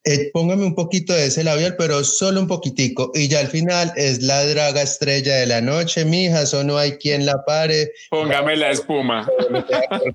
eh, 0.07 0.31
póngame 0.35 0.67
un 0.67 0.75
poquito 0.75 1.15
de 1.15 1.27
ese 1.27 1.43
labial, 1.43 1.77
pero 1.79 2.05
solo 2.05 2.39
un 2.39 2.47
poquitico. 2.47 3.11
Y 3.15 3.29
ya 3.29 3.41
al 3.41 3.49
final 3.49 3.91
es 3.97 4.23
la 4.23 4.45
draga 4.45 4.83
estrella 4.83 5.37
de 5.37 5.47
la 5.47 5.63
noche, 5.63 6.05
mija, 6.05 6.43
eso 6.43 6.63
no 6.63 6.77
hay 6.77 6.99
quien 6.99 7.25
la 7.25 7.43
pare. 7.47 7.91
Póngame 8.11 8.55
la 8.57 8.71
espuma. 8.71 9.27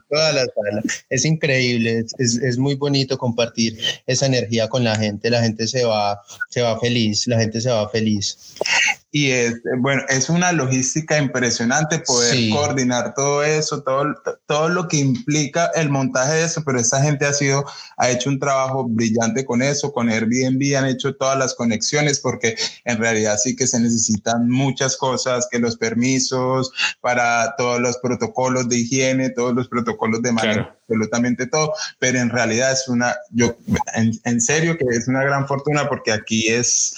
Toda 0.09 0.33
la 0.33 0.41
sala. 0.41 0.83
Es 1.09 1.25
increíble, 1.25 2.05
es, 2.19 2.35
es, 2.35 2.57
muy 2.59 2.75
bonito 2.75 3.17
compartir 3.17 3.79
esa 4.05 4.27
energía 4.27 4.67
con 4.67 4.83
la 4.83 4.95
gente. 4.95 5.31
La 5.31 5.41
gente 5.41 5.67
se 5.67 5.83
va, 5.83 6.21
se 6.49 6.61
va 6.61 6.79
feliz, 6.79 7.25
la 7.25 7.39
gente 7.39 7.59
se 7.59 7.71
va 7.71 7.89
feliz. 7.89 8.37
Y 9.11 9.31
es, 9.31 9.61
bueno, 9.79 10.03
es 10.07 10.29
una 10.29 10.51
logística 10.51 11.17
impresionante 11.17 11.99
poder 11.99 12.35
sí. 12.35 12.51
coordinar 12.51 13.13
todo 13.15 13.43
eso, 13.43 13.81
todo, 13.81 14.05
todo 14.45 14.69
lo 14.69 14.87
que 14.87 14.97
implica 14.97 15.71
el 15.75 15.89
montaje 15.89 16.33
de 16.33 16.43
eso, 16.43 16.63
pero 16.63 16.79
esa 16.79 17.01
gente 17.01 17.25
ha 17.25 17.33
sido, 17.33 17.65
ha 17.97 18.11
hecho 18.11 18.29
un 18.29 18.39
trabajo 18.39 18.85
brillante 18.87 19.45
con 19.45 19.63
eso, 19.63 19.91
con 19.91 20.09
Airbnb 20.09 20.77
han 20.77 20.85
hecho 20.85 21.15
todas 21.15 21.39
las 21.39 21.55
conexiones, 21.55 22.19
porque 22.19 22.55
en 22.85 22.97
realidad 22.97 23.37
sí 23.41 23.55
que 23.55 23.65
se 23.65 23.79
necesitan 23.79 24.47
muchas 24.47 24.95
cosas, 24.95 25.47
que 25.49 25.57
los 25.57 25.75
permisos 25.75 26.71
para 27.01 27.55
todos 27.57 27.79
los 27.79 27.97
protocolos 27.97 28.69
de 28.69 28.77
higiene, 28.77 29.31
todos 29.31 29.55
los 29.55 29.67
protocolos 29.67 30.21
de 30.21 30.31
manejo. 30.31 30.53
Claro 30.53 30.78
absolutamente 30.89 31.47
todo, 31.47 31.73
pero 31.99 32.19
en 32.19 32.29
realidad 32.29 32.71
es 32.71 32.87
una, 32.87 33.15
yo, 33.31 33.55
en, 33.93 34.11
en, 34.23 34.41
serio 34.41 34.77
que 34.77 34.85
es 34.89 35.07
una 35.07 35.23
gran 35.23 35.47
fortuna 35.47 35.87
porque 35.87 36.11
aquí 36.11 36.47
es, 36.47 36.95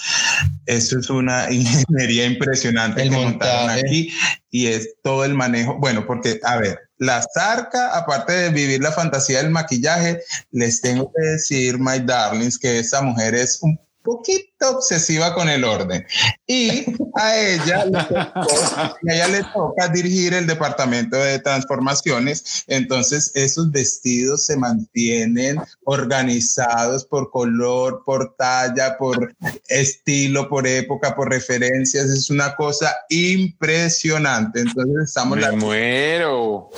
esto 0.66 0.98
es 0.98 1.10
una 1.10 1.50
ingeniería 1.52 2.26
impresionante 2.26 3.02
el 3.02 3.10
que 3.10 3.16
montaron 3.16 3.70
aquí 3.70 4.12
y 4.50 4.66
es 4.66 4.94
todo 5.02 5.24
el 5.24 5.34
manejo, 5.34 5.78
bueno, 5.78 6.06
porque, 6.06 6.40
a 6.44 6.56
ver, 6.56 6.78
la 6.98 7.22
zarca, 7.34 7.96
aparte 7.96 8.32
de 8.32 8.50
vivir 8.50 8.80
la 8.80 8.92
fantasía 8.92 9.38
del 9.42 9.50
maquillaje, 9.50 10.20
les 10.52 10.80
tengo 10.80 11.10
que 11.12 11.22
decir, 11.22 11.78
my 11.78 11.98
darlings, 11.98 12.58
que 12.58 12.78
esa 12.78 13.02
mujer 13.02 13.34
es 13.34 13.58
un 13.62 13.78
poquito 14.02 14.76
obsesiva 14.76 15.34
con 15.34 15.48
el 15.48 15.64
orden. 15.64 16.06
Y 16.46 16.84
a 17.14 17.36
ella, 17.36 17.84
le 17.84 17.98
tocó, 18.04 18.54
a 18.76 18.94
ella 19.06 19.28
le 19.28 19.42
toca 19.52 19.88
dirigir 19.88 20.34
el 20.34 20.46
departamento 20.46 21.16
de 21.16 21.38
transformaciones. 21.38 22.64
Entonces, 22.66 23.32
esos 23.34 23.70
vestidos 23.70 24.46
se 24.46 24.56
mantienen 24.56 25.58
organizados 25.84 27.04
por 27.04 27.30
color, 27.30 28.02
por 28.04 28.34
talla, 28.36 28.96
por 28.98 29.34
estilo, 29.68 30.48
por 30.48 30.66
época, 30.66 31.14
por 31.14 31.30
referencias. 31.30 32.06
Es 32.06 32.30
una 32.30 32.54
cosa 32.56 32.94
impresionante. 33.08 34.60
Entonces, 34.60 35.04
estamos... 35.04 35.36
Me 35.36 35.42
la... 35.42 35.52
muero. 35.52 36.70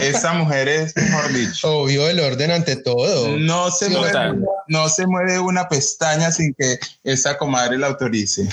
Esa 0.00 0.32
mujer 0.34 0.68
es, 0.68 0.96
mejor 0.96 1.32
dicho. 1.32 1.78
Obvio, 1.78 2.08
el 2.08 2.20
orden 2.20 2.50
ante 2.50 2.76
todo. 2.76 3.36
No 3.36 3.70
se, 3.70 3.86
sí, 3.86 3.96
mueve, 3.96 4.38
no 4.68 4.88
se 4.88 5.06
mueve 5.06 5.38
una 5.38 5.68
pestaña 5.68 6.30
sin 6.30 6.54
que 6.54 6.78
esa 7.02 7.36
comadre 7.38 7.78
la 7.78 7.88
autorice. 7.88 8.48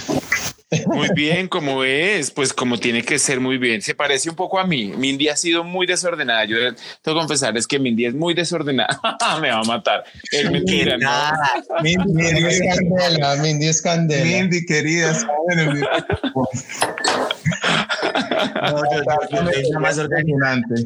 Muy 0.88 1.10
bien, 1.14 1.50
como 1.50 1.84
es, 1.84 2.32
pues 2.32 2.54
como 2.54 2.78
tiene 2.78 3.04
que 3.04 3.20
ser 3.20 3.42
muy 3.42 3.58
bien. 3.58 3.82
Se 3.82 3.94
parece 3.94 4.30
un 4.30 4.38
poco 4.38 4.58
a 4.58 4.66
mí. 4.66 4.94
Mindy 4.96 5.28
ha 5.28 5.36
sido 5.36 5.66
muy 5.66 5.86
desordenada. 5.86 6.46
Yo 6.46 6.58
tengo 7.02 7.18
que 7.18 7.22
confesarles 7.22 7.68
que 7.68 7.78
Mindy 7.78 8.06
es 8.06 8.14
muy 8.14 8.34
desordenada. 8.34 9.02
Me 9.42 9.52
va 9.52 9.60
a 9.60 9.64
matar. 9.64 10.06
Es 10.32 10.50
mentira, 10.50 10.98
¿no? 10.98 11.10
Mindy, 11.82 12.14
Mindy 12.14 12.46
es 12.46 12.62
candela, 12.62 13.36
Mindy 13.36 13.68
es 13.68 13.82
candela. 13.82 14.24
Mindy, 14.24 14.66
querida, 14.66 15.14
saben. 15.14 15.84
No, 18.14 18.78
yo, 18.78 19.04
yo, 19.32 19.44
yo 19.44 19.52
soy 19.52 19.72
la 19.72 19.80
más 19.80 19.98
organizante. 19.98 20.86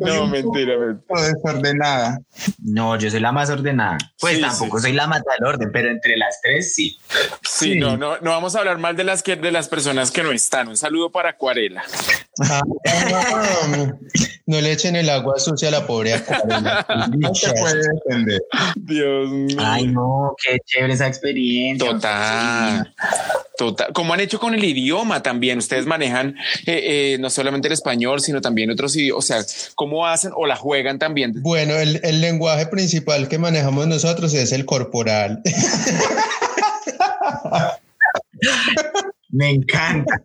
No, 0.00 0.26
mentira, 0.26 0.74
mentira. 0.78 1.22
desordenada. 1.34 2.18
No, 2.62 2.96
yo 2.98 3.10
soy 3.10 3.20
la 3.20 3.32
más 3.32 3.50
ordenada. 3.50 3.98
Pues 4.20 4.36
Sí, 4.36 4.40
tampoco 4.42 4.78
sí. 4.78 4.82
soy 4.84 4.92
la 4.92 5.06
mata 5.06 5.30
del 5.38 5.48
orden, 5.48 5.70
pero 5.72 5.90
entre 5.90 6.16
las 6.16 6.40
tres 6.42 6.74
sí. 6.74 6.98
Sí, 7.42 7.78
no, 7.78 7.96
no, 7.96 8.18
no 8.18 8.30
vamos 8.30 8.54
a 8.56 8.58
hablar 8.60 8.78
mal 8.78 8.96
de 8.96 9.04
las 9.04 9.22
que 9.22 9.36
de 9.36 9.52
las 9.52 9.68
personas 9.68 10.10
que 10.10 10.22
no 10.22 10.32
están. 10.32 10.68
Un 10.68 10.76
saludo 10.76 11.10
para 11.10 11.30
Acuarela. 11.30 11.82
Ah, 12.40 12.60
no, 13.70 13.98
no 14.46 14.60
le 14.60 14.72
echen 14.72 14.94
el 14.96 15.08
agua 15.08 15.38
sucia 15.38 15.68
a 15.68 15.70
la 15.70 15.86
pobre 15.86 16.14
Acuarela. 16.14 16.86
No 17.16 17.34
se 17.34 17.52
puede 17.52 17.80
defender. 17.94 18.42
Dios 18.76 19.28
mío. 19.30 19.56
Ay, 19.60 19.86
no, 19.86 20.34
qué 20.44 20.58
chévere 20.64 20.92
esa 20.94 21.06
experiencia. 21.06 21.88
Total. 21.90 22.94
Total. 23.56 23.92
Como 23.92 24.12
han 24.12 24.20
hecho 24.20 24.38
con 24.38 24.54
el 24.54 24.62
idioma 24.64 25.22
también. 25.26 25.58
Ustedes 25.58 25.86
manejan 25.86 26.36
eh, 26.66 27.14
eh, 27.14 27.16
no 27.18 27.30
solamente 27.30 27.66
el 27.66 27.74
español, 27.74 28.20
sino 28.20 28.40
también 28.40 28.70
otros 28.70 28.94
idiomas. 28.94 29.24
O 29.24 29.26
sea, 29.26 29.44
¿cómo 29.74 30.06
hacen 30.06 30.30
o 30.36 30.46
la 30.46 30.54
juegan 30.54 31.00
también? 31.00 31.32
Bueno, 31.42 31.74
el, 31.74 32.00
el 32.04 32.20
lenguaje 32.20 32.66
principal 32.66 33.26
que 33.26 33.38
manejamos 33.38 33.88
nosotros 33.88 34.32
es 34.34 34.52
el 34.52 34.64
corporal. 34.64 35.42
Me 39.30 39.50
encanta 39.50 40.22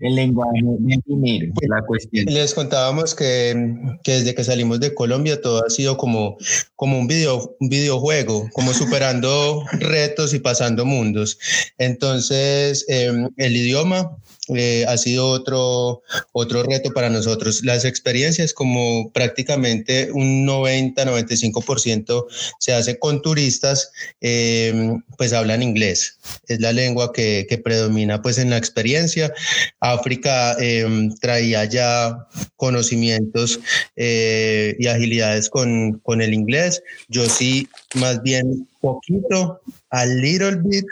el 0.00 0.14
lenguaje 0.16 0.60
del 0.62 1.00
dinero, 1.06 1.52
la 1.62 1.82
cuestión. 1.86 2.26
Les 2.26 2.52
contábamos 2.52 3.14
que, 3.14 3.74
que, 4.02 4.12
desde 4.12 4.34
que 4.34 4.44
salimos 4.44 4.80
de 4.80 4.92
Colombia 4.92 5.40
todo 5.40 5.64
ha 5.64 5.70
sido 5.70 5.96
como, 5.96 6.36
como 6.74 6.98
un, 6.98 7.06
video, 7.06 7.56
un 7.60 7.68
videojuego, 7.68 8.48
como 8.52 8.74
superando 8.74 9.64
retos 9.72 10.34
y 10.34 10.40
pasando 10.40 10.84
mundos. 10.84 11.38
Entonces, 11.78 12.84
eh, 12.88 13.12
el 13.36 13.56
idioma 13.56 14.16
eh, 14.56 14.84
ha 14.86 14.96
sido 14.96 15.28
otro, 15.28 16.02
otro 16.32 16.62
reto 16.62 16.92
para 16.92 17.10
nosotros. 17.10 17.62
Las 17.64 17.84
experiencias, 17.84 18.52
como 18.52 19.10
prácticamente 19.12 20.10
un 20.12 20.46
90-95% 20.46 22.26
se 22.58 22.72
hace 22.72 22.98
con 22.98 23.22
turistas, 23.22 23.90
eh, 24.20 24.92
pues 25.16 25.32
hablan 25.32 25.62
inglés. 25.62 26.18
Es 26.48 26.60
la 26.60 26.72
lengua 26.72 27.12
que, 27.12 27.46
predomina 27.62 28.22
pues 28.22 28.38
en 28.38 28.50
la 28.50 28.56
experiencia. 28.56 29.32
África 29.80 30.56
eh, 30.60 31.10
traía 31.20 31.64
ya 31.64 32.26
conocimientos 32.56 33.60
y 33.96 34.86
agilidades 34.86 35.50
con, 35.50 35.98
con 36.02 36.22
el 36.22 36.34
inglés. 36.34 36.82
Yo 37.08 37.28
sí, 37.28 37.68
más 37.94 38.22
bien 38.22 38.66
poquito, 38.80 39.60
a 39.90 40.06
little 40.06 40.56
bit. 40.56 40.84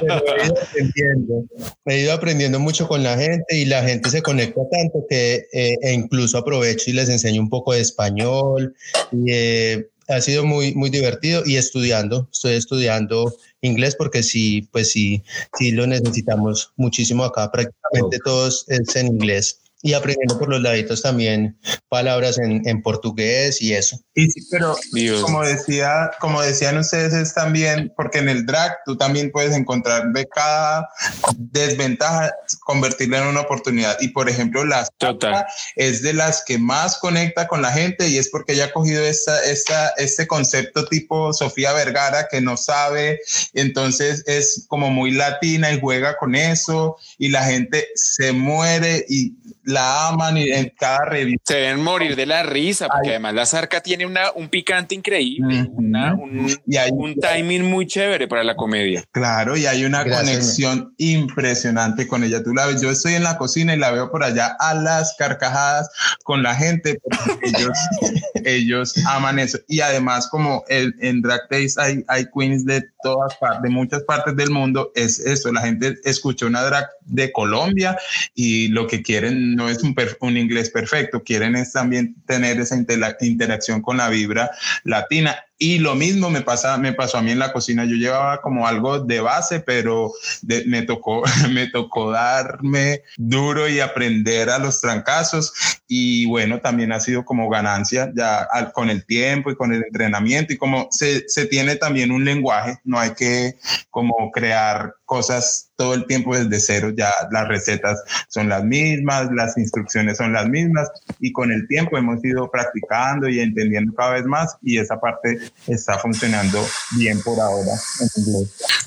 Pero 0.00 0.24
he 0.36 0.44
ido, 0.44 0.54
aprendiendo, 0.62 1.44
he 1.86 2.00
ido 2.00 2.12
aprendiendo 2.12 2.58
mucho 2.58 2.88
con 2.88 3.02
la 3.02 3.16
gente 3.16 3.56
y 3.56 3.64
la 3.64 3.82
gente 3.82 4.10
se 4.10 4.22
conecta 4.22 4.60
tanto 4.70 5.04
que 5.08 5.46
eh, 5.52 5.76
e 5.82 5.92
incluso 5.92 6.38
aprovecho 6.38 6.90
y 6.90 6.94
les 6.94 7.08
enseño 7.08 7.40
un 7.40 7.48
poco 7.48 7.72
de 7.72 7.80
español. 7.80 8.74
Y, 9.12 9.32
eh, 9.32 9.88
ha 10.10 10.20
sido 10.20 10.44
muy, 10.44 10.74
muy 10.74 10.90
divertido 10.90 11.42
y 11.46 11.56
estudiando, 11.56 12.28
estoy 12.32 12.54
estudiando 12.54 13.32
inglés 13.60 13.94
porque 13.94 14.22
sí, 14.24 14.68
pues 14.72 14.90
sí, 14.90 15.22
sí 15.56 15.70
lo 15.70 15.86
necesitamos 15.86 16.72
muchísimo 16.76 17.24
acá, 17.24 17.50
prácticamente 17.50 18.18
todos 18.24 18.64
es 18.68 18.96
en 18.96 19.06
inglés 19.06 19.60
y 19.82 19.94
aprendiendo 19.94 20.38
por 20.38 20.48
los 20.48 20.60
laditos 20.60 21.02
también 21.02 21.58
palabras 21.88 22.38
en, 22.38 22.62
en 22.66 22.82
portugués 22.82 23.62
y 23.62 23.74
eso. 23.74 23.98
Y 24.14 24.26
sí, 24.26 24.40
pero 24.50 24.76
como 25.22 25.42
decía, 25.42 26.10
como 26.20 26.42
decían 26.42 26.76
ustedes, 26.78 27.14
es 27.14 27.34
también 27.34 27.92
porque 27.96 28.18
en 28.18 28.28
el 28.28 28.44
drag 28.44 28.76
tú 28.84 28.96
también 28.96 29.30
puedes 29.30 29.56
encontrar 29.56 30.12
de 30.12 30.26
cada 30.28 30.88
desventaja 31.36 32.32
convertirla 32.60 33.18
en 33.18 33.28
una 33.28 33.40
oportunidad. 33.40 33.96
Y 34.00 34.08
por 34.08 34.28
ejemplo, 34.28 34.64
la 34.64 34.86
Total. 34.98 35.46
es 35.76 36.02
de 36.02 36.12
las 36.12 36.44
que 36.44 36.58
más 36.58 36.98
conecta 36.98 37.48
con 37.48 37.62
la 37.62 37.72
gente 37.72 38.08
y 38.08 38.18
es 38.18 38.28
porque 38.28 38.52
ella 38.52 38.66
ha 38.66 38.72
cogido 38.72 39.04
esta, 39.04 39.42
esta, 39.44 39.88
este 39.96 40.26
concepto 40.26 40.84
tipo 40.86 41.32
Sofía 41.32 41.72
Vergara 41.72 42.28
que 42.30 42.40
no 42.40 42.56
sabe, 42.56 43.20
entonces 43.54 44.24
es 44.26 44.64
como 44.68 44.90
muy 44.90 45.12
latina 45.12 45.72
y 45.72 45.80
juega 45.80 46.16
con 46.16 46.34
eso 46.34 46.96
y 47.20 47.28
la 47.28 47.44
gente 47.44 47.86
se 47.94 48.32
muere 48.32 49.04
y 49.06 49.34
la 49.64 50.08
aman 50.08 50.38
y 50.38 50.50
en 50.50 50.72
cada 50.76 51.04
revista. 51.04 51.52
Se 51.52 51.60
deben 51.60 51.82
morir 51.82 52.16
de 52.16 52.24
la 52.24 52.42
risa, 52.42 52.88
porque 52.88 53.10
además 53.10 53.34
la 53.34 53.44
zarca 53.44 53.82
tiene 53.82 54.06
una, 54.06 54.32
un 54.32 54.48
picante 54.48 54.94
increíble, 54.94 55.68
un, 55.70 56.50
y 56.66 56.76
hay, 56.78 56.90
un 56.94 57.14
timing 57.16 57.64
muy 57.64 57.86
chévere 57.86 58.26
para 58.26 58.42
la 58.42 58.56
comedia. 58.56 59.04
Claro, 59.12 59.54
y 59.54 59.66
hay 59.66 59.84
una 59.84 60.02
conexión 60.02 60.94
impresionante 60.96 62.08
con 62.08 62.24
ella. 62.24 62.42
Tú 62.42 62.54
la 62.54 62.64
ves, 62.64 62.80
yo 62.80 62.90
estoy 62.90 63.14
en 63.14 63.22
la 63.22 63.36
cocina 63.36 63.74
y 63.74 63.78
la 63.78 63.90
veo 63.90 64.10
por 64.10 64.24
allá 64.24 64.56
a 64.58 64.72
las 64.72 65.14
carcajadas 65.18 65.90
con 66.24 66.42
la 66.42 66.54
gente, 66.54 66.98
porque 67.02 67.38
ellos, 67.48 67.78
ellos 68.46 68.94
aman 69.06 69.38
eso. 69.38 69.58
Y 69.68 69.80
además, 69.80 70.26
como 70.26 70.64
el, 70.68 70.94
en 71.00 71.20
Drag 71.20 71.42
Days 71.50 71.76
hay, 71.76 72.02
hay 72.08 72.24
queens 72.34 72.64
de 72.64 72.82
todas 73.02 73.36
partes, 73.36 73.62
de 73.62 73.68
muchas 73.68 74.02
partes 74.04 74.34
del 74.36 74.48
mundo, 74.48 74.90
es 74.94 75.18
eso, 75.18 75.52
la 75.52 75.60
gente 75.60 75.98
escucha 76.04 76.46
una 76.46 76.62
drag 76.62 76.88
de 77.10 77.32
Colombia 77.32 77.98
y 78.34 78.68
lo 78.68 78.86
que 78.86 79.02
quieren 79.02 79.54
no 79.54 79.68
es 79.68 79.82
un, 79.82 79.94
un 80.20 80.36
inglés 80.36 80.70
perfecto, 80.70 81.22
quieren 81.22 81.56
es 81.56 81.72
también 81.72 82.14
tener 82.26 82.60
esa 82.60 82.76
interacción 83.20 83.82
con 83.82 83.96
la 83.96 84.08
vibra 84.08 84.50
latina 84.84 85.36
y 85.62 85.78
lo 85.78 85.94
mismo 85.94 86.30
me, 86.30 86.40
pasa, 86.40 86.78
me 86.78 86.94
pasó 86.94 87.18
a 87.18 87.22
mí 87.22 87.32
en 87.32 87.38
la 87.38 87.52
cocina. 87.52 87.84
Yo 87.84 87.94
llevaba 87.94 88.40
como 88.40 88.66
algo 88.66 88.98
de 88.98 89.20
base, 89.20 89.60
pero 89.60 90.10
me, 90.66 90.82
tocó, 90.82 91.22
me 91.52 91.66
tocó 91.66 92.10
darme 92.10 93.02
duro 93.18 93.68
y 93.68 93.78
aprender 93.78 94.48
a 94.48 94.58
los 94.58 94.80
trancazos. 94.80 95.52
Y 95.86 96.24
bueno, 96.24 96.60
también 96.60 96.92
ha 96.92 97.00
sido 97.00 97.26
como 97.26 97.50
ganancia 97.50 98.10
ya 98.16 98.48
con 98.72 98.88
el 98.88 99.04
tiempo 99.04 99.50
y 99.50 99.54
con 99.54 99.74
el 99.74 99.84
entrenamiento. 99.84 100.54
Y 100.54 100.56
como 100.56 100.88
se, 100.90 101.28
se 101.28 101.44
tiene 101.44 101.76
también 101.76 102.10
un 102.10 102.24
lenguaje, 102.24 102.78
no 102.84 102.98
hay 102.98 103.10
que 103.10 103.58
como 103.90 104.30
crear 104.32 104.94
cosas 105.04 105.70
todo 105.80 105.94
el 105.94 106.06
tiempo 106.06 106.36
desde 106.36 106.60
cero, 106.60 106.92
ya 106.94 107.10
las 107.32 107.48
recetas 107.48 108.04
son 108.28 108.48
las 108.48 108.62
mismas, 108.62 109.28
las 109.32 109.56
instrucciones 109.56 110.18
son 110.18 110.34
las 110.34 110.46
mismas 110.46 110.88
y 111.18 111.32
con 111.32 111.50
el 111.50 111.66
tiempo 111.66 111.96
hemos 111.96 112.24
ido 112.24 112.50
practicando 112.50 113.26
y 113.26 113.40
entendiendo 113.40 113.94
cada 113.94 114.12
vez 114.12 114.24
más 114.26 114.56
y 114.62 114.78
esa 114.78 115.00
parte 115.00 115.38
está 115.66 115.98
funcionando 115.98 116.64
bien 116.96 117.20
por 117.22 117.38
ahora 117.40 117.72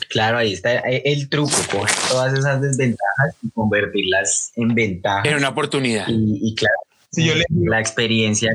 Claro, 0.09 0.37
ahí 0.37 0.53
está 0.53 0.73
el 0.75 1.27
truco, 1.27 1.55
coger 1.71 1.95
todas 2.07 2.37
esas 2.37 2.61
desventajas 2.61 3.35
y 3.41 3.49
convertirlas 3.49 4.51
en 4.55 4.75
ventajas. 4.75 5.25
En 5.25 5.37
una 5.37 5.49
oportunidad. 5.49 6.05
Y, 6.07 6.53
claro, 6.55 6.75
si 7.11 7.25
yo 7.25 7.33
la 7.49 7.79
experiencia 7.79 8.51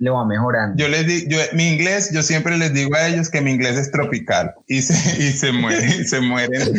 lo 0.00 0.14
va 0.14 0.24
mejorando. 0.24 0.76
Yo 0.76 0.88
les 0.88 1.06
digo, 1.06 1.30
yo, 1.30 1.38
mi 1.54 1.68
inglés, 1.68 2.10
yo 2.12 2.22
siempre 2.22 2.56
les 2.56 2.72
digo 2.72 2.94
a 2.94 3.08
ellos 3.08 3.30
que 3.30 3.40
mi 3.40 3.52
inglés 3.52 3.76
es 3.76 3.90
tropical 3.90 4.54
y 4.66 4.82
se, 4.82 4.94
y 5.22 5.32
se 5.32 5.52
mueren, 5.52 6.04
se 6.08 6.20
mueren 6.20 6.74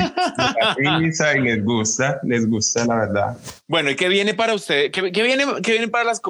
risa 0.99 1.38
y 1.38 1.41
les 1.41 1.63
gusta, 1.63 2.20
les 2.24 2.47
gusta 2.47 2.86
la 2.86 2.95
verdad. 2.95 3.38
Bueno, 3.67 3.89
¿y 3.89 3.95
qué 3.95 4.09
viene 4.09 4.34
para 4.34 4.53
ustedes? 4.53 4.91
¿Qué, 4.91 5.11
qué 5.11 5.24
viene, 5.24 5.45
qué 5.63 5.74
viene 5.74 5.88
para 5.89 6.05
las 6.05 6.22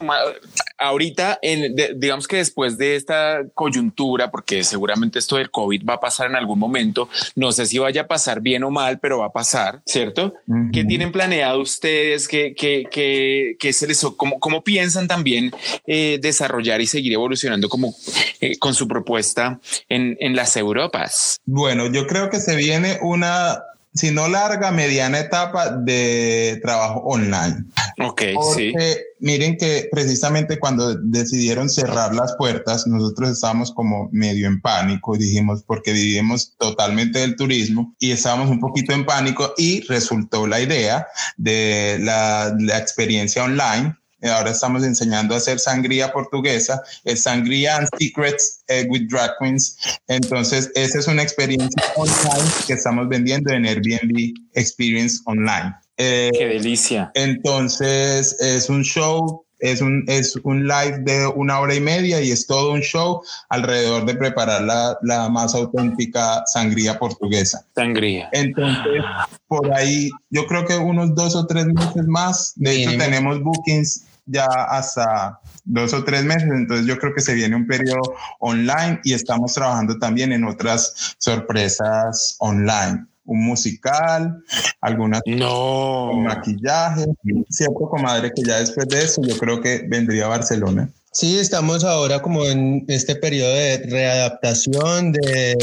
ahorita, 0.80 1.40
en, 1.42 1.76
digamos 1.98 2.28
que 2.28 2.38
después 2.38 2.78
de 2.78 2.96
esta 2.96 3.42
coyuntura, 3.54 4.32
porque 4.32 4.64
seguramente 4.64 5.20
esto 5.20 5.36
del 5.36 5.52
COVID 5.52 5.84
va 5.88 5.96
a 5.96 6.00
pasar 6.00 6.28
en 6.30 6.36
algún 6.36 6.58
momento, 6.58 7.10
no 7.36 7.52
sé 7.52 7.66
si 7.66 7.78
vaya 7.78 8.02
a 8.02 8.08
pasar 8.08 8.42
bien 8.42 8.64
o 8.64 8.72
mal, 8.72 9.00
pero 9.00 9.20
va 9.20 9.28
a 9.28 9.32
pasar, 9.32 9.82
¿cierto? 9.86 10.34
¿Qué 10.72 10.84
tienen 10.86 11.12
planeado 11.12 11.60
ustedes? 11.60 12.28
¿Qué, 12.28 12.54
qué, 12.56 12.86
qué, 12.90 13.56
qué 13.60 13.74
se 13.74 13.88
les, 13.88 14.00
cómo, 14.18 14.40
cómo 14.40 14.64
piensan 14.64 15.08
también 15.08 15.52
eh, 15.86 16.20
desarrollar 16.22 16.82
y 16.82 16.88
seguir 16.88 17.14
evolucionando 17.14 17.70
como 17.70 17.94
eh, 18.40 18.58
con 18.58 18.74
su 18.74 18.88
propuesta 18.88 19.60
en, 19.90 20.18
en 20.20 20.36
las 20.36 20.56
Europas? 20.56 21.38
Bueno, 21.46 21.92
yo 21.92 22.08
creo 22.08 22.30
que 22.30 22.40
se 22.40 22.56
viene 22.56 23.00
una 23.02 23.64
si 23.94 24.12
no 24.12 24.28
larga, 24.28 24.72
mediana 24.72 25.20
etapa 25.20 25.72
de 25.72 26.60
trabajo 26.62 27.02
online. 27.02 27.66
Ok, 28.00 28.22
sí. 28.56 28.74
Miren 29.20 29.58
que 29.58 29.90
precisamente 29.92 30.60
cuando 30.60 30.96
decidieron 30.96 31.70
cerrar 31.70 32.16
las 32.16 32.36
puertas, 32.38 32.88
nosotros 32.88 33.32
estábamos 33.32 33.74
como 33.74 34.10
medio 34.12 34.48
en 34.48 34.62
pánico, 34.62 35.18
dijimos, 35.18 35.64
porque 35.64 35.92
vivimos 35.92 36.56
totalmente 36.58 37.20
del 37.20 37.36
turismo 37.36 37.96
y 38.00 38.12
estábamos 38.12 38.50
un 38.50 38.60
poquito 38.60 38.94
en 38.94 39.06
pánico 39.06 39.54
y 39.58 39.82
resultó 39.82 40.48
la 40.48 40.62
idea 40.62 41.08
de 41.38 41.98
la, 42.00 42.56
experiencia 42.78 43.44
online 43.44 43.96
Ahora 44.22 44.52
estamos 44.52 44.84
enseñando 44.84 45.34
a 45.34 45.38
hacer 45.38 45.60
sangría 45.60 46.12
portuguesa, 46.12 46.82
es 47.06 47.24
sangría 47.24 47.78
and 47.78 47.88
secrets 47.98 48.62
eh, 48.68 48.86
with 48.90 49.08
drag 49.08 49.32
queens. 49.40 49.78
Entonces, 50.10 50.70
esa 50.76 51.00
es 51.00 51.08
una 51.08 51.24
experiencia 51.24 51.82
online 51.96 52.52
que 52.68 52.74
estamos 52.74 53.08
vendiendo 53.08 53.54
en 53.54 53.66
Airbnb 53.66 54.34
Experience 54.56 55.22
Online. 55.26 55.74
Eh, 56.00 56.32
Qué 56.36 56.48
delicia. 56.48 57.12
Entonces, 57.14 58.36
es 58.40 58.70
un 58.70 58.84
show 58.84 59.46
es 59.60 59.82
un, 59.82 60.04
es 60.08 60.36
un 60.44 60.68
live 60.68 61.00
de 61.00 61.28
una 61.28 61.60
hora 61.60 61.76
y 61.76 61.82
media 61.82 62.22
y 62.22 62.32
es 62.32 62.48
todo 62.48 62.72
un 62.72 62.82
show 62.82 63.22
alrededor 63.50 64.06
de 64.06 64.16
preparar 64.16 64.62
la, 64.62 64.98
la 65.02 65.30
más 65.30 65.54
auténtica 65.54 66.44
sangría 66.46 66.98
portuguesa. 66.98 67.66
Sangría. 67.76 68.30
Entonces, 68.32 69.04
por 69.48 69.72
ahí, 69.74 70.10
yo 70.30 70.48
creo 70.48 70.66
que 70.66 70.78
unos 70.78 71.14
dos 71.14 71.36
o 71.36 71.46
tres 71.46 71.66
meses 71.66 72.08
más. 72.08 72.54
De 72.56 72.84
hecho, 72.84 72.98
tenemos 72.98 73.42
bookings 73.42 74.06
ya 74.26 74.46
hasta 74.46 75.40
dos 75.66 75.94
o 75.94 76.04
tres 76.04 76.24
meses, 76.24 76.50
entonces 76.52 76.86
yo 76.86 76.98
creo 76.98 77.14
que 77.14 77.22
se 77.22 77.34
viene 77.34 77.56
un 77.56 77.68
periodo 77.68 78.16
online 78.40 79.00
y 79.04 79.14
estamos 79.14 79.54
trabajando 79.54 79.98
también 79.98 80.32
en 80.32 80.46
otras 80.46 81.16
sorpresas 81.18 82.36
online 82.40 83.09
un 83.30 83.46
musical, 83.46 84.44
alguna 84.82 85.22
no. 85.26 86.14
maquillaje, 86.14 87.06
cierto 87.50 87.88
comadre 87.90 88.32
que 88.36 88.44
ya 88.44 88.60
después 88.60 88.88
de 88.88 89.04
eso 89.04 89.22
yo 89.24 89.38
creo 89.38 89.62
que 89.62 89.86
vendría 89.88 90.26
a 90.26 90.30
Barcelona. 90.30 90.90
Sí, 91.12 91.40
estamos 91.40 91.84
ahora 91.84 92.22
como 92.22 92.46
en 92.46 92.86
este 92.88 93.16
periodo 93.16 93.52
de 93.52 93.80
readaptación, 93.80 95.12
de 95.12 95.56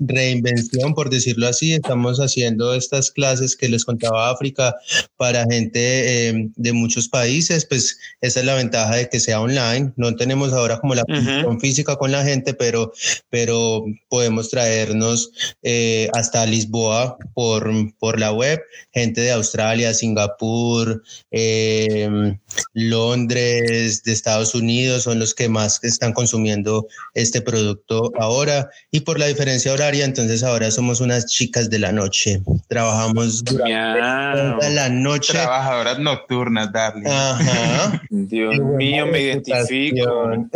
reinvención, 0.00 0.94
por 0.94 1.08
decirlo 1.08 1.48
así. 1.48 1.72
Estamos 1.72 2.18
haciendo 2.18 2.74
estas 2.74 3.10
clases 3.10 3.56
que 3.56 3.70
les 3.70 3.86
contaba 3.86 4.30
África 4.30 4.76
para 5.16 5.46
gente 5.50 6.28
eh, 6.28 6.50
de 6.56 6.72
muchos 6.74 7.08
países. 7.08 7.64
Pues 7.64 7.98
esa 8.20 8.40
es 8.40 8.46
la 8.46 8.54
ventaja 8.54 8.96
de 8.96 9.08
que 9.08 9.18
sea 9.18 9.40
online. 9.40 9.94
No 9.96 10.14
tenemos 10.14 10.52
ahora 10.52 10.78
como 10.78 10.94
la 10.94 11.04
uh 11.08 11.58
física 11.58 11.96
con 11.96 12.10
la 12.10 12.24
gente, 12.24 12.54
pero, 12.54 12.92
pero 13.30 13.84
podemos 14.08 14.50
traernos 14.50 15.30
eh, 15.62 16.08
hasta 16.12 16.44
Lisboa 16.44 17.16
por, 17.34 17.70
por 17.98 18.18
la 18.18 18.32
web, 18.32 18.60
gente 18.92 19.20
de 19.20 19.32
Australia, 19.32 19.94
Singapur, 19.94 21.02
eh, 21.30 22.36
Londres, 22.74 24.02
de 24.02 24.12
Estados 24.12 24.54
Unidos 24.54 24.81
son 25.00 25.18
los 25.18 25.34
que 25.34 25.48
más 25.48 25.82
están 25.82 26.12
consumiendo 26.12 26.86
este 27.14 27.40
producto 27.40 28.12
ahora 28.18 28.70
y 28.90 29.00
por 29.00 29.18
la 29.18 29.26
diferencia 29.26 29.72
horaria, 29.72 30.04
entonces 30.04 30.42
ahora 30.42 30.70
somos 30.70 31.00
unas 31.00 31.26
chicas 31.26 31.70
de 31.70 31.78
la 31.78 31.92
noche. 31.92 32.42
Trabajamos 32.68 33.44
durante 33.44 34.56
toda 34.58 34.70
la 34.70 34.88
noche. 34.88 35.32
Trabajadoras 35.32 35.98
nocturnas, 35.98 36.72
darling. 36.72 37.06
Ajá. 37.06 38.02
Dios 38.10 38.58
mío, 38.58 39.06
me 39.06 39.20
identifico. 39.20 40.48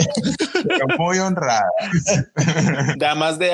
Muy 0.99 1.18
honrada. 1.18 1.68
Damas 2.97 3.39
de, 3.39 3.51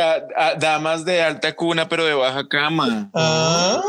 damas 0.58 1.04
de 1.04 1.22
alta 1.22 1.54
cuna, 1.54 1.88
pero 1.88 2.04
de 2.04 2.14
baja 2.14 2.48
cama. 2.48 3.10
Ah, 3.14 3.80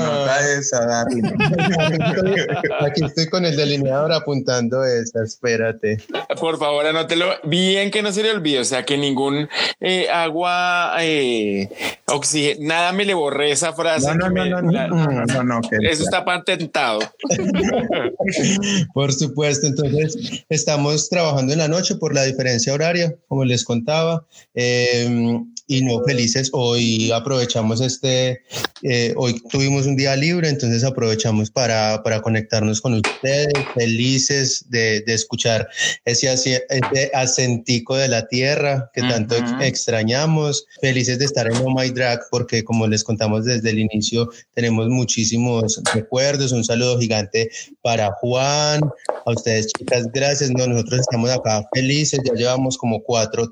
nota 0.00 0.50
esa, 0.52 0.84
darling. 0.86 1.22
Aquí 2.80 3.04
estoy 3.04 3.28
con 3.28 3.44
el 3.44 3.56
delineador 3.56 4.12
apuntando 4.12 4.84
esa, 4.84 5.22
espérate. 5.22 5.98
Por 6.40 6.58
favor, 6.58 6.86
anótelo 6.86 7.26
bien 7.44 7.90
que 7.90 8.02
no 8.02 8.12
se 8.12 8.22
le 8.22 8.30
olvide. 8.30 8.60
O 8.60 8.64
sea, 8.64 8.84
que 8.84 8.96
ningún 8.96 9.48
eh, 9.80 10.08
agua, 10.10 10.94
eh, 11.00 11.68
oxígeno, 12.06 12.66
nada 12.66 12.92
me 12.92 13.04
le 13.04 13.14
borré 13.14 13.50
esa 13.50 13.72
frase. 13.72 14.14
No, 14.14 14.30
no, 14.30 14.44
no, 14.44 14.62
no, 14.62 15.44
no, 15.44 15.60
Eso 15.82 16.04
está 16.04 16.24
patentado. 16.24 17.00
por 18.94 19.12
supuesto. 19.12 19.66
Entonces, 19.66 20.44
estamos 20.48 21.08
trabajando 21.08 21.52
en 21.52 21.58
la 21.58 21.68
noche 21.68 21.96
por 21.96 22.14
la 22.14 22.24
diferencia 22.24 22.72
horaria, 22.72 23.14
como 23.28 23.44
les 23.44 23.64
contaba. 23.64 24.24
Eh, 24.54 25.38
y 25.66 25.82
no 25.82 26.02
felices. 26.04 26.50
Hoy 26.52 27.10
aprovechamos 27.12 27.80
este, 27.80 28.42
eh, 28.82 29.14
hoy 29.16 29.40
tuvimos 29.50 29.86
un 29.86 29.96
día 29.96 30.16
libre, 30.16 30.48
entonces 30.48 30.84
aprovechamos 30.84 31.50
para, 31.50 32.02
para 32.02 32.20
conectarnos 32.20 32.80
con 32.80 32.94
ustedes, 32.94 33.52
felices 33.74 34.64
de, 34.68 35.02
de 35.02 35.14
escuchar 35.14 35.68
ese, 36.04 36.32
ese, 36.32 37.10
acentico 37.14 37.96
de 37.96 38.08
la 38.08 38.26
tierra 38.28 38.90
que 38.92 39.02
tanto 39.02 39.36
extrañamos, 39.60 40.66
felices 40.80 41.18
de 41.18 41.24
estar 41.24 41.46
en 41.46 41.56
Oh 41.56 41.74
My 41.74 41.90
Drag 41.90 42.20
porque 42.30 42.64
como 42.64 42.86
les 42.86 43.04
contamos 43.04 43.44
desde 43.44 43.70
el 43.70 43.78
inicio, 43.78 44.28
tenemos 44.54 44.88
muchísimos 44.88 45.80
recuerdos, 45.94 46.52
un 46.52 46.64
saludo 46.64 46.98
gigante 46.98 47.50
para 47.82 48.12
Juan, 48.20 48.80
a 49.26 49.30
ustedes 49.30 49.68
chicas, 49.78 50.06
gracias, 50.12 50.50
no, 50.50 50.66
nosotros 50.66 51.00
estamos 51.00 51.30
acá 51.30 51.64
felices, 51.72 52.20
ya 52.24 52.34
llevamos 52.34 52.76
como 52.76 53.02
cuatro 53.02 53.50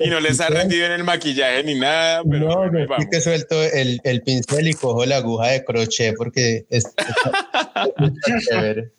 y 0.00 0.10
no 0.10 0.20
les 0.20 0.40
ha 0.40 0.48
rendido 0.48 0.86
en 0.86 0.92
el 0.92 1.04
maquillaje 1.04 1.64
ni 1.64 1.74
nada. 1.74 2.22
Pero 2.28 2.70
no, 2.70 2.78
estoy 2.78 3.08
que 3.10 3.20
suelto 3.20 3.62
el, 3.62 4.00
el, 4.04 4.22
pincel 4.22 4.68
y 4.68 4.74
cojo 4.74 5.04
la 5.04 5.16
aguja 5.16 5.48
de 5.48 5.64
crochet 5.64 6.14
porque 6.16 6.66
es, 6.70 6.84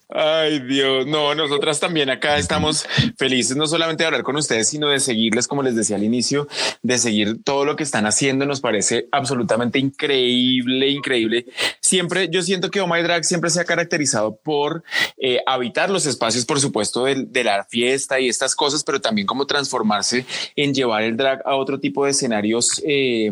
Ay, 0.09 0.59
Dios, 0.59 1.05
no, 1.05 1.35
nosotras 1.35 1.81
también 1.81 2.09
acá 2.09 2.37
estamos 2.37 2.87
felices 3.17 3.57
no 3.57 3.67
solamente 3.67 4.03
de 4.03 4.07
hablar 4.07 4.23
con 4.23 4.37
ustedes, 4.37 4.69
sino 4.69 4.87
de 4.87 5.01
seguirles, 5.01 5.49
como 5.49 5.63
les 5.63 5.75
decía 5.75 5.97
al 5.97 6.03
inicio, 6.03 6.47
de 6.81 6.97
seguir 6.97 7.43
todo 7.43 7.65
lo 7.65 7.75
que 7.75 7.83
están 7.83 8.05
haciendo. 8.05 8.45
Nos 8.45 8.61
parece 8.61 9.09
absolutamente 9.11 9.79
increíble, 9.79 10.87
increíble. 10.87 11.45
Siempre, 11.81 12.29
yo 12.29 12.41
siento 12.41 12.71
que 12.71 12.79
Oh 12.79 12.87
My 12.87 13.01
Drag 13.01 13.25
siempre 13.25 13.49
se 13.49 13.59
ha 13.59 13.65
caracterizado 13.65 14.37
por 14.37 14.83
eh, 15.17 15.41
habitar 15.45 15.89
los 15.89 16.05
espacios, 16.05 16.45
por 16.45 16.61
supuesto, 16.61 17.03
de, 17.03 17.43
la 17.43 17.65
fiesta 17.65 18.19
y 18.19 18.29
estas 18.29 18.55
cosas, 18.55 18.83
pero 18.85 19.01
también 19.01 19.27
como 19.27 19.45
transformarse 19.45 20.25
en 20.55 20.73
llevar 20.73 21.03
el 21.03 21.17
drag 21.17 21.41
a 21.45 21.55
otro 21.55 21.79
tipo 21.79 22.05
de 22.05 22.11
escenarios 22.11 22.81
eh, 22.85 23.31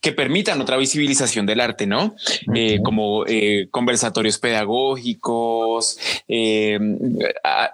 que 0.00 0.12
permitan 0.12 0.60
otra 0.60 0.76
visibilización 0.76 1.44
del 1.44 1.60
arte, 1.60 1.86
¿no? 1.86 2.14
Eh, 2.54 2.80
como 2.84 3.24
conversatorios 3.70 4.38
pedagógicos, 4.38 5.98
eh, 6.28 6.78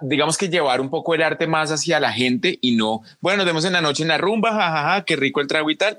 digamos 0.01 0.37
que 0.37 0.49
llevar 0.49 0.81
un 0.81 0.89
poco 0.89 1.15
el 1.15 1.23
arte 1.23 1.47
más 1.47 1.71
hacia 1.71 1.99
la 1.99 2.11
gente 2.11 2.57
y 2.61 2.75
no, 2.75 3.01
bueno, 3.19 3.37
nos 3.37 3.45
vemos 3.45 3.65
en 3.65 3.73
la 3.73 3.81
noche 3.81 4.03
en 4.03 4.09
la 4.09 4.17
rumba, 4.17 4.51
jajaja, 4.51 5.05
qué 5.05 5.15
rico 5.15 5.41
el 5.41 5.47
trago 5.47 5.69
y 5.69 5.75
tal, 5.75 5.97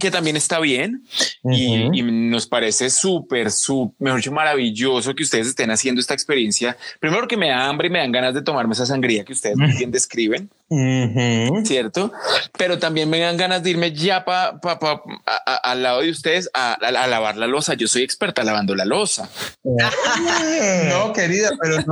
que 0.00 0.10
también 0.10 0.36
está 0.36 0.58
bien 0.60 1.04
y, 1.44 2.02
nos 2.02 2.46
parece 2.46 2.90
súper, 2.90 3.50
súper, 3.50 3.96
mejor 3.98 4.18
dicho, 4.18 4.32
maravilloso 4.32 5.14
que 5.14 5.22
ustedes 5.22 5.48
estén 5.48 5.70
haciendo 5.70 6.00
esta 6.00 6.14
experiencia. 6.14 6.76
Primero 7.00 7.28
que 7.28 7.36
me 7.36 7.48
da 7.48 7.68
hambre 7.68 7.88
y 7.88 7.90
me 7.90 7.98
dan 7.98 8.12
ganas 8.12 8.34
de 8.34 8.42
tomarme 8.42 8.74
esa 8.74 8.86
sangría 8.86 9.24
que 9.24 9.32
ustedes 9.32 9.56
bien 9.78 9.90
describen. 9.90 10.50
¿Cierto? 11.64 12.12
Pero 12.56 12.78
también 12.78 13.10
me 13.10 13.18
dan 13.18 13.36
ganas 13.36 13.62
de 13.62 13.70
irme 13.70 13.92
ya 13.92 14.24
pa, 14.24 14.60
pa, 14.60 15.02
al 15.62 15.82
lado 15.82 16.00
de 16.00 16.10
ustedes 16.10 16.48
a, 16.54 16.78
lavar 16.80 17.36
la 17.36 17.46
losa. 17.46 17.74
Yo 17.74 17.88
soy 17.88 18.02
experta 18.02 18.42
lavando 18.42 18.74
la 18.74 18.84
losa. 18.84 19.28
no, 19.64 21.12
querida, 21.12 21.50
pero, 21.60 21.84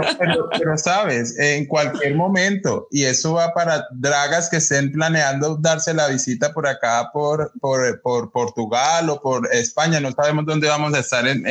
pero, 0.58 0.78
sabes, 0.78 1.38
en 1.38 1.66
cualquier 1.66 2.14
momento, 2.14 2.88
y 2.90 3.04
eso 3.04 3.34
va 3.34 3.52
para 3.52 3.86
dragas 3.92 4.48
que 4.48 4.56
estén 4.56 4.92
planeando 4.92 5.56
darse 5.56 5.92
la 5.92 6.08
visita 6.08 6.52
por 6.52 6.66
acá, 6.66 7.10
por, 7.12 7.52
por, 7.60 8.00
por 8.00 8.32
Portugal 8.32 9.10
o 9.10 9.20
por 9.20 9.52
España, 9.52 10.00
no 10.00 10.12
sabemos 10.12 10.46
dónde 10.46 10.68
vamos 10.68 10.94
a 10.94 11.00
estar 11.00 11.26
en, 11.26 11.44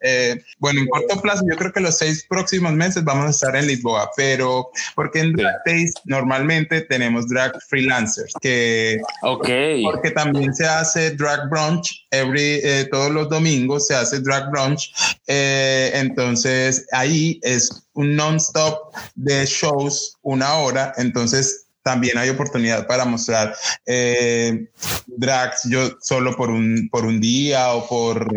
eh, 0.00 0.40
bueno, 0.58 0.80
en 0.80 0.86
corto 0.88 1.20
plazo, 1.20 1.42
yo 1.48 1.56
creo 1.56 1.72
que 1.72 1.80
los 1.80 1.96
seis 1.98 2.24
próximos 2.28 2.72
meses 2.72 3.04
vamos 3.04 3.26
a 3.26 3.30
estar 3.30 3.56
en 3.56 3.66
Lisboa, 3.66 4.10
pero 4.16 4.70
porque 4.94 5.20
en 5.20 5.32
Drag 5.32 5.58
normalmente 6.04 6.67
tenemos 6.88 7.28
drag 7.28 7.52
freelancers, 7.68 8.32
que 8.40 9.00
okay. 9.22 9.82
porque 9.82 10.10
también 10.10 10.54
se 10.54 10.66
hace 10.66 11.10
drag 11.12 11.48
brunch, 11.50 12.06
every, 12.10 12.60
eh, 12.62 12.88
todos 12.90 13.10
los 13.10 13.28
domingos 13.28 13.86
se 13.86 13.94
hace 13.94 14.20
drag 14.20 14.50
brunch, 14.50 14.92
eh, 15.26 15.90
entonces 15.94 16.86
ahí 16.92 17.40
es 17.42 17.88
un 17.94 18.14
non-stop 18.14 18.94
de 19.14 19.44
shows, 19.46 20.16
una 20.22 20.54
hora, 20.54 20.92
entonces 20.96 21.66
también 21.82 22.18
hay 22.18 22.28
oportunidad 22.28 22.86
para 22.86 23.06
mostrar 23.06 23.54
eh, 23.86 24.66
drags 25.06 25.62
yo 25.70 25.96
solo 26.02 26.36
por 26.36 26.50
un, 26.50 26.88
por 26.90 27.06
un 27.06 27.18
día 27.18 27.72
o 27.72 27.88
por, 27.88 28.28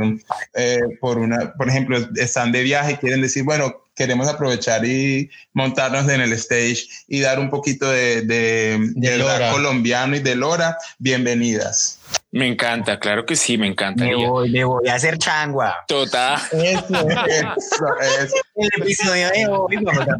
por 1.01 1.17
una, 1.17 1.53
por 1.53 1.67
ejemplo, 1.67 1.97
están 2.15 2.51
de 2.51 2.63
viaje, 2.63 2.97
quieren 2.97 3.21
decir, 3.21 3.43
bueno, 3.43 3.80
queremos 3.95 4.27
aprovechar 4.27 4.85
y 4.85 5.29
montarnos 5.53 6.09
en 6.09 6.21
el 6.21 6.33
stage 6.33 6.87
y 7.07 7.19
dar 7.19 7.39
un 7.39 7.49
poquito 7.49 7.89
de, 7.89 8.21
de, 8.21 8.77
de, 8.95 9.51
colombiano 9.51 10.15
y 10.15 10.19
de 10.19 10.35
Lora. 10.35 10.77
Bienvenidas. 10.99 12.00
Me 12.33 12.47
encanta, 12.47 12.97
claro 12.97 13.25
que 13.25 13.35
sí, 13.35 13.57
me 13.57 13.67
encanta. 13.67 14.05
Me 14.05 14.15
voy, 14.15 14.49
me 14.49 14.63
voy 14.63 14.87
a 14.87 14.95
hacer 14.95 15.17
changua. 15.17 15.83
Total. 15.85 16.39
Eso, 16.53 17.09
eso, 17.09 18.35
El 18.55 18.69
episodio 18.77 19.29
de 19.31 19.47
hoy 19.47 19.75
vamos 19.81 20.07
a 20.07 20.17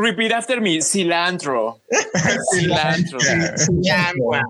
Repeat 0.00 0.32
after 0.32 0.60
me, 0.60 0.80
cilantro. 0.82 1.80
cilantro. 2.54 3.18
Changua. 3.82 4.42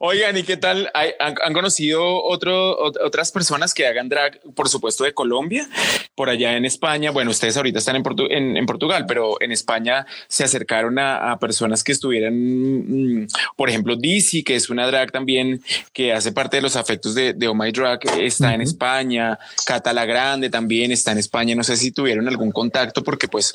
Oigan, 0.00 0.38
¿y 0.38 0.42
qué 0.42 0.56
tal? 0.56 0.90
¿Han, 0.94 1.52
conocido 1.52 2.24
otro, 2.24 2.82
otras 2.82 3.30
personas 3.30 3.74
que 3.74 3.86
hagan 3.86 4.08
drag, 4.08 4.40
por 4.54 4.70
supuesto, 4.70 5.04
de 5.04 5.12
Colombia? 5.12 5.68
Por 6.14 6.30
allá 6.30 6.56
en 6.56 6.64
España, 6.64 7.10
bueno, 7.10 7.30
ustedes 7.30 7.58
ahorita 7.58 7.78
están 7.78 7.96
en, 7.96 8.56
en, 8.56 8.64
Portugal, 8.64 9.04
pero 9.06 9.38
en 9.42 9.52
España 9.52 10.06
se 10.28 10.44
acercaron 10.44 10.98
a, 10.98 11.32
a 11.32 11.38
personas 11.38 11.84
que 11.84 11.92
estuvieron 11.92 12.05
estuvieran, 12.06 13.22
mm, 13.22 13.26
por 13.56 13.68
ejemplo, 13.68 13.96
Dizzy, 13.96 14.42
que 14.42 14.54
es 14.54 14.70
una 14.70 14.86
drag 14.86 15.10
también 15.10 15.60
que 15.92 16.12
hace 16.12 16.32
parte 16.32 16.56
de 16.56 16.62
los 16.62 16.76
afectos 16.76 17.14
de, 17.14 17.32
de 17.32 17.48
Oh 17.48 17.54
My 17.54 17.72
Drag, 17.72 18.00
está 18.20 18.54
en 18.54 18.60
España, 18.60 19.38
Cata 19.64 19.92
la 19.92 20.04
Grande 20.04 20.48
también 20.50 20.92
está 20.92 21.12
en 21.12 21.18
España, 21.18 21.54
no 21.54 21.64
sé 21.64 21.76
si 21.76 21.90
tuvieron 21.90 22.28
algún 22.28 22.52
contacto, 22.52 23.02
porque 23.02 23.28
pues 23.28 23.52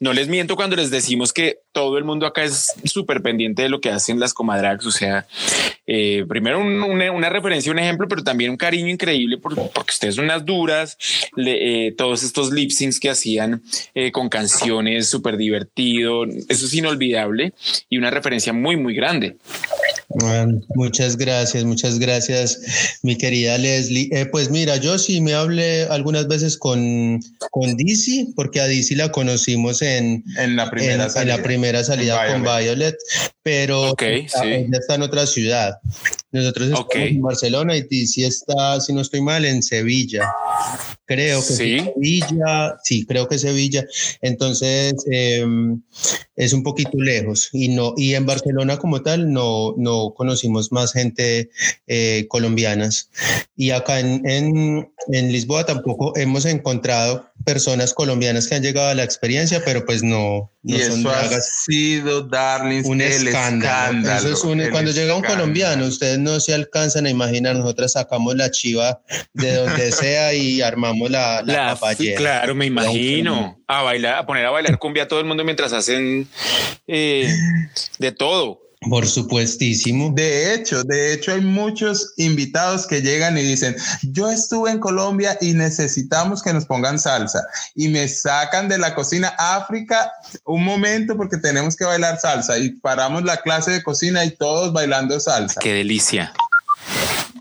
no 0.00 0.12
les 0.12 0.28
miento 0.28 0.56
cuando 0.56 0.76
les 0.76 0.90
decimos 0.90 1.32
que 1.32 1.60
todo 1.72 1.96
el 1.96 2.04
mundo 2.04 2.26
acá 2.26 2.44
es 2.44 2.72
súper 2.84 3.22
pendiente 3.22 3.62
de 3.62 3.68
lo 3.68 3.80
que 3.80 3.90
hacen 3.90 4.20
las 4.20 4.34
comadrags, 4.34 4.86
o 4.86 4.92
sea, 4.92 5.26
eh, 5.86 6.24
primero 6.28 6.60
una, 6.60 7.28
referencia, 7.28 7.70
un 7.70 7.78
ejemplo, 7.78 8.08
pero 8.08 8.22
también 8.22 8.50
un 8.50 8.56
cariño 8.56 8.88
increíble 8.88 9.38
porque 9.38 9.60
ustedes 9.88 10.14
son 10.14 10.24
unas 10.24 10.44
duras, 10.44 10.96
eh, 11.36 11.94
todos 11.96 12.22
estos 12.22 12.52
lip 12.52 12.70
syncs 12.70 12.98
que 12.98 13.10
hacían 13.10 13.62
eh, 13.94 14.10
con 14.10 14.28
canciones 14.28 15.08
súper 15.08 15.36
divertido, 15.36 16.24
eso 16.24 16.66
es 16.66 16.74
inolvidable 16.74 17.52
y 17.88 17.98
una 17.98 18.10
referencia 18.10 18.52
muy, 18.52 18.76
muy 18.76 18.94
grande. 18.94 19.36
Muchas 20.74 21.16
gracias, 21.16 21.64
muchas 21.64 21.98
gracias, 21.98 22.98
mi 23.02 23.16
querida 23.16 23.58
Leslie. 23.58 24.08
Eh, 24.12 24.26
pues 24.26 24.50
mira, 24.50 24.76
yo 24.76 24.98
sí 24.98 25.20
me 25.20 25.34
hablé 25.34 25.84
algunas 25.84 26.28
veces 26.28 26.56
con, 26.56 27.20
con 27.50 27.76
Dizzy, 27.76 28.32
porque 28.36 28.60
a 28.60 28.66
Dizzy 28.66 28.94
la 28.94 29.10
conocimos 29.10 29.82
en, 29.82 30.24
en 30.38 30.56
la 30.56 30.70
primera 30.70 31.08
salida, 31.08 31.34
en 31.34 31.40
la 31.40 31.44
primera 31.44 31.84
salida 31.84 32.26
con 32.32 32.42
Violet, 32.42 32.96
pero 33.42 33.90
okay, 33.90 34.26
está, 34.26 34.42
sí. 34.42 34.66
está 34.72 34.94
en 34.94 35.02
otra 35.02 35.26
ciudad. 35.26 35.74
Nosotros 36.32 36.68
estamos 36.68 36.84
Okay. 36.84 37.08
en 37.16 37.22
Barcelona 37.22 37.76
y 37.76 37.82
Dizzy 37.82 38.24
está, 38.24 38.80
si 38.80 38.92
no 38.92 39.00
estoy 39.00 39.20
mal, 39.20 39.44
en 39.44 39.62
Sevilla. 39.62 40.28
Creo 41.06 41.40
que 41.40 41.52
Sí. 41.54 41.78
Sevilla, 41.80 42.76
sí, 42.82 43.04
creo 43.06 43.28
que 43.28 43.38
Sevilla. 43.38 43.84
Entonces 44.22 44.94
eh, 45.10 45.44
es 46.36 46.52
un 46.52 46.62
poquito 46.62 46.98
lejos 46.98 47.50
y 47.52 47.68
no 47.68 47.94
y 47.96 48.14
en 48.14 48.26
Barcelona 48.26 48.78
como 48.78 49.02
tal 49.02 49.32
no 49.32 49.74
no 49.76 50.14
conocimos 50.14 50.72
más 50.72 50.92
gente 50.92 51.50
eh, 51.86 52.26
colombianas 52.28 53.10
y 53.56 53.70
acá 53.70 54.00
en, 54.00 54.28
en, 54.28 54.92
en 55.08 55.32
Lisboa 55.32 55.66
tampoco 55.66 56.16
hemos 56.16 56.44
encontrado 56.46 57.30
personas 57.44 57.94
colombianas 57.94 58.48
que 58.48 58.54
han 58.56 58.62
llegado 58.62 58.88
a 58.88 58.94
la 58.94 59.04
experiencia, 59.04 59.62
pero 59.64 59.84
pues 59.84 60.02
no, 60.02 60.50
no 60.62 60.76
y 60.76 60.80
son 60.82 61.00
eso 61.00 61.10
ha 61.10 61.18
dragas. 61.20 61.62
sido, 61.64 62.22
darlings, 62.22 62.86
Un 62.86 63.00
el 63.00 63.28
escándalo. 63.28 63.98
escándalo. 63.98 64.18
Eso 64.28 64.32
es 64.32 64.44
un- 64.44 64.60
el 64.60 64.70
cuando 64.70 64.90
llega 64.90 65.14
un 65.14 65.22
escándalo. 65.22 65.42
colombiano, 65.42 65.86
ustedes 65.86 66.18
no 66.18 66.40
se 66.40 66.54
alcanzan 66.54 67.06
a 67.06 67.10
imaginar, 67.10 67.54
nosotros 67.56 67.92
sacamos 67.92 68.34
la 68.34 68.50
chiva 68.50 69.00
de 69.34 69.54
donde 69.54 69.92
sea 69.92 70.34
y 70.34 70.62
armamos 70.62 71.10
la, 71.10 71.42
la, 71.42 71.52
La- 71.52 71.74
papayera. 71.74 72.16
claro, 72.16 72.54
me 72.54 72.66
imagino. 72.66 73.60
A 73.68 73.82
bailar, 73.82 74.14
a 74.18 74.26
poner 74.26 74.46
a 74.46 74.50
bailar 74.50 74.78
cumbia 74.78 75.04
a 75.04 75.08
todo 75.08 75.20
el 75.20 75.26
mundo 75.26 75.44
mientras 75.44 75.72
hacen 75.72 76.28
eh, 76.86 77.32
de 77.98 78.12
todo. 78.12 78.60
Por 78.88 79.06
supuestísimo. 79.06 80.12
De 80.14 80.54
hecho, 80.54 80.82
de 80.84 81.12
hecho 81.12 81.32
hay 81.32 81.40
muchos 81.40 82.12
invitados 82.16 82.86
que 82.86 83.02
llegan 83.02 83.38
y 83.38 83.42
dicen, 83.42 83.76
yo 84.02 84.30
estuve 84.30 84.70
en 84.70 84.78
Colombia 84.78 85.36
y 85.40 85.54
necesitamos 85.54 86.42
que 86.42 86.52
nos 86.52 86.66
pongan 86.66 86.98
salsa. 86.98 87.44
Y 87.74 87.88
me 87.88 88.06
sacan 88.08 88.68
de 88.68 88.78
la 88.78 88.94
cocina 88.94 89.34
África 89.38 90.12
un 90.44 90.64
momento 90.64 91.16
porque 91.16 91.38
tenemos 91.38 91.76
que 91.76 91.84
bailar 91.84 92.18
salsa. 92.18 92.58
Y 92.58 92.70
paramos 92.70 93.24
la 93.24 93.38
clase 93.38 93.70
de 93.70 93.82
cocina 93.82 94.24
y 94.24 94.30
todos 94.30 94.72
bailando 94.72 95.18
salsa. 95.20 95.60
Qué 95.60 95.72
delicia. 95.72 96.32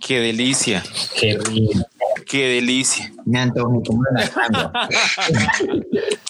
Qué 0.05 0.19
delicia. 0.19 0.83
Qué 1.19 1.37
rico. 1.37 1.87
Qué 2.25 2.47
delicia. 2.47 3.11
Me 3.25 3.39
antojé 3.39 3.79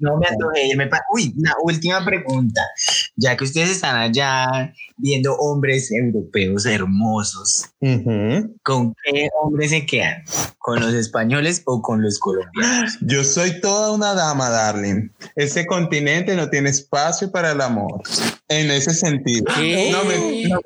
No 0.00 0.16
me 0.18 0.26
antojé. 0.28 0.76
me 0.76 0.86
pa- 0.86 1.02
Uy, 1.12 1.34
una 1.38 1.54
última 1.62 2.04
pregunta. 2.04 2.62
Ya 3.16 3.36
que 3.36 3.44
ustedes 3.44 3.70
están 3.70 3.96
allá 3.96 4.72
viendo 4.96 5.34
hombres 5.36 5.90
europeos 5.92 6.66
hermosos. 6.66 7.66
¿con 8.62 8.94
qué 9.04 9.28
hombres 9.42 9.70
se 9.70 9.86
quedan? 9.86 10.22
¿Con 10.58 10.80
los 10.80 10.94
españoles 10.94 11.62
o 11.66 11.82
con 11.82 12.02
los 12.02 12.18
colombianos? 12.18 12.98
Yo 13.00 13.24
soy 13.24 13.60
toda 13.60 13.90
una 13.92 14.14
dama, 14.14 14.48
darling. 14.48 15.08
Ese 15.34 15.66
continente 15.66 16.34
no 16.36 16.48
tiene 16.50 16.70
espacio 16.70 17.30
para 17.32 17.52
el 17.52 17.60
amor. 17.60 18.00
En 18.48 18.70
ese 18.70 18.92
sentido. 18.94 19.44
¿Qué? 19.56 19.90
No, 19.92 20.04
men- 20.04 20.48
no, 20.48 20.58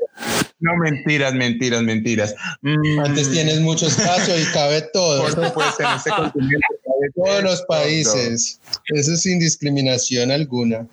no, 0.59 0.77
mentiras, 0.79 1.35
mentiras, 1.35 1.83
mentiras. 1.83 2.35
Mm, 2.63 3.01
Antes 3.01 3.31
tienes 3.31 3.61
mucho 3.61 3.87
espacio 3.87 4.39
y 4.39 4.45
cabe 4.53 4.83
todo. 4.93 5.23
Por 5.23 5.31
supuesto, 5.47 5.83
en 5.83 5.97
ese 5.97 6.11
continente. 6.11 6.57
cabe 6.85 7.11
Todos 7.15 7.43
los 7.43 7.67
todo. 7.67 7.77
Países. 8.13 8.61
Eso 8.87 9.13
es 9.13 9.23
sin 9.23 9.39
discriminación 9.39 10.31
alguna. 10.31 10.87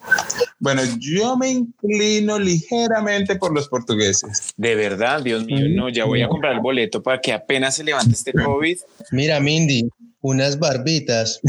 Bueno, 0.60 0.82
yo 1.00 1.36
me 1.38 1.50
inclino 1.50 2.40
ligeramente 2.40 3.36
por 3.36 3.54
los 3.54 3.68
portugueses. 3.68 4.54
De 4.58 4.76
verdad, 4.76 5.22
Dios 5.22 5.46
mío, 5.46 5.68
no, 5.70 5.90
ya 5.90 6.06
voy 6.06 6.22
a 6.22 6.28
comprar 6.28 6.54
el 6.54 6.60
boleto 6.60 7.04
para 7.04 7.20
que 7.20 7.34
apenas 7.34 7.76
se 7.76 7.84
levante 7.84 8.14
este 8.14 8.34
COVID. 8.34 8.78
Mira, 9.12 9.40
Mindy, 9.40 9.90
unas 10.24 10.58
barbitas 10.58 11.42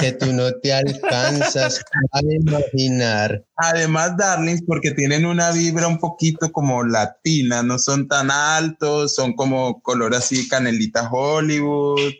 que 0.00 0.12
tú 0.12 0.32
no 0.32 0.52
te 0.52 0.72
alcanzas 0.72 1.84
a 2.12 2.20
imaginar. 2.22 3.44
Además, 3.56 4.16
darlings, 4.16 4.62
porque 4.64 4.92
tienen 4.92 5.26
una 5.26 5.50
vibra 5.50 5.88
un 5.88 5.98
poquito 5.98 6.52
como 6.52 6.84
latina, 6.84 7.64
no 7.64 7.80
son 7.80 8.06
tan 8.06 8.30
altos, 8.30 9.16
son 9.16 9.34
como 9.34 9.82
color 9.82 10.14
así 10.14 10.48
canelita 10.48 11.10
Hollywood, 11.10 12.12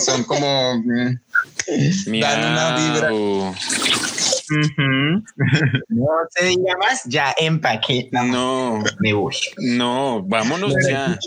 son 0.00 0.24
como... 0.24 0.82
mm, 0.82 1.18
Dan 2.20 2.52
una 2.52 2.76
vibra. 2.76 4.09
No 5.88 6.06
se 6.30 6.44
diga 6.46 6.76
más, 6.78 7.02
ya 7.04 7.34
empaqué. 7.38 8.08
No, 8.12 8.82
Me 9.00 9.12
voy. 9.12 9.34
no, 9.58 10.22
vámonos 10.22 10.74
ya. 10.88 11.18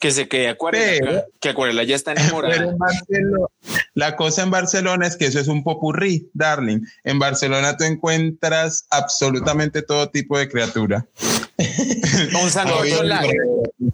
Que 0.00 0.10
se 0.10 0.28
quede 0.28 0.48
Acuarela. 0.48 1.10
Pero- 1.10 1.24
que 1.40 1.48
Acuarela 1.50 1.84
ya 1.84 1.96
está 1.96 2.14
Pero 2.14 2.24
enamorada. 2.26 2.64
en 2.64 2.78
Barcelona, 2.78 3.46
la 3.94 4.16
cosa 4.16 4.42
en 4.42 4.50
Barcelona 4.50 5.06
es 5.06 5.16
que 5.16 5.26
eso 5.26 5.38
es 5.40 5.48
un 5.48 5.62
popurrí, 5.62 6.28
darling. 6.34 6.80
En 7.04 7.18
Barcelona 7.18 7.76
tú 7.76 7.84
encuentras 7.84 8.86
absolutamente 8.90 9.82
todo 9.82 10.08
tipo 10.10 10.38
de 10.38 10.48
criatura. 10.48 11.06
Un 11.58 13.08
light. 13.08 13.32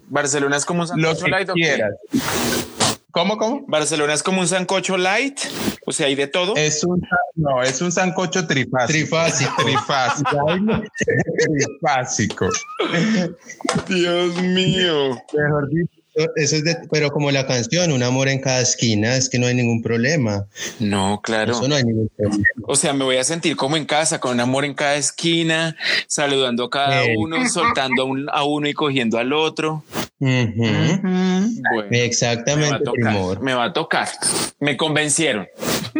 Barcelona 0.08 0.56
es 0.56 0.64
como 0.64 0.82
un 0.82 1.00
Lo 1.00 1.14
sancocho 1.14 1.54
que 1.54 1.60
quieras. 1.60 1.92
¿Cómo, 3.12 3.36
cómo? 3.38 3.64
Barcelona 3.66 4.14
es 4.14 4.22
como 4.22 4.40
un 4.40 4.48
sancocho 4.48 4.96
light. 4.96 5.38
O 5.86 5.92
sea, 5.92 6.06
hay 6.06 6.14
de 6.14 6.26
todo. 6.26 6.54
Es 6.56 6.84
un, 6.84 7.00
no, 7.34 7.62
es 7.62 7.80
un 7.80 7.90
sancocho 7.90 8.46
trifásico. 8.46 8.86
Trifásico. 8.92 9.50
Trifásico. 9.62 10.46
Trifásico. 11.36 12.48
Dios 13.88 14.36
mío. 14.42 15.10
Mejor 15.32 15.68
dicho, 15.70 15.90
Eso 16.36 16.56
es 16.56 16.64
de, 16.64 16.76
pero 16.90 17.10
como 17.10 17.30
la 17.30 17.46
canción, 17.46 17.92
un 17.92 18.02
amor 18.02 18.28
en 18.28 18.40
cada 18.40 18.60
esquina, 18.60 19.16
es 19.16 19.28
que 19.28 19.38
no 19.38 19.46
hay 19.46 19.54
ningún 19.54 19.82
problema. 19.82 20.46
No, 20.78 21.20
claro. 21.22 21.52
Eso 21.52 21.68
no 21.68 21.74
hay 21.76 21.84
ningún 21.84 22.10
problema. 22.16 22.44
O 22.66 22.76
sea, 22.76 22.92
me 22.92 23.04
voy 23.04 23.16
a 23.16 23.24
sentir 23.24 23.56
como 23.56 23.76
en 23.76 23.84
casa, 23.86 24.20
con 24.20 24.32
un 24.32 24.40
amor 24.40 24.64
en 24.64 24.74
cada 24.74 24.96
esquina, 24.96 25.76
saludando 26.06 26.64
a 26.64 26.70
cada 26.70 27.04
Eh. 27.04 27.14
uno, 27.18 27.48
soltando 27.48 28.02
a, 28.02 28.04
un- 28.04 28.28
a 28.30 28.44
uno 28.44 28.68
y 28.68 28.74
cogiendo 28.74 29.18
al 29.18 29.32
otro. 29.32 29.84
Ujú. 30.20 30.52
Bueno, 31.02 31.02
me 31.02 31.62
va 31.72 31.82
a 31.82 32.04
Exactamente, 32.04 32.78
tocar. 32.84 32.92
primor. 32.92 33.40
Me 33.42 33.54
va 33.54 33.64
a 33.64 33.72
tocar. 33.72 34.08
Me 34.60 34.76
convencieron. 34.76 35.46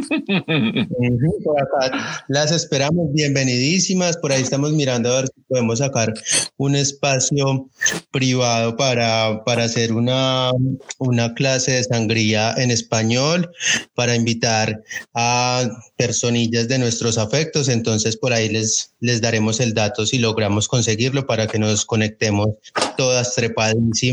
Acá 1.59 2.25
las 2.29 2.53
esperamos 2.53 3.13
bienvenidísimas. 3.13 4.17
Por 4.19 4.33
ahí 4.33 4.43
estamos 4.43 4.73
mirando 4.73 5.11
a 5.13 5.17
ver 5.23 5.27
si 5.35 5.41
podemos 5.49 5.79
sacar 5.79 6.13
un 6.59 6.77
espacio 6.77 7.69
privado 8.11 8.77
para, 8.77 9.43
para 9.45 9.65
hacer 9.65 9.93
una, 9.93 10.51
una 10.99 11.35
clase 11.35 11.73
de 11.73 11.85
sangría 11.85 12.55
en 12.57 12.71
español, 12.71 13.51
para 13.95 14.15
invitar 14.15 14.83
a 15.15 15.65
personillas 15.97 16.69
de 16.69 16.79
nuestros 16.79 17.19
afectos. 17.19 17.69
Entonces 17.69 18.17
por 18.17 18.33
ahí 18.33 18.49
les, 18.49 18.95
les 19.01 19.21
daremos 19.21 19.61
el 19.61 19.75
dato 19.75 20.07
si 20.07 20.19
logramos 20.19 20.69
conseguirlo 20.69 21.27
para 21.27 21.47
que 21.47 21.59
nos 21.59 21.85
conectemos 21.85 22.49
todas 22.97 23.35
trepadísimas, 23.35 24.10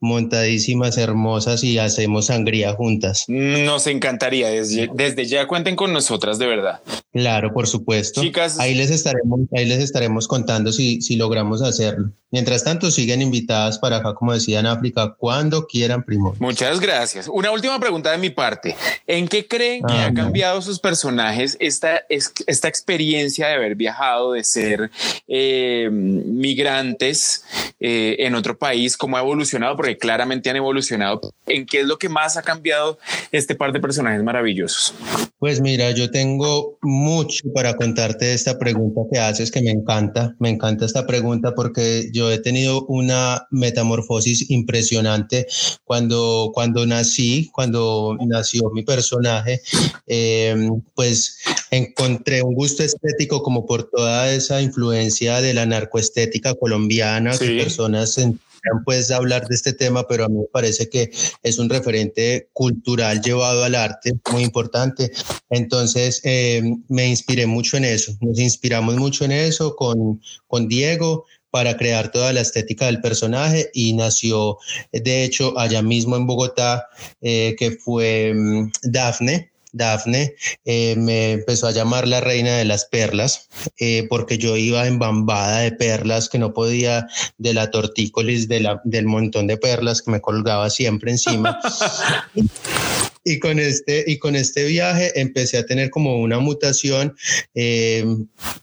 montadísimas, 0.00 0.98
hermosas 0.98 1.64
y 1.64 1.78
hacemos 1.78 2.26
sangría 2.26 2.72
juntas. 2.74 3.24
Nos 3.28 3.86
encantaría. 3.86 4.48
Desde, 4.50 4.88
desde 4.94 5.24
ya 5.26 5.46
cuenten 5.46 5.76
con 5.76 5.92
nosotras, 5.92 6.38
de 6.38 6.46
verdad. 6.46 6.80
Claro, 7.12 7.52
por 7.52 7.66
supuesto. 7.66 8.22
Chicas. 8.22 8.58
ahí 8.58 8.74
les 8.74 8.90
estaremos, 8.90 9.40
ahí 9.54 9.66
les 9.66 9.80
estaremos 9.80 10.26
contando 10.28 10.72
si, 10.72 11.02
si 11.02 11.16
logramos 11.16 11.62
hacerlo. 11.62 12.10
Mientras 12.30 12.64
tanto, 12.64 12.90
siguen 12.90 13.20
invitadas 13.20 13.78
para 13.78 13.98
acá, 13.98 14.14
como 14.14 14.32
decía 14.32 14.60
en 14.60 14.64
África, 14.66 15.14
cuando 15.18 15.66
quieran, 15.66 16.02
primo. 16.02 16.34
Muchas 16.38 16.80
gracias. 16.80 17.28
Una 17.28 17.50
última 17.50 17.78
pregunta 17.78 18.10
de 18.10 18.16
mi 18.16 18.30
parte. 18.30 18.74
¿En 19.06 19.28
qué 19.28 19.46
creen 19.46 19.82
que 19.86 19.92
Ah, 19.92 20.06
ha 20.06 20.10
no. 20.10 20.22
cambiado 20.22 20.62
sus 20.62 20.78
personajes 20.80 21.58
esta, 21.60 21.98
es- 22.08 22.32
esta 22.46 22.68
experiencia 22.68 23.48
de 23.48 23.54
haber 23.54 23.74
viajado, 23.74 24.32
de 24.32 24.44
ser 24.44 24.90
eh, 25.28 25.90
migrantes 25.90 27.44
eh, 27.80 28.16
en 28.20 28.34
otro 28.34 28.56
país? 28.56 28.91
¿Cómo 28.96 29.16
ha 29.16 29.20
evolucionado? 29.20 29.76
Porque 29.76 29.96
claramente 29.98 30.50
han 30.50 30.56
evolucionado. 30.56 31.32
¿En 31.46 31.66
qué 31.66 31.80
es 31.80 31.86
lo 31.86 31.98
que 31.98 32.08
más 32.08 32.36
ha 32.36 32.42
cambiado 32.42 32.98
este 33.30 33.54
par 33.54 33.72
de 33.72 33.80
personajes 33.80 34.22
maravillosos? 34.22 34.94
Pues 35.38 35.60
mira, 35.60 35.90
yo 35.90 36.10
tengo 36.10 36.78
mucho 36.82 37.42
para 37.54 37.74
contarte 37.74 38.26
de 38.26 38.34
esta 38.34 38.58
pregunta 38.58 39.00
que 39.12 39.18
haces, 39.18 39.50
que 39.50 39.60
me 39.60 39.70
encanta. 39.70 40.34
Me 40.38 40.50
encanta 40.50 40.84
esta 40.86 41.06
pregunta 41.06 41.54
porque 41.54 42.10
yo 42.12 42.30
he 42.30 42.38
tenido 42.38 42.84
una 42.86 43.46
metamorfosis 43.50 44.50
impresionante 44.50 45.46
cuando, 45.84 46.50
cuando 46.54 46.86
nací, 46.86 47.50
cuando 47.52 48.16
nació 48.26 48.70
mi 48.70 48.82
personaje. 48.84 49.60
eh, 50.06 50.68
pues 50.94 51.38
encontré 51.70 52.42
un 52.42 52.54
gusto 52.54 52.82
estético 52.82 53.42
como 53.42 53.66
por 53.66 53.84
toda 53.90 54.32
esa 54.32 54.60
influencia 54.60 55.40
de 55.40 55.54
la 55.54 55.64
narcoestética 55.66 56.54
colombiana 56.54 57.32
Sí. 57.32 57.46
que 57.46 57.62
personas 57.62 58.18
en- 58.18 58.38
pues 58.84 59.10
hablar 59.10 59.46
de 59.46 59.54
este 59.54 59.72
tema, 59.72 60.06
pero 60.08 60.24
a 60.24 60.28
mí 60.28 60.38
me 60.38 60.46
parece 60.52 60.88
que 60.88 61.10
es 61.42 61.58
un 61.58 61.68
referente 61.68 62.48
cultural 62.52 63.20
llevado 63.20 63.64
al 63.64 63.74
arte 63.74 64.12
muy 64.32 64.42
importante. 64.42 65.12
Entonces 65.50 66.20
eh, 66.24 66.62
me 66.88 67.06
inspiré 67.08 67.46
mucho 67.46 67.76
en 67.76 67.84
eso, 67.84 68.12
nos 68.20 68.38
inspiramos 68.38 68.96
mucho 68.96 69.24
en 69.24 69.32
eso 69.32 69.76
con, 69.76 70.20
con 70.46 70.68
Diego 70.68 71.24
para 71.52 71.76
crear 71.76 72.10
toda 72.10 72.32
la 72.32 72.40
estética 72.40 72.86
del 72.86 73.02
personaje 73.02 73.70
y 73.74 73.92
nació, 73.92 74.56
de 74.90 75.22
hecho, 75.22 75.56
allá 75.58 75.82
mismo 75.82 76.16
en 76.16 76.26
Bogotá, 76.26 76.86
eh, 77.20 77.54
que 77.58 77.72
fue 77.72 78.32
mm, 78.34 78.70
Dafne. 78.84 79.51
Dafne 79.72 80.34
eh, 80.64 80.94
me 80.96 81.32
empezó 81.32 81.66
a 81.66 81.72
llamar 81.72 82.06
la 82.06 82.20
reina 82.20 82.56
de 82.56 82.64
las 82.64 82.84
perlas 82.86 83.48
eh, 83.78 84.06
porque 84.08 84.38
yo 84.38 84.56
iba 84.56 84.86
embambada 84.86 85.60
de 85.60 85.72
perlas 85.72 86.28
que 86.28 86.38
no 86.38 86.52
podía 86.52 87.08
de 87.38 87.54
la 87.54 87.70
tortícolis 87.70 88.48
de 88.48 88.60
la, 88.60 88.80
del 88.84 89.06
montón 89.06 89.46
de 89.46 89.56
perlas 89.56 90.02
que 90.02 90.10
me 90.10 90.20
colgaba 90.20 90.70
siempre 90.70 91.10
encima. 91.10 91.58
y 93.24 93.38
con 93.38 93.58
este 93.58 94.04
y 94.06 94.18
con 94.18 94.34
este 94.36 94.64
viaje 94.64 95.20
empecé 95.20 95.58
a 95.58 95.66
tener 95.66 95.90
como 95.90 96.20
una 96.20 96.38
mutación 96.38 97.14
eh, 97.54 98.04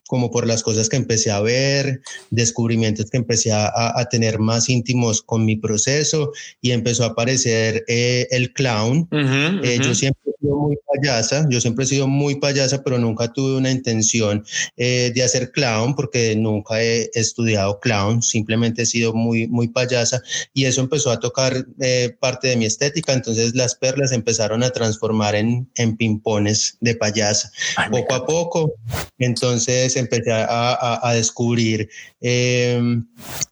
como 0.07 0.31
por 0.31 0.47
las 0.47 0.63
cosas 0.63 0.89
que 0.89 0.97
empecé 0.97 1.31
a 1.31 1.39
ver 1.39 2.01
descubrimientos 2.29 3.09
que 3.09 3.17
empecé 3.17 3.51
a, 3.51 3.71
a, 3.75 4.05
tener 4.09 4.39
más 4.39 4.69
íntimos 4.69 5.21
con 5.21 5.45
mi 5.45 5.55
proceso 5.55 6.31
y 6.61 6.71
empezó 6.71 7.03
a 7.03 7.07
aparecer 7.07 7.85
eh, 7.87 8.27
el 8.31 8.51
clown 8.53 9.07
uh 9.11 9.15
-huh, 9.15 9.59
uh 9.59 9.61
-huh. 9.61 9.65
Eh, 9.65 9.79
yo 9.81 9.93
siempre 9.95 10.21
he 10.25 10.41
sido 10.41 10.57
muy 10.57 10.77
payasa 10.87 11.47
yo 11.49 11.61
siempre 11.61 11.85
he 11.85 11.87
sido 11.87 12.07
muy 12.07 12.35
payasa 12.35 12.83
pero 12.83 12.97
nunca 12.97 13.31
tuve 13.31 13.55
una 13.55 13.71
intención 13.71 14.43
eh, 14.77 15.11
de 15.13 15.23
hacer 15.23 15.51
clown 15.51 15.95
porque 15.95 16.35
nunca 16.35 16.81
he 16.81 17.09
estudiado 17.13 17.79
clown 17.79 18.21
simplemente 18.21 18.81
he 18.81 18.85
sido 18.85 19.13
muy 19.13 19.47
muy 19.47 19.67
payasa 19.69 20.21
y 20.53 20.65
eso 20.65 20.81
empezó 20.81 21.11
a 21.11 21.19
tocar 21.19 21.65
eh, 21.79 22.15
parte 22.19 22.47
de 22.49 22.57
mi 22.57 22.65
estética 22.65 23.13
entonces 23.13 23.55
las 23.55 23.75
perlas 23.75 24.11
empezaron 24.11 24.48
a 24.63 24.71
transformar 24.71 25.35
en, 25.35 25.69
en 25.75 25.95
pimpones 25.95 26.77
de 26.81 26.95
payasa. 26.95 27.51
Ay, 27.77 27.89
poco 27.89 28.13
a 28.15 28.25
poco, 28.25 28.73
entonces 29.17 29.95
empecé 29.95 30.31
a, 30.31 30.45
a, 30.45 31.09
a 31.09 31.13
descubrir 31.13 31.89
eh, 32.21 32.81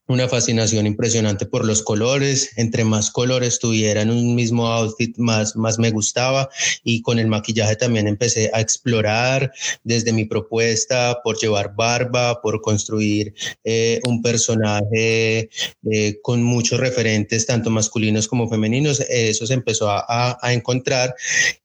una 0.08 0.28
fascinación 0.28 0.88
impresionante 0.88 1.46
por 1.46 1.66
los 1.66 1.84
colores. 1.84 2.52
Entre 2.56 2.84
más 2.84 3.12
colores 3.12 3.60
tuviera 3.60 4.02
en 4.02 4.10
un 4.10 4.36
mismo 4.36 4.68
outfit, 4.68 5.18
más, 5.18 5.56
más 5.56 5.78
me 5.80 5.92
gustaba. 5.92 6.50
Y 6.84 7.02
con 7.02 7.20
el 7.20 7.28
maquillaje 7.28 7.76
también 7.76 8.08
empecé 8.08 8.50
a 8.54 8.62
explorar 8.62 9.52
desde 9.84 10.14
mi 10.14 10.26
propuesta 10.26 11.20
por 11.24 11.38
llevar 11.38 11.76
barba, 11.76 12.42
por 12.42 12.62
construir 12.62 13.34
eh, 13.64 14.00
un 14.06 14.22
personaje 14.22 15.50
eh, 15.92 16.20
con 16.22 16.44
muchos 16.44 16.80
referentes, 16.80 17.46
tanto 17.46 17.70
masculinos 17.70 18.28
como 18.28 18.50
femeninos. 18.50 19.02
Eso 19.10 19.46
se 19.46 19.54
empezó 19.54 19.90
a, 19.90 20.06
a, 20.08 20.38
a 20.42 20.54
encontrar 20.54 21.16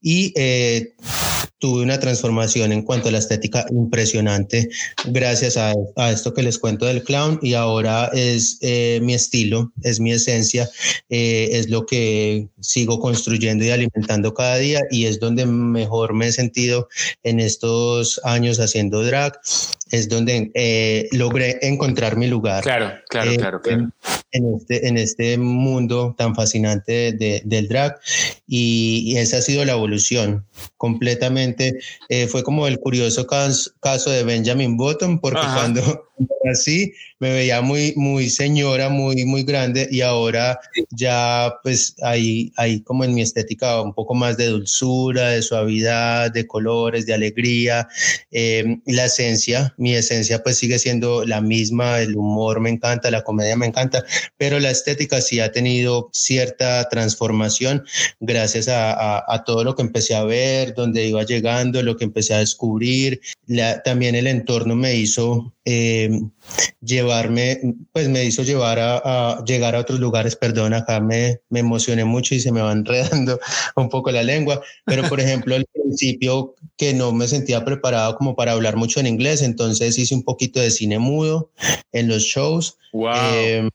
y 0.00 0.32
eh, 0.36 0.92
tuve 1.62 1.82
una 1.84 2.00
transformación 2.00 2.72
en 2.72 2.82
cuanto 2.82 3.08
a 3.08 3.12
la 3.12 3.18
estética 3.18 3.64
impresionante 3.70 4.68
gracias 5.04 5.56
a, 5.56 5.72
a 5.94 6.10
esto 6.10 6.34
que 6.34 6.42
les 6.42 6.58
cuento 6.58 6.86
del 6.86 7.04
clown 7.04 7.38
y 7.40 7.54
ahora 7.54 8.10
es 8.12 8.31
eh, 8.60 9.00
mi 9.02 9.14
estilo, 9.14 9.72
es 9.82 10.00
mi 10.00 10.12
esencia, 10.12 10.68
eh, 11.08 11.50
es 11.52 11.68
lo 11.68 11.86
que 11.86 12.48
sigo 12.60 13.00
construyendo 13.00 13.64
y 13.64 13.70
alimentando 13.70 14.34
cada 14.34 14.56
día 14.56 14.80
y 14.90 15.06
es 15.06 15.20
donde 15.20 15.46
mejor 15.46 16.14
me 16.14 16.28
he 16.28 16.32
sentido 16.32 16.88
en 17.22 17.40
estos 17.40 18.20
años 18.24 18.60
haciendo 18.60 19.04
drag, 19.04 19.38
es 19.90 20.08
donde 20.08 20.50
eh, 20.54 21.08
logré 21.12 21.58
encontrar 21.62 22.16
mi 22.16 22.26
lugar. 22.26 22.62
Claro, 22.62 22.92
claro, 23.08 23.34
claro. 23.36 23.60
claro. 23.60 23.82
En, 23.82 24.44
en, 24.44 24.54
este, 24.56 24.88
en 24.88 24.98
este 24.98 25.38
mundo 25.38 26.14
tan 26.16 26.34
fascinante 26.34 26.92
de, 26.92 27.12
de, 27.12 27.42
del 27.44 27.68
drag 27.68 27.98
y, 28.46 29.02
y, 29.06 29.18
esa 29.18 29.38
ha 29.38 29.42
sido 29.42 29.64
la 29.64 29.72
evolución 29.72 30.46
completamente. 30.76 31.78
Fue 32.28 32.42
como 32.42 32.66
el 32.66 32.78
curioso 32.78 33.26
caso, 33.26 33.70
caso 33.80 34.10
de 34.10 34.24
Benjamin 34.24 34.76
Button, 34.76 35.20
porque 35.20 35.40
Ajá. 35.40 35.54
cuando 35.54 36.11
así 36.50 36.92
me 37.22 37.32
veía 37.32 37.60
muy, 37.60 37.94
muy 37.94 38.28
señora, 38.28 38.88
muy, 38.88 39.24
muy 39.24 39.44
grande 39.44 39.88
y 39.92 40.00
ahora 40.00 40.58
ya 40.90 41.54
pues 41.62 41.94
hay, 42.02 42.52
hay 42.56 42.80
como 42.80 43.04
en 43.04 43.14
mi 43.14 43.22
estética 43.22 43.80
un 43.80 43.94
poco 43.94 44.14
más 44.14 44.36
de 44.36 44.46
dulzura, 44.46 45.28
de 45.30 45.42
suavidad, 45.42 46.32
de 46.32 46.48
colores, 46.48 47.06
de 47.06 47.14
alegría. 47.14 47.86
Eh, 48.32 48.78
la 48.86 49.04
esencia, 49.04 49.72
mi 49.76 49.94
esencia 49.94 50.42
pues 50.42 50.58
sigue 50.58 50.80
siendo 50.80 51.24
la 51.24 51.40
misma, 51.40 52.00
el 52.00 52.16
humor 52.16 52.58
me 52.58 52.70
encanta, 52.70 53.08
la 53.12 53.22
comedia 53.22 53.56
me 53.56 53.66
encanta, 53.66 54.04
pero 54.36 54.58
la 54.58 54.72
estética 54.72 55.20
sí 55.20 55.38
ha 55.38 55.52
tenido 55.52 56.10
cierta 56.12 56.88
transformación 56.88 57.84
gracias 58.18 58.66
a, 58.66 58.92
a, 58.92 59.24
a 59.28 59.44
todo 59.44 59.62
lo 59.62 59.76
que 59.76 59.82
empecé 59.82 60.16
a 60.16 60.24
ver, 60.24 60.74
donde 60.74 61.06
iba 61.06 61.22
llegando, 61.22 61.82
lo 61.84 61.96
que 61.96 62.02
empecé 62.02 62.34
a 62.34 62.38
descubrir. 62.38 63.20
La, 63.46 63.80
también 63.84 64.16
el 64.16 64.26
entorno 64.26 64.74
me 64.74 64.96
hizo 64.96 65.52
eh, 65.64 66.11
llevarme, 66.80 67.60
pues 67.92 68.08
me 68.08 68.24
hizo 68.24 68.42
llevar 68.42 68.78
a, 68.78 69.00
a, 69.04 69.44
llegar 69.44 69.74
a 69.74 69.80
otros 69.80 70.00
lugares, 70.00 70.36
perdón, 70.36 70.74
acá 70.74 71.00
me, 71.00 71.40
me 71.48 71.60
emocioné 71.60 72.04
mucho 72.04 72.34
y 72.34 72.40
se 72.40 72.52
me 72.52 72.60
va 72.60 72.72
enredando 72.72 73.38
un 73.76 73.88
poco 73.88 74.10
la 74.10 74.22
lengua, 74.22 74.60
pero 74.84 75.08
por 75.08 75.20
ejemplo 75.20 75.54
al 75.54 75.66
principio 75.72 76.54
que 76.76 76.94
no 76.94 77.12
me 77.12 77.28
sentía 77.28 77.64
preparado 77.64 78.16
como 78.16 78.34
para 78.34 78.52
hablar 78.52 78.76
mucho 78.76 79.00
en 79.00 79.06
inglés, 79.06 79.42
entonces 79.42 79.98
hice 79.98 80.14
un 80.14 80.22
poquito 80.22 80.60
de 80.60 80.70
cine 80.70 80.98
mudo 80.98 81.50
en 81.92 82.08
los 82.08 82.22
shows. 82.22 82.78
Wow. 82.92 83.14
Eh, 83.14 83.68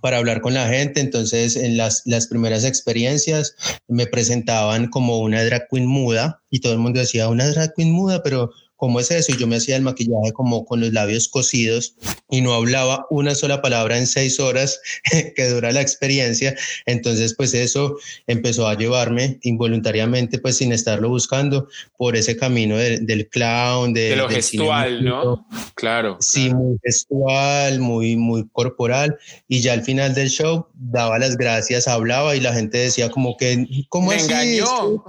para 0.00 0.18
hablar 0.18 0.40
con 0.40 0.54
la 0.54 0.68
gente. 0.68 1.00
Entonces, 1.00 1.56
en 1.56 1.76
las, 1.76 2.02
las 2.04 2.26
primeras 2.26 2.64
experiencias 2.64 3.56
me 3.88 4.06
presentaban 4.06 4.88
como 4.88 5.18
una 5.18 5.44
drag 5.44 5.68
queen 5.70 5.86
muda 5.86 6.42
y 6.50 6.60
todo 6.60 6.72
el 6.72 6.78
mundo 6.78 7.00
decía, 7.00 7.28
una 7.28 7.48
drag 7.48 7.74
queen 7.74 7.90
muda, 7.90 8.22
pero 8.22 8.50
¿cómo 8.78 9.00
es 9.00 9.10
eso? 9.10 9.32
Y 9.32 9.36
yo 9.36 9.46
me 9.46 9.56
hacía 9.56 9.76
el 9.76 9.82
maquillaje 9.82 10.32
como 10.32 10.64
con 10.64 10.80
los 10.80 10.92
labios 10.92 11.28
cosidos 11.28 11.96
y 12.30 12.40
no 12.40 12.54
hablaba 12.54 13.06
una 13.10 13.34
sola 13.34 13.60
palabra 13.60 13.98
en 13.98 14.06
seis 14.06 14.38
horas 14.40 14.80
que 15.36 15.48
dura 15.48 15.72
la 15.72 15.82
experiencia. 15.82 16.54
Entonces, 16.86 17.34
pues 17.34 17.52
eso 17.54 17.96
empezó 18.26 18.68
a 18.68 18.76
llevarme 18.76 19.38
involuntariamente, 19.42 20.38
pues 20.38 20.56
sin 20.56 20.72
estarlo 20.72 21.08
buscando, 21.08 21.68
por 21.96 22.16
ese 22.16 22.36
camino 22.36 22.76
de, 22.76 23.00
del 23.00 23.28
clown, 23.28 23.92
de, 23.92 24.10
de 24.10 24.16
lo 24.16 24.28
gestual, 24.28 25.04
¿no? 25.04 25.46
Claro. 25.74 26.16
Sí, 26.20 26.44
claro. 26.44 26.58
muy 26.58 26.78
gestual, 26.84 27.80
muy, 27.80 28.16
muy 28.16 28.48
corporal. 28.52 29.18
Y 29.48 29.60
ya 29.60 29.72
al 29.72 29.82
final 29.82 30.14
del 30.14 30.30
show 30.30 30.68
daba 30.74 31.18
las 31.18 31.36
gracias, 31.36 31.88
hablaba 31.88 32.36
y 32.36 32.40
la 32.40 32.54
gente 32.54 32.78
decía 32.78 33.10
como 33.10 33.36
que, 33.36 33.66
¿cómo 33.88 34.10
me 34.10 34.16
así? 34.16 34.32
Engañó. 34.32 35.04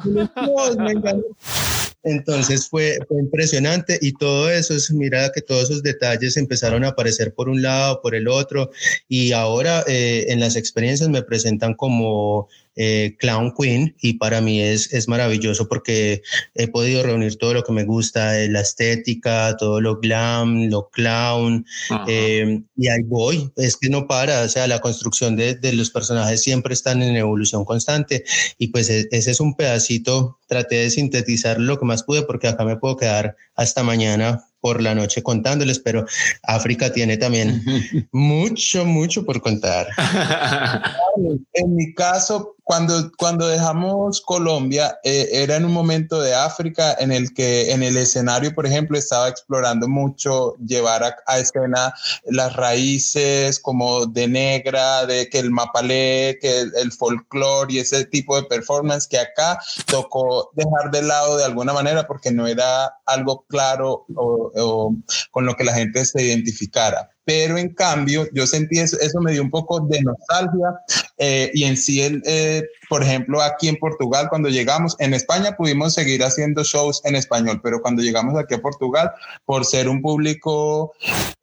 me 0.79 0.91
engañó. 0.91 1.23
Entonces 2.03 2.69
fue, 2.69 2.97
fue, 3.07 3.19
impresionante 3.19 3.99
y 4.01 4.13
todo 4.13 4.49
eso 4.49 4.73
es, 4.73 4.89
mira 4.91 5.31
que 5.33 5.41
todos 5.41 5.65
esos 5.69 5.83
detalles 5.83 6.37
empezaron 6.37 6.85
a 6.85 6.89
aparecer 6.89 7.33
por 7.33 7.49
un 7.49 7.61
lado, 7.61 8.01
por 8.01 8.15
el 8.15 8.29
otro 8.29 8.71
y 9.09 9.33
ahora 9.33 9.83
eh, 9.85 10.27
en 10.29 10.39
las 10.39 10.55
experiencias 10.55 11.09
me 11.09 11.23
presentan 11.23 11.73
como 11.73 12.47
eh, 12.81 13.17
Clown 13.19 13.53
Queen 13.59 13.93
y 13.99 14.13
para 14.13 14.39
mí 14.39 14.61
es, 14.61 14.93
es 14.93 15.09
maravilloso 15.09 15.67
porque 15.67 16.21
he 16.55 16.69
podido 16.69 17.03
reunir 17.03 17.35
todo 17.35 17.53
lo 17.53 17.63
que 17.65 17.73
me 17.73 17.83
gusta, 17.83 18.39
eh, 18.39 18.47
la 18.47 18.61
estética, 18.61 19.57
todo 19.57 19.81
lo 19.81 19.99
glam, 19.99 20.69
lo 20.69 20.89
clown 20.89 21.65
eh, 22.07 22.61
y 22.77 22.87
ahí 22.87 23.03
voy, 23.03 23.51
es 23.57 23.75
que 23.75 23.89
no 23.89 24.07
para, 24.07 24.43
o 24.43 24.47
sea, 24.47 24.65
la 24.67 24.79
construcción 24.79 25.35
de, 25.35 25.55
de, 25.55 25.73
los 25.73 25.91
personajes 25.91 26.41
siempre 26.41 26.73
están 26.73 27.01
en 27.01 27.17
evolución 27.17 27.65
constante 27.65 28.23
y 28.57 28.67
pues 28.67 28.89
e, 28.89 29.09
ese 29.11 29.31
es 29.31 29.41
un 29.41 29.57
pedacito, 29.57 30.39
traté 30.47 30.77
de 30.77 30.89
sintetizar 30.89 31.59
lo 31.59 31.77
que 31.77 31.85
más 31.85 32.03
pude 32.03 32.21
porque 32.21 32.47
acá 32.47 32.63
me 32.63 32.77
puedo 32.77 32.95
quedar 32.95 33.35
hasta 33.55 33.83
mañana 33.83 34.48
por 34.61 34.81
la 34.81 34.95
noche 34.95 35.23
contándoles, 35.23 35.79
pero 35.79 36.05
África 36.43 36.91
tiene 36.91 37.17
también 37.17 37.63
mucho, 38.11 38.85
mucho 38.85 39.25
por 39.25 39.41
contar. 39.41 39.87
en 41.53 41.75
mi 41.75 41.93
caso, 41.93 42.55
cuando, 42.69 43.11
cuando 43.17 43.47
dejamos 43.47 44.21
Colombia, 44.21 44.99
eh, 45.03 45.27
era 45.31 45.55
en 45.55 45.65
un 45.65 45.73
momento 45.73 46.21
de 46.21 46.35
África 46.35 46.95
en 46.99 47.11
el 47.11 47.33
que 47.33 47.71
en 47.71 47.81
el 47.81 47.97
escenario, 47.97 48.53
por 48.53 48.67
ejemplo, 48.67 48.95
estaba 48.95 49.27
explorando 49.27 49.87
mucho 49.87 50.55
llevar 50.57 51.03
a, 51.03 51.15
a 51.25 51.39
escena 51.39 51.91
las 52.25 52.55
raíces 52.55 53.59
como 53.59 54.05
de 54.05 54.27
negra, 54.27 55.07
de 55.07 55.29
que 55.29 55.39
el 55.39 55.49
mapalé, 55.49 56.37
que 56.39 56.59
el, 56.59 56.71
el 56.75 56.91
folclore 56.91 57.73
y 57.73 57.79
ese 57.79 58.05
tipo 58.05 58.35
de 58.35 58.43
performance 58.43 59.07
que 59.07 59.17
acá 59.17 59.59
tocó 59.87 60.51
dejar 60.53 60.91
de 60.91 61.01
lado 61.01 61.37
de 61.37 61.45
alguna 61.45 61.73
manera 61.73 62.05
porque 62.05 62.31
no 62.31 62.45
era 62.45 62.93
algo 63.05 63.45
claro 63.47 64.05
o, 64.15 64.48
o 64.55 64.95
con 65.31 65.45
lo 65.45 65.55
que 65.55 65.63
la 65.63 65.73
gente 65.73 66.03
se 66.05 66.23
identificara 66.23 67.09
pero 67.29 67.59
en 67.59 67.69
cambio 67.75 68.27
yo 68.33 68.47
sentí 68.47 68.79
eso, 68.79 68.97
eso 68.99 69.21
me 69.21 69.33
dio 69.33 69.43
un 69.43 69.51
poco 69.51 69.81
de 69.81 70.01
nostalgia 70.01 70.81
eh, 71.19 71.51
y 71.53 71.65
en 71.65 71.77
sí, 71.77 72.01
el, 72.01 72.23
eh, 72.25 72.63
por 72.89 73.03
ejemplo, 73.03 73.41
aquí 73.41 73.67
en 73.67 73.75
Portugal, 73.75 74.27
cuando 74.29 74.49
llegamos, 74.49 74.95
en 74.99 75.13
España 75.13 75.55
pudimos 75.55 75.93
seguir 75.93 76.23
haciendo 76.23 76.63
shows 76.63 77.01
en 77.03 77.15
español, 77.15 77.59
pero 77.61 77.81
cuando 77.81 78.01
llegamos 78.01 78.35
aquí 78.37 78.55
a 78.55 78.61
Portugal, 78.61 79.11
por 79.45 79.63
ser 79.65 79.89
un 79.89 80.01
público 80.01 80.93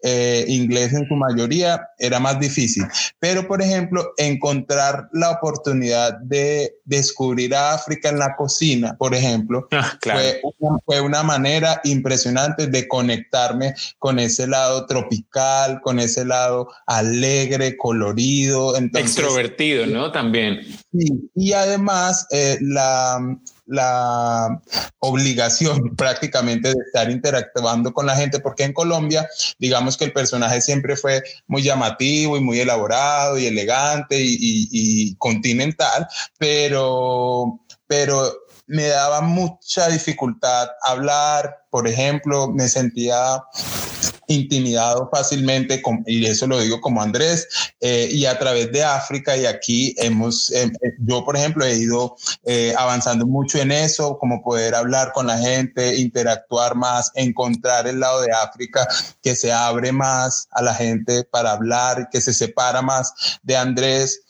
eh, 0.02 0.44
inglés 0.48 0.92
en 0.92 1.06
su 1.06 1.14
mayoría, 1.14 1.88
era 1.98 2.18
más 2.18 2.40
difícil. 2.40 2.84
Pero, 3.20 3.46
por 3.46 3.62
ejemplo, 3.62 4.12
encontrar 4.16 5.08
la 5.12 5.30
oportunidad 5.30 6.18
de 6.20 6.74
descubrir 6.84 7.54
a 7.54 7.74
África 7.74 8.08
en 8.08 8.18
la 8.18 8.34
cocina, 8.34 8.96
por 8.98 9.14
ejemplo, 9.14 9.68
ah, 9.72 9.92
claro. 10.00 10.20
fue, 10.20 10.40
una, 10.58 10.78
fue 10.84 11.00
una 11.00 11.22
manera 11.22 11.80
impresionante 11.84 12.66
de 12.66 12.88
conectarme 12.88 13.74
con 13.98 14.18
ese 14.18 14.46
lado 14.46 14.86
tropical, 14.86 15.75
con 15.80 15.98
ese 16.00 16.24
lado 16.24 16.68
alegre, 16.86 17.76
colorido. 17.76 18.76
Extrovertido, 18.76 19.86
¿no? 19.86 20.12
También. 20.12 20.60
Y 21.34 21.52
además 21.52 22.26
eh, 22.30 22.58
la 22.60 23.18
la 23.66 24.60
obligación 25.00 25.94
prácticamente 25.96 26.68
de 26.68 26.80
estar 26.86 27.10
interactuando 27.10 27.92
con 27.92 28.06
la 28.06 28.16
gente, 28.16 28.40
porque 28.40 28.64
en 28.64 28.72
Colombia, 28.72 29.28
digamos 29.58 29.96
que 29.96 30.04
el 30.04 30.12
personaje 30.12 30.60
siempre 30.60 30.96
fue 30.96 31.22
muy 31.46 31.62
llamativo 31.62 32.36
y 32.36 32.40
muy 32.40 32.60
elaborado 32.60 33.38
y 33.38 33.46
elegante 33.46 34.16
y, 34.18 35.14
continental, 35.16 36.06
pero, 36.38 37.60
pero 37.86 38.32
me 38.66 38.86
daba 38.86 39.20
mucha 39.20 39.88
dificultad 39.88 40.68
hablar, 40.82 41.64
por 41.70 41.86
ejemplo, 41.86 42.48
me 42.48 42.68
sentía 42.68 43.42
intimidado 44.28 45.08
fácilmente, 45.12 45.80
con, 45.82 46.02
y 46.06 46.24
eso 46.26 46.46
lo 46.46 46.60
digo 46.60 46.80
como 46.80 47.02
Andrés, 47.02 47.48
eh, 47.80 48.08
y 48.10 48.26
a 48.26 48.38
través 48.38 48.72
de 48.72 48.82
África 48.82 49.36
y 49.36 49.46
aquí 49.46 49.94
hemos, 49.98 50.50
eh, 50.50 50.64
eh, 50.64 50.92
yo 50.98 51.24
por 51.24 51.36
ejemplo 51.36 51.64
he 51.64 51.76
ido 51.76 52.16
avanzando 52.76 53.26
mucho 53.26 53.58
en 53.58 53.72
eso, 53.72 54.18
como 54.18 54.42
poder 54.42 54.74
hablar 54.74 55.12
con 55.12 55.26
la 55.26 55.38
gente, 55.38 55.96
interactuar 55.96 56.74
más, 56.74 57.10
encontrar 57.14 57.86
el 57.86 58.00
lado 58.00 58.22
de 58.22 58.32
África 58.32 58.86
que 59.22 59.34
se 59.34 59.52
abre 59.52 59.92
más 59.92 60.48
a 60.52 60.62
la 60.62 60.74
gente 60.74 61.24
para 61.24 61.52
hablar, 61.52 62.08
que 62.10 62.20
se 62.20 62.32
separa 62.32 62.82
más 62.82 63.12
de 63.42 63.56
Andrés. 63.56 64.20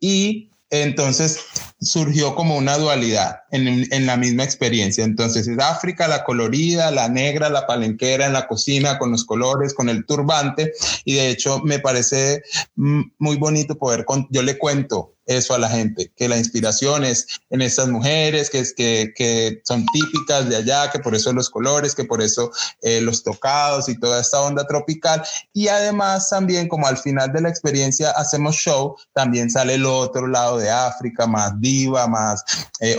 Y 0.00 0.50
entonces 0.70 1.38
surgió 1.80 2.34
como 2.34 2.56
una 2.56 2.76
dualidad 2.78 3.40
en, 3.56 4.06
la 4.06 4.16
misma 4.16 4.44
experiencia. 4.44 5.04
Entonces 5.04 5.48
es 5.48 5.58
África, 5.58 6.08
la 6.08 6.24
colorida, 6.24 6.90
la 6.90 7.08
negra, 7.08 7.48
la 7.48 7.66
palenquera 7.66 8.26
en 8.26 8.32
la 8.32 8.46
cocina, 8.46 8.98
con 8.98 9.10
los 9.10 9.24
colores, 9.24 9.74
con 9.74 9.88
el 9.88 10.04
turbante. 10.06 10.72
Y 11.04 11.14
de 11.14 11.30
hecho 11.30 11.60
me 11.64 11.78
parece 11.78 12.42
mm, 12.76 13.02
muy 13.18 13.36
bonito 13.36 13.76
poder, 13.76 14.04
yo 14.30 14.42
le 14.42 14.58
cuento 14.58 15.16
eso 15.26 15.54
a 15.54 15.58
la 15.58 15.68
gente, 15.68 16.12
que 16.16 16.28
la 16.28 16.38
inspiración 16.38 17.04
es 17.04 17.26
en 17.50 17.60
estas 17.60 17.88
mujeres, 17.88 18.48
que, 18.48 18.60
es, 18.60 18.72
que, 18.72 19.12
que 19.14 19.60
son 19.64 19.84
típicas 19.86 20.48
de 20.48 20.56
allá, 20.56 20.90
que 20.90 21.00
por 21.00 21.14
eso 21.14 21.32
los 21.32 21.50
colores, 21.50 21.94
que 21.94 22.04
por 22.04 22.22
eso 22.22 22.52
eh, 22.80 23.00
los 23.00 23.24
tocados 23.24 23.88
y 23.88 23.98
toda 23.98 24.20
esta 24.20 24.40
onda 24.40 24.66
tropical. 24.66 25.22
Y 25.52 25.68
además 25.68 26.30
también 26.30 26.68
como 26.68 26.86
al 26.86 26.96
final 26.96 27.32
de 27.32 27.40
la 27.40 27.48
experiencia 27.48 28.12
hacemos 28.12 28.54
show, 28.54 28.96
también 29.12 29.50
sale 29.50 29.74
el 29.74 29.84
otro 29.84 30.28
lado 30.28 30.58
de 30.58 30.70
África, 30.70 31.26
más 31.26 31.58
viva, 31.58 32.06
más 32.06 32.44
eh, 32.80 32.96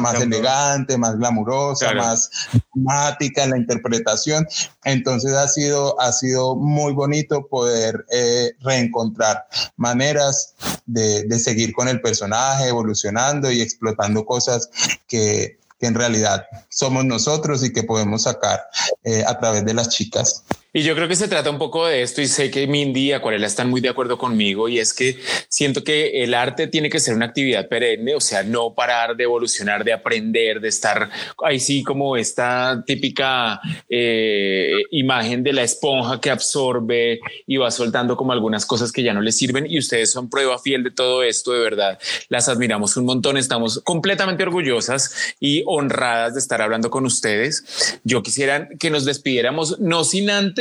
más 0.00 0.20
elegante, 0.20 0.96
más 0.96 1.16
glamurosa, 1.16 1.92
más 1.94 2.30
dramática 2.72 3.44
en 3.44 3.50
la 3.50 3.58
interpretación. 3.58 4.46
Entonces 4.84 5.32
ha 5.32 5.48
sido, 5.48 6.00
ha 6.00 6.12
sido 6.12 6.56
muy 6.56 6.92
bonito 6.92 7.46
poder 7.48 8.04
eh, 8.12 8.52
reencontrar 8.60 9.46
maneras 9.76 10.54
de, 10.86 11.24
de 11.24 11.38
seguir 11.38 11.72
con 11.72 11.88
el 11.88 12.00
personaje, 12.00 12.68
evolucionando 12.68 13.50
y 13.50 13.60
explotando 13.60 14.24
cosas 14.24 14.70
que, 15.06 15.58
que 15.80 15.86
en 15.86 15.94
realidad 15.94 16.46
somos 16.68 17.04
nosotros 17.04 17.64
y 17.64 17.72
que 17.72 17.82
podemos 17.82 18.22
sacar 18.22 18.60
eh, 19.02 19.24
a 19.26 19.38
través 19.38 19.64
de 19.64 19.74
las 19.74 19.88
chicas. 19.88 20.44
Y 20.72 20.82
yo 20.82 20.94
creo 20.94 21.08
que 21.08 21.16
se 21.16 21.26
trata 21.26 21.50
un 21.50 21.58
poco 21.58 21.86
de 21.86 22.02
esto 22.02 22.22
y 22.22 22.28
sé 22.28 22.48
que 22.48 22.68
Mindy 22.68 23.08
y 23.08 23.12
Acuarela 23.12 23.48
están 23.48 23.68
muy 23.68 23.80
de 23.80 23.88
acuerdo 23.88 24.16
conmigo 24.16 24.68
y 24.68 24.78
es 24.78 24.94
que 24.94 25.18
siento 25.48 25.82
que 25.82 26.22
el 26.22 26.32
arte 26.32 26.68
tiene 26.68 26.88
que 26.88 27.00
ser 27.00 27.14
una 27.16 27.26
actividad 27.26 27.68
perenne, 27.68 28.14
o 28.14 28.20
sea, 28.20 28.44
no 28.44 28.72
parar 28.72 29.16
de 29.16 29.24
evolucionar, 29.24 29.82
de 29.82 29.92
aprender, 29.92 30.60
de 30.60 30.68
estar 30.68 31.10
ahí 31.44 31.58
sí 31.58 31.82
como 31.82 32.16
esta 32.16 32.84
típica 32.86 33.60
eh, 33.88 34.70
imagen 34.92 35.42
de 35.42 35.54
la 35.54 35.64
esponja 35.64 36.20
que 36.20 36.30
absorbe 36.30 37.18
y 37.48 37.56
va 37.56 37.72
soltando 37.72 38.16
como 38.16 38.30
algunas 38.30 38.64
cosas 38.64 38.92
que 38.92 39.02
ya 39.02 39.12
no 39.12 39.22
le 39.22 39.32
sirven 39.32 39.66
y 39.68 39.76
ustedes 39.76 40.12
son 40.12 40.30
prueba 40.30 40.56
fiel 40.60 40.84
de 40.84 40.92
todo 40.92 41.24
esto, 41.24 41.50
de 41.50 41.58
verdad. 41.58 41.98
Las 42.28 42.48
admiramos 42.48 42.96
un 42.96 43.06
montón, 43.06 43.36
estamos 43.36 43.80
completamente 43.82 44.44
orgullosas 44.44 45.34
y 45.40 45.64
honradas 45.66 46.34
de 46.34 46.40
estar 46.40 46.62
hablando 46.62 46.90
con 46.90 47.06
ustedes. 47.06 47.98
Yo 48.04 48.22
quisiera 48.22 48.68
que 48.78 48.90
nos 48.90 49.04
despidiéramos, 49.04 49.80
no 49.80 50.04
sin 50.04 50.30
antes 50.30 50.59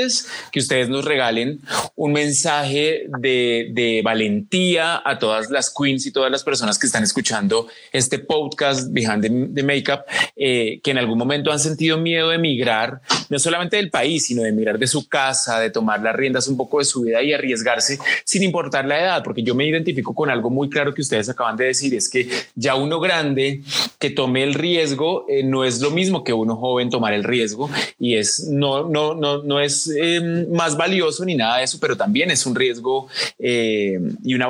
que 0.51 0.59
ustedes 0.59 0.89
nos 0.89 1.05
regalen 1.05 1.59
un 1.95 2.13
mensaje 2.13 3.07
de, 3.19 4.01
valentía 4.03 5.01
a 5.03 5.19
todas 5.19 5.49
las 5.49 5.73
queens 5.75 6.05
y 6.05 6.11
todas 6.11 6.31
las 6.31 6.43
personas 6.43 6.79
que 6.79 6.87
están 6.87 7.03
escuchando 7.03 7.67
este 7.91 8.19
podcast 8.19 8.91
Behind 8.91 9.53
the, 9.53 9.63
Makeup, 9.63 10.01
eh, 10.35 10.79
que 10.83 10.91
en 10.91 10.97
algún 10.97 11.17
momento 11.17 11.51
han 11.51 11.59
sentido 11.59 11.97
miedo 11.97 12.29
de 12.29 12.35
emigrar, 12.35 13.01
no 13.29 13.37
solamente 13.39 13.75
del 13.75 13.89
país, 13.89 14.25
sino 14.25 14.43
de 14.43 14.49
emigrar 14.49 14.79
de 14.79 14.87
su 14.87 15.07
casa, 15.07 15.59
de 15.59 15.69
tomar 15.69 16.01
las 16.01 16.15
riendas 16.15 16.47
un 16.47 16.57
poco 16.57 16.79
de 16.79 16.85
su 16.85 17.01
vida 17.01 17.21
y 17.21 17.33
arriesgarse 17.33 17.99
sin 18.23 18.43
importar 18.43 18.85
la 18.85 18.99
edad, 18.99 19.23
porque 19.23 19.43
yo 19.43 19.55
me 19.55 19.65
identifico 19.65 20.15
con 20.15 20.29
algo 20.29 20.49
muy 20.49 20.69
claro 20.69 20.93
que 20.93 21.01
ustedes 21.01 21.29
acaban 21.29 21.57
de 21.57 21.65
decir, 21.65 21.93
es 21.93 22.09
que 22.09 22.29
ya 22.55 22.75
uno 22.75 22.99
grande 22.99 23.61
que 23.97 24.09
tome 24.09 24.43
el 24.43 24.53
riesgo 24.53 25.25
eh, 25.27 25.43
no 25.43 25.63
es 25.63 25.81
lo 25.81 25.91
mismo 25.91 26.23
que 26.23 26.33
uno 26.33 26.55
joven 26.55 26.89
tomar 26.89 27.13
el 27.13 27.23
riesgo 27.23 27.69
y 27.99 28.15
es 28.15 28.47
no 28.47 28.87
no 28.87 29.13
no 29.13 29.43
no 29.43 29.59
es 29.59 29.88
Em, 29.89 30.49
más 30.51 30.77
valioso 30.77 31.25
ni 31.25 31.35
nada 31.35 31.57
de 31.57 31.63
eso, 31.63 31.79
pero 31.79 31.95
también 31.95 32.31
es 32.31 32.45
un 32.45 32.55
riesgo 32.55 33.07
eh, 33.37 33.99
y 34.23 34.33
un, 34.33 34.43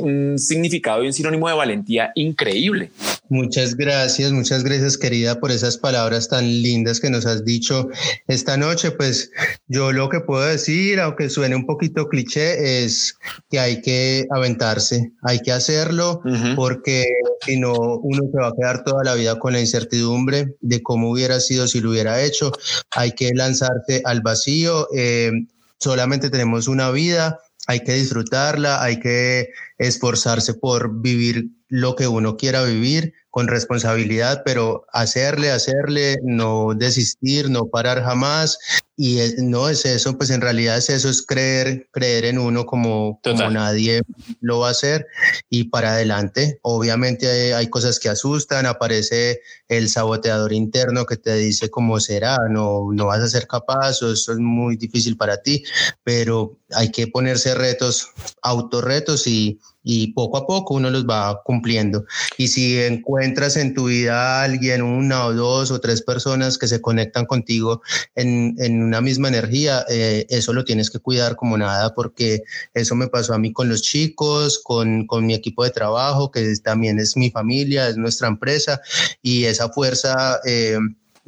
un 0.00 0.38
significado 0.38 1.02
y 1.02 1.06
un 1.06 1.12
sinónimo 1.12 1.48
de 1.48 1.54
valentía 1.54 2.12
increíble. 2.14 2.90
Muchas 3.30 3.76
gracias, 3.76 4.32
muchas 4.32 4.64
gracias 4.64 4.96
querida 4.96 5.38
por 5.38 5.50
esas 5.50 5.76
palabras 5.76 6.28
tan 6.28 6.46
lindas 6.62 6.98
que 6.98 7.10
nos 7.10 7.26
has 7.26 7.44
dicho 7.44 7.88
esta 8.26 8.56
noche. 8.56 8.90
Pues 8.90 9.30
yo 9.66 9.92
lo 9.92 10.08
que 10.08 10.20
puedo 10.20 10.46
decir, 10.46 10.98
aunque 10.98 11.28
suene 11.28 11.54
un 11.54 11.66
poquito 11.66 12.08
cliché, 12.08 12.84
es 12.84 13.18
que 13.50 13.60
hay 13.60 13.82
que 13.82 14.26
aventarse, 14.30 15.12
hay 15.22 15.40
que 15.40 15.52
hacerlo, 15.52 16.22
porque 16.56 17.04
si 17.44 17.60
no, 17.60 17.74
uno 17.74 18.22
se 18.32 18.38
va 18.38 18.48
a 18.48 18.54
quedar 18.58 18.82
toda 18.82 19.04
la 19.04 19.14
vida 19.14 19.38
con 19.38 19.52
la 19.52 19.60
incertidumbre 19.60 20.56
de 20.62 20.82
cómo 20.82 21.10
hubiera 21.10 21.38
sido 21.40 21.68
si 21.68 21.80
lo 21.82 21.90
hubiera 21.90 22.22
hecho. 22.22 22.50
Hay 22.92 23.12
que 23.12 23.34
lanzarse 23.34 24.00
al 24.06 24.22
vacío. 24.22 24.88
Eh, 24.96 25.32
solamente 25.78 26.30
tenemos 26.30 26.66
una 26.66 26.90
vida, 26.90 27.40
hay 27.68 27.80
que 27.80 27.92
disfrutarla, 27.92 28.82
hay 28.82 28.98
que 28.98 29.50
esforzarse 29.76 30.54
por 30.54 31.00
vivir 31.00 31.50
lo 31.68 31.94
que 31.94 32.08
uno 32.08 32.36
quiera 32.38 32.64
vivir 32.64 33.12
con 33.38 33.46
responsabilidad, 33.46 34.42
pero 34.44 34.84
hacerle, 34.92 35.52
hacerle, 35.52 36.18
no 36.24 36.74
desistir, 36.74 37.48
no 37.48 37.66
parar 37.66 38.02
jamás. 38.02 38.58
Y 38.96 39.20
no 39.38 39.68
es 39.68 39.84
eso, 39.84 40.18
pues 40.18 40.30
en 40.30 40.40
realidad 40.40 40.76
es 40.76 40.90
eso, 40.90 41.08
es 41.08 41.24
creer, 41.24 41.86
creer 41.92 42.24
en 42.24 42.36
uno 42.36 42.66
como, 42.66 43.20
como 43.22 43.48
nadie 43.48 44.02
lo 44.40 44.58
va 44.58 44.68
a 44.68 44.70
hacer 44.72 45.06
y 45.48 45.68
para 45.68 45.92
adelante. 45.92 46.58
Obviamente 46.62 47.54
hay, 47.54 47.70
cosas 47.70 48.00
que 48.00 48.08
asustan, 48.08 48.66
aparece 48.66 49.40
el 49.68 49.88
saboteador 49.88 50.52
interno 50.52 51.06
que 51.06 51.16
te 51.16 51.36
dice 51.36 51.70
cómo 51.70 52.00
será, 52.00 52.38
no, 52.50 52.88
no 52.92 53.06
vas 53.06 53.20
a 53.20 53.28
ser 53.28 53.46
capaz 53.46 54.02
o 54.02 54.12
eso 54.14 54.32
es 54.32 54.38
muy 54.38 54.74
difícil 54.74 55.16
para 55.16 55.42
ti, 55.42 55.62
pero 56.02 56.58
hay 56.72 56.90
que 56.90 57.06
ponerse 57.06 57.54
retos, 57.54 58.08
autorretos 58.42 59.28
y, 59.28 59.60
y 59.90 60.08
poco 60.12 60.36
a 60.36 60.46
poco 60.46 60.74
uno 60.74 60.90
los 60.90 61.06
va 61.06 61.40
cumpliendo. 61.42 62.04
Y 62.36 62.48
si 62.48 62.78
encuentras 62.78 63.56
en 63.56 63.72
tu 63.72 63.86
vida 63.86 64.20
a 64.20 64.42
alguien, 64.42 64.82
una 64.82 65.24
o 65.24 65.32
dos 65.32 65.70
o 65.70 65.80
tres 65.80 66.02
personas 66.02 66.58
que 66.58 66.68
se 66.68 66.82
conectan 66.82 67.24
contigo 67.24 67.80
en, 68.14 68.54
en 68.58 68.82
una 68.82 69.00
misma 69.00 69.28
energía, 69.28 69.86
eh, 69.88 70.26
eso 70.28 70.52
lo 70.52 70.66
tienes 70.66 70.90
que 70.90 70.98
cuidar 70.98 71.36
como 71.36 71.56
nada, 71.56 71.94
porque 71.94 72.42
eso 72.74 72.94
me 72.96 73.08
pasó 73.08 73.32
a 73.32 73.38
mí 73.38 73.50
con 73.54 73.70
los 73.70 73.80
chicos, 73.80 74.60
con, 74.62 75.06
con 75.06 75.24
mi 75.24 75.32
equipo 75.32 75.64
de 75.64 75.70
trabajo, 75.70 76.30
que 76.30 76.54
también 76.62 76.98
es 76.98 77.16
mi 77.16 77.30
familia, 77.30 77.88
es 77.88 77.96
nuestra 77.96 78.28
empresa, 78.28 78.82
y 79.22 79.44
esa 79.44 79.70
fuerza... 79.70 80.38
Eh, 80.44 80.76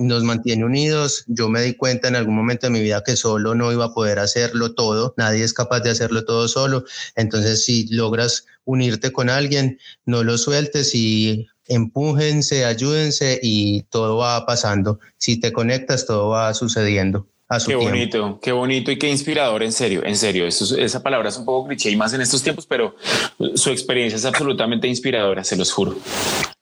nos 0.01 0.25
mantiene 0.25 0.65
unidos. 0.65 1.25
Yo 1.27 1.49
me 1.49 1.61
di 1.63 1.75
cuenta 1.75 2.09
en 2.09 2.17
algún 2.17 2.35
momento 2.35 2.67
de 2.67 2.73
mi 2.73 2.81
vida 2.81 3.05
que 3.05 3.17
solo 3.17 3.55
no 3.55 3.71
iba 3.71 3.87
a 3.87 3.95
poder 3.95 4.19
hacerlo 4.19 4.73
todo. 4.75 5.15
Nadie 5.17 5.45
es 5.45 5.53
capaz 5.53 5.81
de 5.81 5.91
hacerlo 5.91 6.25
todo 6.25 6.49
solo. 6.49 6.85
Entonces, 7.17 7.65
si 7.65 7.87
logras 7.89 8.47
unirte 8.65 9.13
con 9.13 9.29
alguien, 9.29 9.79
no 10.07 10.25
lo 10.25 10.39
sueltes 10.39 10.95
y 10.95 11.49
empújense, 11.67 12.65
ayúdense 12.65 13.39
y 13.43 13.83
todo 13.83 14.17
va 14.17 14.47
pasando. 14.47 15.01
Si 15.19 15.39
te 15.39 15.53
conectas, 15.53 16.07
todo 16.07 16.31
va 16.31 16.55
sucediendo. 16.55 17.27
qué 17.67 17.75
bonito, 17.77 18.41
qué 18.43 18.53
bonito 18.53 18.91
y 18.91 18.99
qué 18.99 19.09
inspirador, 19.11 19.63
en 19.63 19.73
serio, 19.73 20.03
en 20.05 20.17
serio. 20.17 20.47
esa 20.47 21.03
palabra 21.03 21.29
es 21.29 21.37
un 21.37 21.45
poco 21.45 21.69
cliché 21.69 21.91
y 21.91 21.97
más 21.97 22.15
en 22.15 22.23
estos 22.23 22.43
tiempos, 22.43 22.67
pero 22.67 22.97
su 23.55 23.71
experiencia 23.71 24.17
es 24.17 24.25
absolutamente 24.25 24.89
inspiradora, 24.89 25.45
se 25.45 25.57
los 25.57 25.71
juro. 25.73 25.97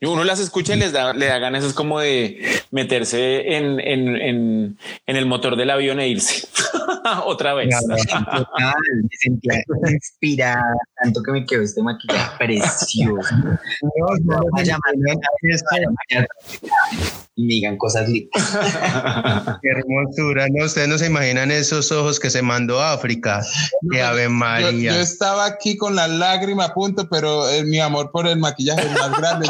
Uno 0.01 0.23
las 0.23 0.39
escucha 0.39 0.77
y 0.77 0.79
les 0.79 0.93
da, 0.93 1.13
le 1.13 1.27
da 1.27 1.39
ganas, 1.39 1.65
es 1.65 1.73
como 1.73 1.99
de 1.99 2.41
meterse 2.71 3.57
en, 3.57 3.81
en, 3.81 4.17
en, 4.17 4.79
en 5.07 5.17
el 5.17 5.27
motor 5.27 5.57
del 5.57 5.71
avión 5.71 5.99
e 5.99 6.07
irse 6.07 6.47
otra 7.25 7.55
vez. 7.55 7.75
Total, 7.81 8.75
me 9.03 9.09
sentía 9.19 9.61
inspirada, 9.91 10.77
tanto 11.03 11.21
que 11.23 11.33
me 11.33 11.45
quedó 11.45 11.63
este 11.63 11.83
maquillaje 11.83 12.39
precioso. 12.39 13.35
No, 13.99 14.07
no, 14.25 14.39
no, 14.39 14.63
y 17.39 17.43
me 17.43 17.55
digan 17.55 17.77
cosas 17.77 18.09
lindas. 18.09 18.59
Qué 19.63 19.69
hermosura, 19.69 20.49
no, 20.51 20.65
ustedes 20.65 20.89
no 20.89 20.99
se 20.99 21.07
imaginan 21.07 21.53
esos 21.53 21.93
ojos 21.93 22.19
que 22.19 22.31
se 22.31 22.43
mandó 22.43 22.81
a 22.81 22.93
África. 22.93 23.43
que 23.93 24.03
Ave 24.03 24.29
María. 24.29 24.93
Yo, 24.93 25.01
estaba 25.01 25.47
aquí 25.47 25.77
con 25.77 25.95
la 25.95 26.09
lágrima 26.09 26.65
a 26.65 26.75
punto, 26.75 27.09
pero 27.09 27.49
eh, 27.49 27.63
mi 27.65 27.79
amor 27.79 28.11
por 28.11 28.27
el 28.27 28.39
maquillaje 28.39 28.89
es 28.89 28.93
más 28.93 29.17
grande. 29.17 29.47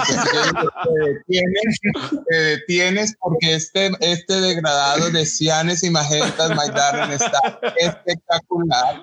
Te, 2.28 2.36
detienes, 2.36 3.14
porque 3.20 3.54
este, 3.54 3.90
este 4.00 4.40
degradado 4.40 5.10
de 5.10 5.26
cianes 5.26 5.82
y 5.82 5.90
magentas, 5.90 6.50
My 6.50 6.72
Darling, 6.74 7.14
está 7.14 7.60
espectacular. 7.76 9.02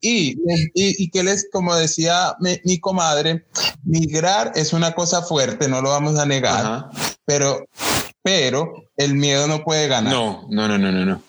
Y, 0.00 0.36
y, 0.74 1.10
que 1.10 1.22
les, 1.22 1.48
como 1.50 1.74
decía 1.74 2.34
mi, 2.40 2.60
mi, 2.64 2.78
comadre, 2.78 3.44
migrar 3.84 4.52
es 4.54 4.72
una 4.72 4.92
cosa 4.92 5.22
fuerte, 5.22 5.68
no 5.68 5.82
lo 5.82 5.90
vamos 5.90 6.18
a 6.18 6.26
negar, 6.26 6.90
pero 7.24 7.66
pero 8.26 8.85
el 8.96 9.14
miedo 9.14 9.46
no 9.46 9.64
puede 9.64 9.88
ganar. 9.88 10.12
No, 10.12 10.46
no, 10.50 10.68
no, 10.68 10.78
no, 10.78 10.92
no. 10.92 11.22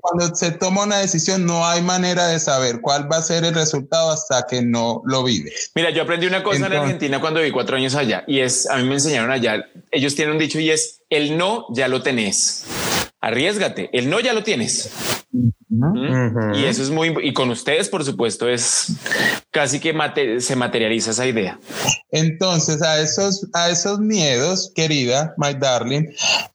Cuando, 0.00 0.34
se 0.34 0.50
toma 0.50 0.82
una 0.82 0.98
decisión 0.98 1.46
no 1.46 1.66
hay 1.66 1.80
manera 1.80 2.26
de 2.26 2.40
saber 2.40 2.80
cuál 2.80 3.10
va 3.10 3.18
a 3.18 3.22
ser 3.22 3.44
el 3.44 3.54
resultado 3.54 4.10
hasta 4.10 4.44
que 4.48 4.62
no 4.62 5.02
lo 5.04 5.22
vives. 5.22 5.70
Mira, 5.74 5.90
yo 5.90 6.02
aprendí 6.02 6.26
una 6.26 6.42
cosa 6.42 6.66
en 6.66 6.72
Argentina 6.72 7.20
cuando 7.20 7.40
viví 7.40 7.52
cuatro 7.52 7.76
años 7.76 7.94
allá 7.94 8.24
y 8.26 8.40
es, 8.40 8.68
a 8.68 8.76
mí 8.76 8.84
me 8.84 8.94
enseñaron 8.94 9.30
allá, 9.30 9.64
ellos 9.92 10.16
tienen 10.16 10.32
un 10.34 10.40
dicho 10.40 10.58
y 10.58 10.70
es, 10.70 11.02
el 11.10 11.38
no 11.38 11.66
ya 11.72 11.86
lo 11.86 12.02
tenés. 12.02 12.64
Arriesgate, 13.20 13.90
el 13.92 14.10
no 14.10 14.20
ya 14.20 14.32
lo 14.32 14.42
tienes. 14.42 14.90
Y 15.68 16.64
eso 16.64 16.82
es 16.82 16.90
muy, 16.90 17.14
y 17.22 17.32
con 17.32 17.50
ustedes, 17.50 17.88
por 17.88 18.04
supuesto, 18.04 18.48
es 18.48 18.92
casi 19.50 19.80
que 19.80 19.94
se 20.40 20.54
materializa 20.54 21.10
esa 21.10 21.26
idea. 21.26 21.58
Entonces, 22.10 22.82
a 22.82 23.00
esos, 23.00 23.48
a 23.52 23.70
esos 23.70 23.98
miedos, 23.98 24.72
querida, 24.74 25.34
my 25.38 25.54
darling, 25.54 26.04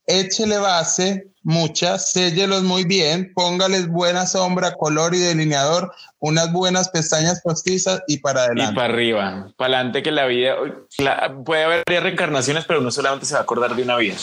échele 0.07 0.57
base 0.57 1.30
muchas, 1.43 2.11
séllelos 2.11 2.63
muy 2.63 2.83
bien, 2.83 3.31
póngales 3.33 3.87
buena 3.87 4.25
sombra, 4.25 4.75
color 4.75 5.15
y 5.15 5.19
delineador, 5.19 5.91
unas 6.19 6.51
buenas 6.51 6.89
pestañas 6.89 7.41
postizas 7.41 8.01
y 8.07 8.17
para 8.17 8.43
adelante. 8.43 8.73
Y 8.73 8.75
para 8.75 8.93
arriba, 8.93 9.53
para 9.57 9.77
adelante 9.77 10.03
que 10.03 10.11
la 10.11 10.25
vida, 10.27 10.55
puede 11.43 11.63
haber 11.63 11.83
reencarnaciones, 11.87 12.65
pero 12.65 12.79
uno 12.79 12.91
solamente 12.91 13.25
se 13.25 13.33
va 13.33 13.39
a 13.39 13.43
acordar 13.43 13.75
de 13.75 13.83
una 13.83 13.97
vida. 13.97 14.15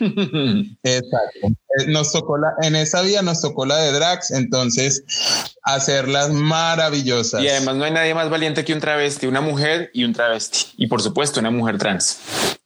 Exacto. 0.82 1.46
Eh, 1.46 1.86
nos 1.88 2.12
tocó 2.12 2.36
la, 2.38 2.54
en 2.62 2.76
esa 2.76 3.02
vida 3.02 3.22
nos 3.22 3.40
tocó 3.40 3.64
la 3.64 3.76
de 3.76 3.92
Drax, 3.92 4.30
entonces 4.30 5.04
hacerlas 5.62 6.30
maravillosas. 6.30 7.42
Y 7.42 7.48
además 7.48 7.76
no 7.76 7.84
hay 7.84 7.92
nadie 7.92 8.14
más 8.14 8.28
valiente 8.28 8.64
que 8.64 8.74
un 8.74 8.80
travesti, 8.80 9.26
una 9.26 9.40
mujer 9.40 9.90
y 9.94 10.04
un 10.04 10.12
travesti. 10.12 10.72
Y 10.76 10.86
por 10.86 11.02
supuesto 11.02 11.40
una 11.40 11.50
mujer 11.50 11.78
trans. 11.78 12.18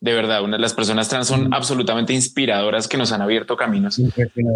De 0.03 0.12
verdad, 0.12 0.42
una, 0.42 0.59
las 0.59 0.74
personas 0.74 1.09
trans 1.09 1.28
son 1.28 1.55
absolutamente 1.55 2.12
inspiradoras 2.12 2.88
que 2.88 2.96
nos 2.96 3.12
han 3.12 3.22
abierto 3.22 3.57
caminos 3.57 4.00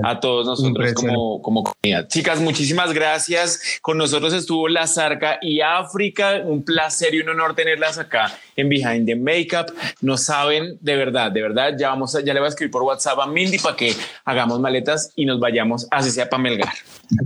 a 0.03 0.19
todos 0.19 0.45
nosotros 0.45 0.93
como, 0.93 1.41
como 1.41 1.63
comunidad. 1.63 2.09
Chicas, 2.09 2.41
muchísimas 2.41 2.93
gracias. 2.93 3.79
Con 3.81 3.97
nosotros 3.97 4.35
estuvo 4.35 4.67
La 4.67 4.89
Zarca 4.89 5.39
y 5.41 5.61
África. 5.61 6.43
Un 6.45 6.65
placer 6.65 7.15
y 7.15 7.21
un 7.21 7.29
honor 7.29 7.55
tenerlas 7.55 7.97
acá 7.97 8.37
en 8.57 8.69
Behind 8.69 9.07
the 9.07 9.15
Makeup. 9.15 9.73
No 10.01 10.17
saben, 10.17 10.79
de 10.81 10.97
verdad, 10.97 11.31
de 11.31 11.43
verdad, 11.43 11.75
ya 11.79 11.91
vamos 11.91 12.17
a, 12.17 12.23
ya 12.23 12.35
le 12.35 12.41
voy 12.41 12.47
a 12.47 12.51
escribir 12.51 12.73
por 12.73 12.83
WhatsApp 12.83 13.21
a 13.21 13.29
Mindy 13.29 13.61
para 13.61 13.77
que 13.77 13.95
hagamos 14.25 14.59
maletas 14.59 15.13
y 15.15 15.27
nos 15.27 15.39
vayamos, 15.39 15.87
así 15.93 16.11
sea 16.11 16.29
para 16.29 16.43
Melgar. 16.43 16.75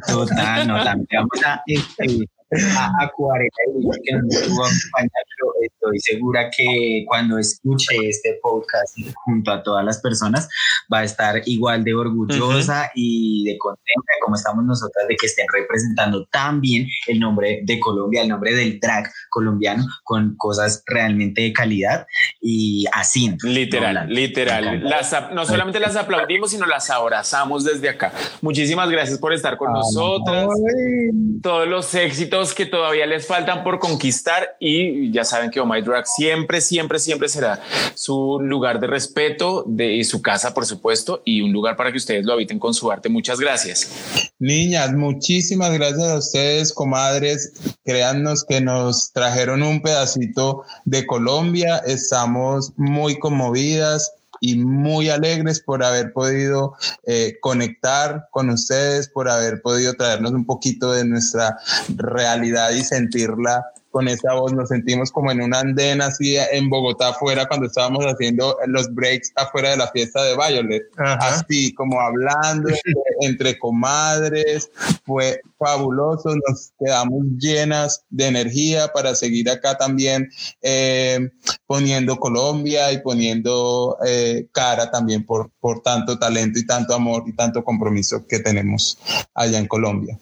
Total, 0.07 0.68
no, 0.68 0.85
también 0.85 1.07
vamos 1.11 1.43
a 1.43 1.62
a, 2.51 3.05
a 3.05 3.12
que 4.05 4.12
nos 4.16 4.34
estuvo 4.34 4.64
acompañando. 4.64 5.14
Estoy 5.62 6.01
segura 6.01 6.51
que 6.57 7.05
cuando 7.07 7.38
escuche 7.38 7.96
este 8.09 8.38
podcast 8.42 8.98
junto 9.24 9.53
a 9.53 9.62
todas 9.62 9.84
las 9.84 10.01
personas 10.01 10.48
va 10.92 10.98
a 10.98 11.05
estar 11.05 11.42
igual 11.46 11.84
de 11.84 11.94
orgullosa 11.94 12.90
y 12.94 13.44
de 13.44 13.59
contenta 13.59 14.12
como 14.22 14.36
estamos 14.36 14.64
nosotras 14.64 15.07
de 15.09 15.16
que 15.16 15.26
estén 15.26 15.46
representando 15.53 16.26
tan 16.26 16.61
bien 16.61 16.86
el 17.07 17.20
nombre 17.20 17.61
de 17.64 17.80
Colombia, 17.80 18.22
el 18.22 18.28
nombre 18.28 18.55
del 18.55 18.78
drag 18.80 19.11
colombiano 19.28 19.84
con 20.03 20.34
cosas 20.36 20.82
realmente 20.86 21.42
de 21.42 21.53
calidad 21.53 22.07
y 22.40 22.84
así. 22.92 23.36
Literal, 23.42 24.09
literal. 24.09 24.82
Las, 24.84 25.14
no 25.32 25.44
solamente 25.44 25.78
las 25.80 25.96
aplaudimos, 25.96 26.51
sino 26.51 26.66
las 26.66 26.90
abrazamos 26.90 27.64
desde 27.64 27.88
acá. 27.88 28.12
Muchísimas 28.40 28.90
gracias 28.90 29.18
por 29.18 29.32
estar 29.32 29.57
con 29.57 29.72
nosotras. 29.72 30.48
Todos 31.42 31.68
los 31.68 31.94
éxitos 31.94 32.39
que 32.55 32.66
todavía 32.66 33.07
les 33.07 33.26
faltan 33.26 33.62
por 33.62 33.78
conquistar 33.78 34.57
y 34.59 35.12
ya 35.12 35.24
saben 35.24 35.51
que 35.51 35.61
Oh 35.61 35.66
My 35.66 35.82
Drag 35.82 36.07
siempre, 36.07 36.61
siempre, 36.61 36.99
siempre 36.99 37.28
será 37.28 37.62
su 37.95 38.38
lugar 38.41 38.80
de 38.80 38.86
respeto 38.86 39.64
de 39.66 40.03
su 40.05 40.22
casa, 40.22 40.55
por 40.55 40.64
supuesto, 40.66 41.22
y 41.24 41.43
un 41.43 41.53
lugar 41.53 41.76
para 41.76 41.93
que 41.93 41.99
ustedes 41.99 42.24
lo 42.24 42.32
habiten 42.32 42.59
con 42.59 42.72
su 42.72 42.91
arte. 42.91 43.09
Muchas 43.09 43.38
gracias. 43.38 44.30
Niñas, 44.38 44.93
muchísimas 44.93 45.72
gracias 45.72 46.09
a 46.09 46.18
ustedes, 46.18 46.72
comadres. 46.72 47.53
Créannos 47.84 48.45
que 48.45 48.61
nos 48.61 49.12
trajeron 49.12 49.62
un 49.62 49.82
pedacito 49.82 50.64
de 50.84 51.07
Colombia. 51.07 51.82
Estamos 51.86 52.72
muy 52.76 53.18
conmovidas 53.18 54.12
y 54.41 54.57
muy 54.57 55.11
alegres 55.11 55.61
por 55.61 55.84
haber 55.84 56.12
podido 56.12 56.74
eh, 57.07 57.36
conectar 57.41 58.28
con 58.30 58.51
ustedes, 58.51 59.09
por 59.09 59.28
haber 59.28 59.62
podido 59.62 59.95
traernos 59.95 60.32
un 60.32 60.47
poquito 60.47 60.93
de 60.93 61.05
nuestra 61.05 61.59
realidad 61.97 62.70
y 62.70 62.82
sentirla 62.82 63.64
con 63.91 64.09
esa 64.09 64.34
voz, 64.34 64.53
nos 64.53 64.68
sentimos 64.68 65.11
como 65.11 65.30
en 65.32 65.43
un 65.43 65.55
andén 65.55 66.01
así 66.01 66.36
en 66.36 66.70
Bogotá 66.70 67.09
afuera 67.09 67.47
cuando 67.47 67.66
estábamos 67.66 68.05
haciendo 68.05 68.57
los 68.66 68.93
breaks 68.95 69.32
afuera 69.36 69.70
de 69.70 69.76
la 69.78 69.88
fiesta 69.88 70.22
de 70.22 70.36
Violet, 70.36 70.84
así 70.97 71.74
como 71.74 72.01
hablando 72.01 72.68
entre, 73.20 73.59
comadres, 73.59 74.70
fue 75.05 75.41
fabuloso, 75.59 76.34
nos 76.49 76.72
quedamos 76.78 77.24
llenas 77.38 78.05
de 78.11 78.28
energía 78.28 78.88
para 78.88 79.14
seguir 79.14 79.51
acá 79.51 79.76
también 79.76 80.30
eh, 80.62 81.28
poniendo 81.71 82.18
Colombia 82.18 82.91
y 82.91 82.99
poniendo 82.99 83.97
eh, 84.05 84.49
cara 84.51 84.91
también 84.91 85.25
por, 85.25 85.53
por 85.61 85.83
tanto 85.83 86.18
talento 86.18 86.59
y 86.59 86.66
tanto 86.66 86.97
amor 86.97 87.23
y 87.29 87.33
tanto 87.33 87.62
compromiso 87.62 88.27
que 88.27 88.41
tenemos 88.41 88.99
allá 89.35 89.57
en 89.57 89.68
Colombia. 89.68 90.18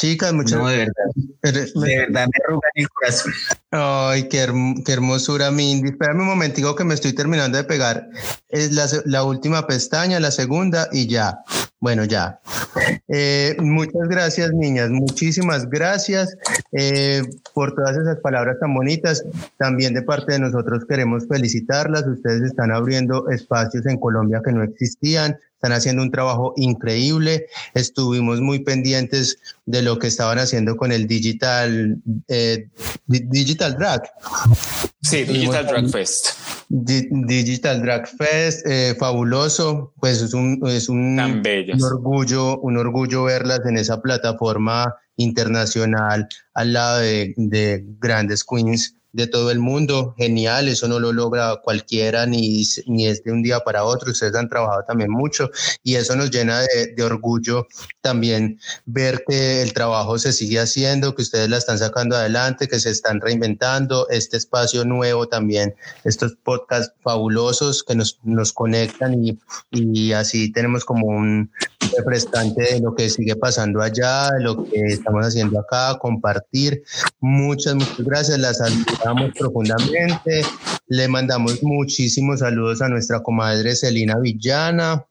Chicas, 0.00 0.32
muchas 0.32 0.58
no, 0.58 0.66
de 0.66 0.78
verdad. 0.78 1.04
De 1.42 1.98
verdad 1.98 2.26
me 2.26 2.44
arrugan 2.46 2.70
el 2.74 2.88
corazón. 2.88 3.32
Ay, 3.70 4.28
qué, 4.30 4.48
qué, 4.86 4.92
hermosura, 4.92 5.50
Mindy. 5.50 5.90
Espérame 5.90 6.20
un 6.20 6.26
momentico 6.26 6.74
que 6.74 6.84
me 6.84 6.94
estoy 6.94 7.12
terminando 7.12 7.58
de 7.58 7.64
pegar. 7.64 8.08
Es 8.48 8.72
la, 8.72 8.86
la 9.04 9.24
última 9.24 9.66
pestaña, 9.66 10.18
la 10.18 10.30
segunda 10.30 10.88
y 10.90 11.06
ya. 11.06 11.40
Bueno, 11.80 12.04
ya. 12.04 12.40
Eh, 13.08 13.56
muchas 13.58 14.08
gracias, 14.08 14.52
niñas. 14.54 14.88
Muchísimas 14.88 15.68
gracias 15.68 16.34
eh, 16.72 17.22
por 17.52 17.74
todas 17.74 17.94
esas 17.98 18.20
palabras 18.20 18.58
tan 18.58 18.72
bonitas. 18.72 19.22
También 19.58 19.92
de 19.92 20.00
parte 20.00 20.32
de 20.32 20.38
nosotros 20.38 20.86
queremos 20.88 21.28
felicitarlas. 21.28 22.06
Ustedes 22.06 22.42
están 22.42 22.72
abriendo 22.72 23.28
espacios 23.28 23.84
en 23.84 23.98
Colombia 23.98 24.40
que 24.42 24.52
no 24.52 24.62
existían 24.62 25.38
están 25.60 25.72
haciendo 25.72 26.02
un 26.02 26.10
trabajo 26.10 26.54
increíble. 26.56 27.44
Estuvimos 27.74 28.40
muy 28.40 28.60
pendientes 28.60 29.36
de 29.66 29.82
lo 29.82 29.98
que 29.98 30.06
estaban 30.06 30.38
haciendo 30.38 30.74
con 30.74 30.90
el 30.90 31.06
Digital, 31.06 31.98
eh, 32.28 32.66
Digital 33.06 33.76
Drag. 33.76 34.02
Sí, 35.02 35.24
Digital 35.24 35.66
Drag 35.66 35.90
Fest. 35.90 36.28
Digital 36.70 37.82
Drag 37.82 38.08
Fest, 38.08 38.66
eh, 38.66 38.96
fabuloso, 38.98 39.92
pues 40.00 40.22
es 40.22 40.32
un, 40.32 40.62
es 40.66 40.88
un, 40.88 41.20
un, 41.20 41.82
orgullo, 41.82 42.58
un 42.60 42.78
orgullo 42.78 43.24
verlas 43.24 43.60
en 43.66 43.76
esa 43.76 44.00
plataforma 44.00 44.94
internacional 45.16 46.26
al 46.54 46.72
lado 46.72 47.00
de, 47.00 47.34
de 47.36 47.84
grandes 47.98 48.44
queens 48.44 48.96
de 49.12 49.26
todo 49.26 49.50
el 49.50 49.58
mundo. 49.58 50.14
Genial, 50.16 50.68
eso 50.68 50.88
no 50.88 50.98
lo 50.98 51.12
logra 51.12 51.56
cualquiera 51.62 52.26
ni, 52.26 52.64
ni 52.86 53.06
es 53.06 53.22
de 53.24 53.32
un 53.32 53.42
día 53.42 53.60
para 53.60 53.84
otro. 53.84 54.10
Ustedes 54.10 54.34
han 54.34 54.48
trabajado 54.48 54.84
también 54.86 55.10
mucho 55.10 55.50
y 55.82 55.96
eso 55.96 56.16
nos 56.16 56.30
llena 56.30 56.60
de, 56.60 56.94
de, 56.94 57.02
orgullo 57.02 57.66
también 58.00 58.60
ver 58.86 59.24
que 59.26 59.62
el 59.62 59.72
trabajo 59.72 60.18
se 60.18 60.32
sigue 60.32 60.60
haciendo, 60.60 61.14
que 61.14 61.22
ustedes 61.22 61.48
la 61.48 61.58
están 61.58 61.78
sacando 61.78 62.16
adelante, 62.16 62.68
que 62.68 62.80
se 62.80 62.90
están 62.90 63.20
reinventando. 63.20 64.08
Este 64.10 64.36
espacio 64.36 64.84
nuevo 64.84 65.28
también, 65.28 65.74
estos 66.04 66.36
podcasts 66.42 66.94
fabulosos 67.02 67.82
que 67.82 67.94
nos, 67.94 68.18
nos 68.22 68.52
conectan 68.52 69.24
y, 69.24 69.38
y 69.70 70.12
así 70.12 70.52
tenemos 70.52 70.84
como 70.84 71.06
un 71.06 71.50
refrescante 71.96 72.74
de 72.74 72.80
lo 72.80 72.94
que 72.94 73.08
sigue 73.08 73.36
pasando 73.36 73.80
allá, 73.80 74.30
de 74.32 74.44
lo 74.44 74.64
que 74.64 74.80
estamos 74.86 75.26
haciendo 75.26 75.58
acá, 75.60 75.98
compartir. 75.98 76.82
Muchas, 77.20 77.74
muchas 77.74 77.98
gracias. 77.98 78.38
Las 78.38 78.58
saludamos 78.58 79.32
profundamente 79.38 80.42
Le 80.88 81.08
mandamos 81.08 81.62
muchísimos 81.62 82.40
saludos 82.40 82.82
a 82.82 82.88
nuestra 82.88 83.22
comadre 83.22 83.76
Celina 83.76 84.18
Villana, 84.18 85.06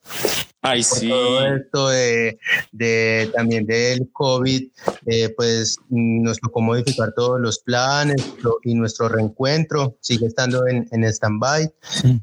Ay, 0.62 0.84
sí. 0.84 1.08
Todo 1.08 1.46
esto 1.46 1.88
de, 1.88 2.38
de, 2.74 3.32
también 3.34 3.66
del 3.66 4.10
COVID, 4.12 4.68
eh, 5.06 5.30
pues 5.38 5.78
nos 5.90 6.38
tocó 6.42 6.60
modificar 6.60 7.14
todos 7.16 7.40
los 7.40 7.60
planes 7.60 8.22
y 8.64 8.74
nuestro 8.74 9.08
reencuentro 9.08 9.96
sigue 10.02 10.26
estando 10.26 10.68
en, 10.68 10.86
en 10.92 11.06
stand-by, 11.06 11.72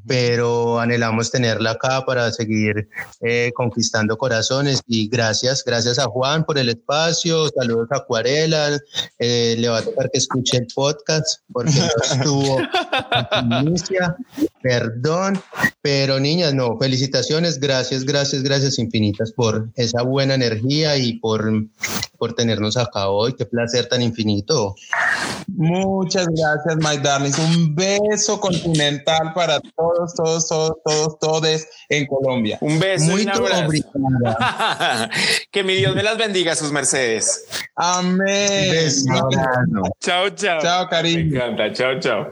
pero 0.05 0.79
anhelamos 0.79 1.31
tenerla 1.31 1.71
acá 1.71 2.05
para 2.05 2.31
seguir 2.31 2.87
eh, 3.21 3.51
conquistando 3.55 4.15
corazones. 4.19 4.81
Y 4.85 5.09
gracias, 5.09 5.63
gracias 5.65 5.97
a 5.97 6.05
Juan 6.05 6.45
por 6.45 6.59
el 6.59 6.69
espacio, 6.69 7.49
saludos 7.49 7.87
a 7.91 7.97
Acuarela, 7.97 8.79
eh, 9.17 9.55
le 9.57 9.67
va 9.67 9.79
a 9.79 9.81
tocar 9.81 10.11
que 10.11 10.19
escuche 10.19 10.57
el 10.57 10.67
podcast 10.75 11.39
porque 11.51 11.71
no 11.71 12.17
estuvo 12.17 12.59
en 12.59 13.67
inicia, 13.67 14.15
perdón, 14.61 15.41
pero 15.81 16.19
niñas, 16.19 16.53
no, 16.53 16.77
felicitaciones, 16.77 17.59
gracias, 17.59 18.03
gracias 18.03 18.26
gracias, 18.27 18.43
gracias 18.43 18.79
infinitas 18.79 19.31
por 19.31 19.69
esa 19.75 20.01
buena 20.01 20.35
energía 20.35 20.97
y 20.97 21.13
por, 21.13 21.49
por 22.17 22.33
tenernos 22.33 22.77
acá 22.77 23.09
hoy. 23.09 23.33
Qué 23.33 23.45
placer 23.45 23.87
tan 23.87 24.01
infinito. 24.01 24.75
Muchas 25.47 26.27
gracias, 26.27 26.75
my 26.77 26.97
darlings. 27.01 27.39
Un 27.39 27.75
beso 27.75 28.39
continental 28.39 29.33
para 29.33 29.59
todos, 29.59 30.13
todos, 30.15 30.47
todos, 30.47 30.73
todos, 30.83 31.19
todos 31.19 31.65
en 31.89 32.05
Colombia. 32.05 32.57
Un 32.61 32.79
beso. 32.79 33.11
Muy 33.11 33.27
abrazo. 33.27 33.71
que 35.51 35.63
mi 35.63 35.75
Dios 35.75 35.95
me 35.95 36.03
las 36.03 36.17
bendiga, 36.17 36.55
sus 36.55 36.71
mercedes. 36.71 37.47
Amén. 37.75 38.89
Chao, 39.99 40.29
chao. 40.31 40.61
Chao, 40.61 40.89
cariño. 40.89 41.29
Me 41.29 41.37
encanta. 41.37 41.73
Chao, 41.73 41.99
chao. 41.99 42.31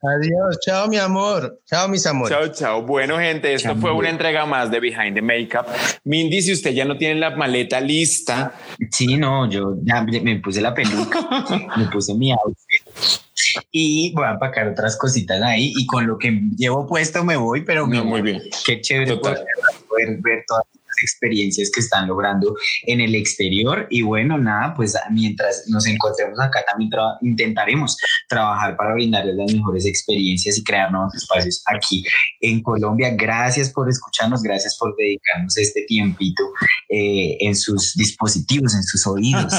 Adiós. 0.00 0.58
Chao, 0.64 0.88
mi 0.88 0.96
amor. 0.96 1.60
Chao, 1.66 1.88
mis 1.88 2.06
amores. 2.06 2.36
Chao, 2.36 2.48
chao. 2.48 2.82
Bueno, 2.82 3.18
gente, 3.18 3.52
esto 3.52 3.76
fue 3.76 3.92
una 3.92 4.08
entrega 4.08 4.46
más 4.46 4.70
de 4.70 4.80
Behind 4.80 5.14
the 5.14 5.22
Makeup. 5.22 5.66
Mindy, 6.04 6.40
si 6.40 6.52
usted 6.52 6.70
ya 6.70 6.84
no 6.84 6.96
tiene 6.96 7.20
la 7.20 7.30
maleta 7.30 7.80
lista. 7.80 8.54
Sí, 8.90 9.17
no, 9.18 9.48
yo 9.50 9.76
ya 9.82 10.02
me 10.02 10.36
puse 10.40 10.60
la 10.60 10.74
peluca, 10.74 11.20
me 11.76 11.84
puse 11.86 12.14
mi 12.14 12.32
outfit 12.32 13.28
y 13.70 14.12
voy 14.14 14.24
a 14.24 14.32
empacar 14.32 14.68
otras 14.68 14.96
cositas 14.96 15.40
ahí 15.42 15.72
y 15.76 15.86
con 15.86 16.06
lo 16.06 16.18
que 16.18 16.40
llevo 16.56 16.86
puesto 16.86 17.24
me 17.24 17.36
voy, 17.36 17.62
pero 17.62 17.86
no, 17.86 18.04
muy 18.04 18.22
bien. 18.22 18.42
Qué 18.64 18.80
chévere 18.80 19.16
poder, 19.16 19.44
poder 19.88 20.18
ver 20.20 20.44
todas 20.46 20.64
experiencias 21.02 21.70
que 21.72 21.80
están 21.80 22.08
logrando 22.08 22.54
en 22.84 23.00
el 23.00 23.14
exterior. 23.14 23.86
Y 23.90 24.02
bueno, 24.02 24.38
nada, 24.38 24.74
pues 24.74 24.96
mientras 25.10 25.64
nos 25.68 25.86
encontremos 25.86 26.38
acá 26.40 26.64
también 26.68 26.90
intentaremos 27.22 27.96
trabajar 28.28 28.76
para 28.76 28.94
brindarles 28.94 29.36
las 29.36 29.52
mejores 29.52 29.86
experiencias 29.86 30.58
y 30.58 30.64
crear 30.64 30.90
nuevos 30.90 31.14
espacios 31.14 31.62
aquí 31.66 32.04
en 32.40 32.62
Colombia. 32.62 33.10
Gracias 33.14 33.70
por 33.70 33.88
escucharnos, 33.88 34.42
gracias 34.42 34.76
por 34.78 34.94
dedicarnos 34.96 35.56
este 35.56 35.82
tiempito 35.86 36.42
eh, 36.88 37.36
en 37.40 37.54
sus 37.54 37.94
dispositivos, 37.94 38.74
en 38.74 38.82
sus 38.82 39.06
oídos 39.06 39.52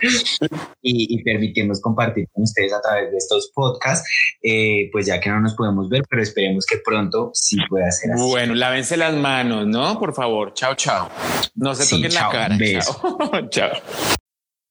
y, 0.82 1.14
y, 1.14 1.22
permitirnos 1.22 1.80
compartir 1.80 2.28
con 2.32 2.44
ustedes 2.44 2.72
a 2.72 2.80
través 2.80 3.10
de 3.10 3.16
estos 3.16 3.50
podcasts, 3.54 4.08
eh, 4.42 4.88
pues 4.92 5.06
ya 5.06 5.20
que 5.20 5.30
no 5.30 5.40
nos 5.40 5.54
podemos 5.54 5.88
ver, 5.88 6.02
pero 6.08 6.22
esperemos 6.22 6.66
que 6.66 6.78
pronto 6.84 7.30
sí 7.32 7.56
pueda 7.68 7.90
ser 7.90 8.12
así. 8.12 8.22
Bueno, 8.22 8.54
lávense 8.54 8.96
las 8.96 9.14
manos, 9.14 9.66
¿no? 9.66 9.98
Por 9.98 10.14
favor. 10.44 10.54
Chao, 10.54 10.74
chao. 10.74 11.10
No 11.56 11.74
se 11.74 11.84
sí, 11.84 12.02
toquen 12.02 12.10
chao, 12.10 12.26
la 12.26 12.32
cara. 12.32 12.58
Chao. 12.58 13.48
chao. 13.50 14.16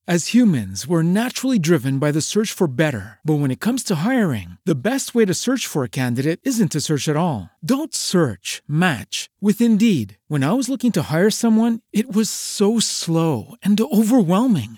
As 0.05 0.33
humans, 0.33 0.85
we're 0.85 1.01
naturally 1.01 1.57
driven 1.57 1.97
by 1.97 2.11
the 2.11 2.19
search 2.19 2.51
for 2.51 2.67
better. 2.67 3.19
But 3.23 3.35
when 3.35 3.51
it 3.51 3.61
comes 3.61 3.85
to 3.85 3.95
hiring, 3.95 4.57
the 4.65 4.75
best 4.75 5.15
way 5.15 5.23
to 5.23 5.33
search 5.33 5.65
for 5.65 5.85
a 5.85 5.89
candidate 5.89 6.41
isn't 6.43 6.73
to 6.73 6.81
search 6.81 7.07
at 7.07 7.15
all. 7.15 7.49
Don't 7.63 7.95
search, 7.95 8.61
match 8.67 9.29
with 9.39 9.61
Indeed. 9.61 10.17
When 10.27 10.43
I 10.43 10.51
was 10.51 10.67
looking 10.67 10.91
to 10.93 11.03
hire 11.09 11.29
someone, 11.29 11.79
it 11.93 12.13
was 12.13 12.29
so 12.29 12.79
slow 12.79 13.55
and 13.63 13.79
overwhelming. 13.79 14.77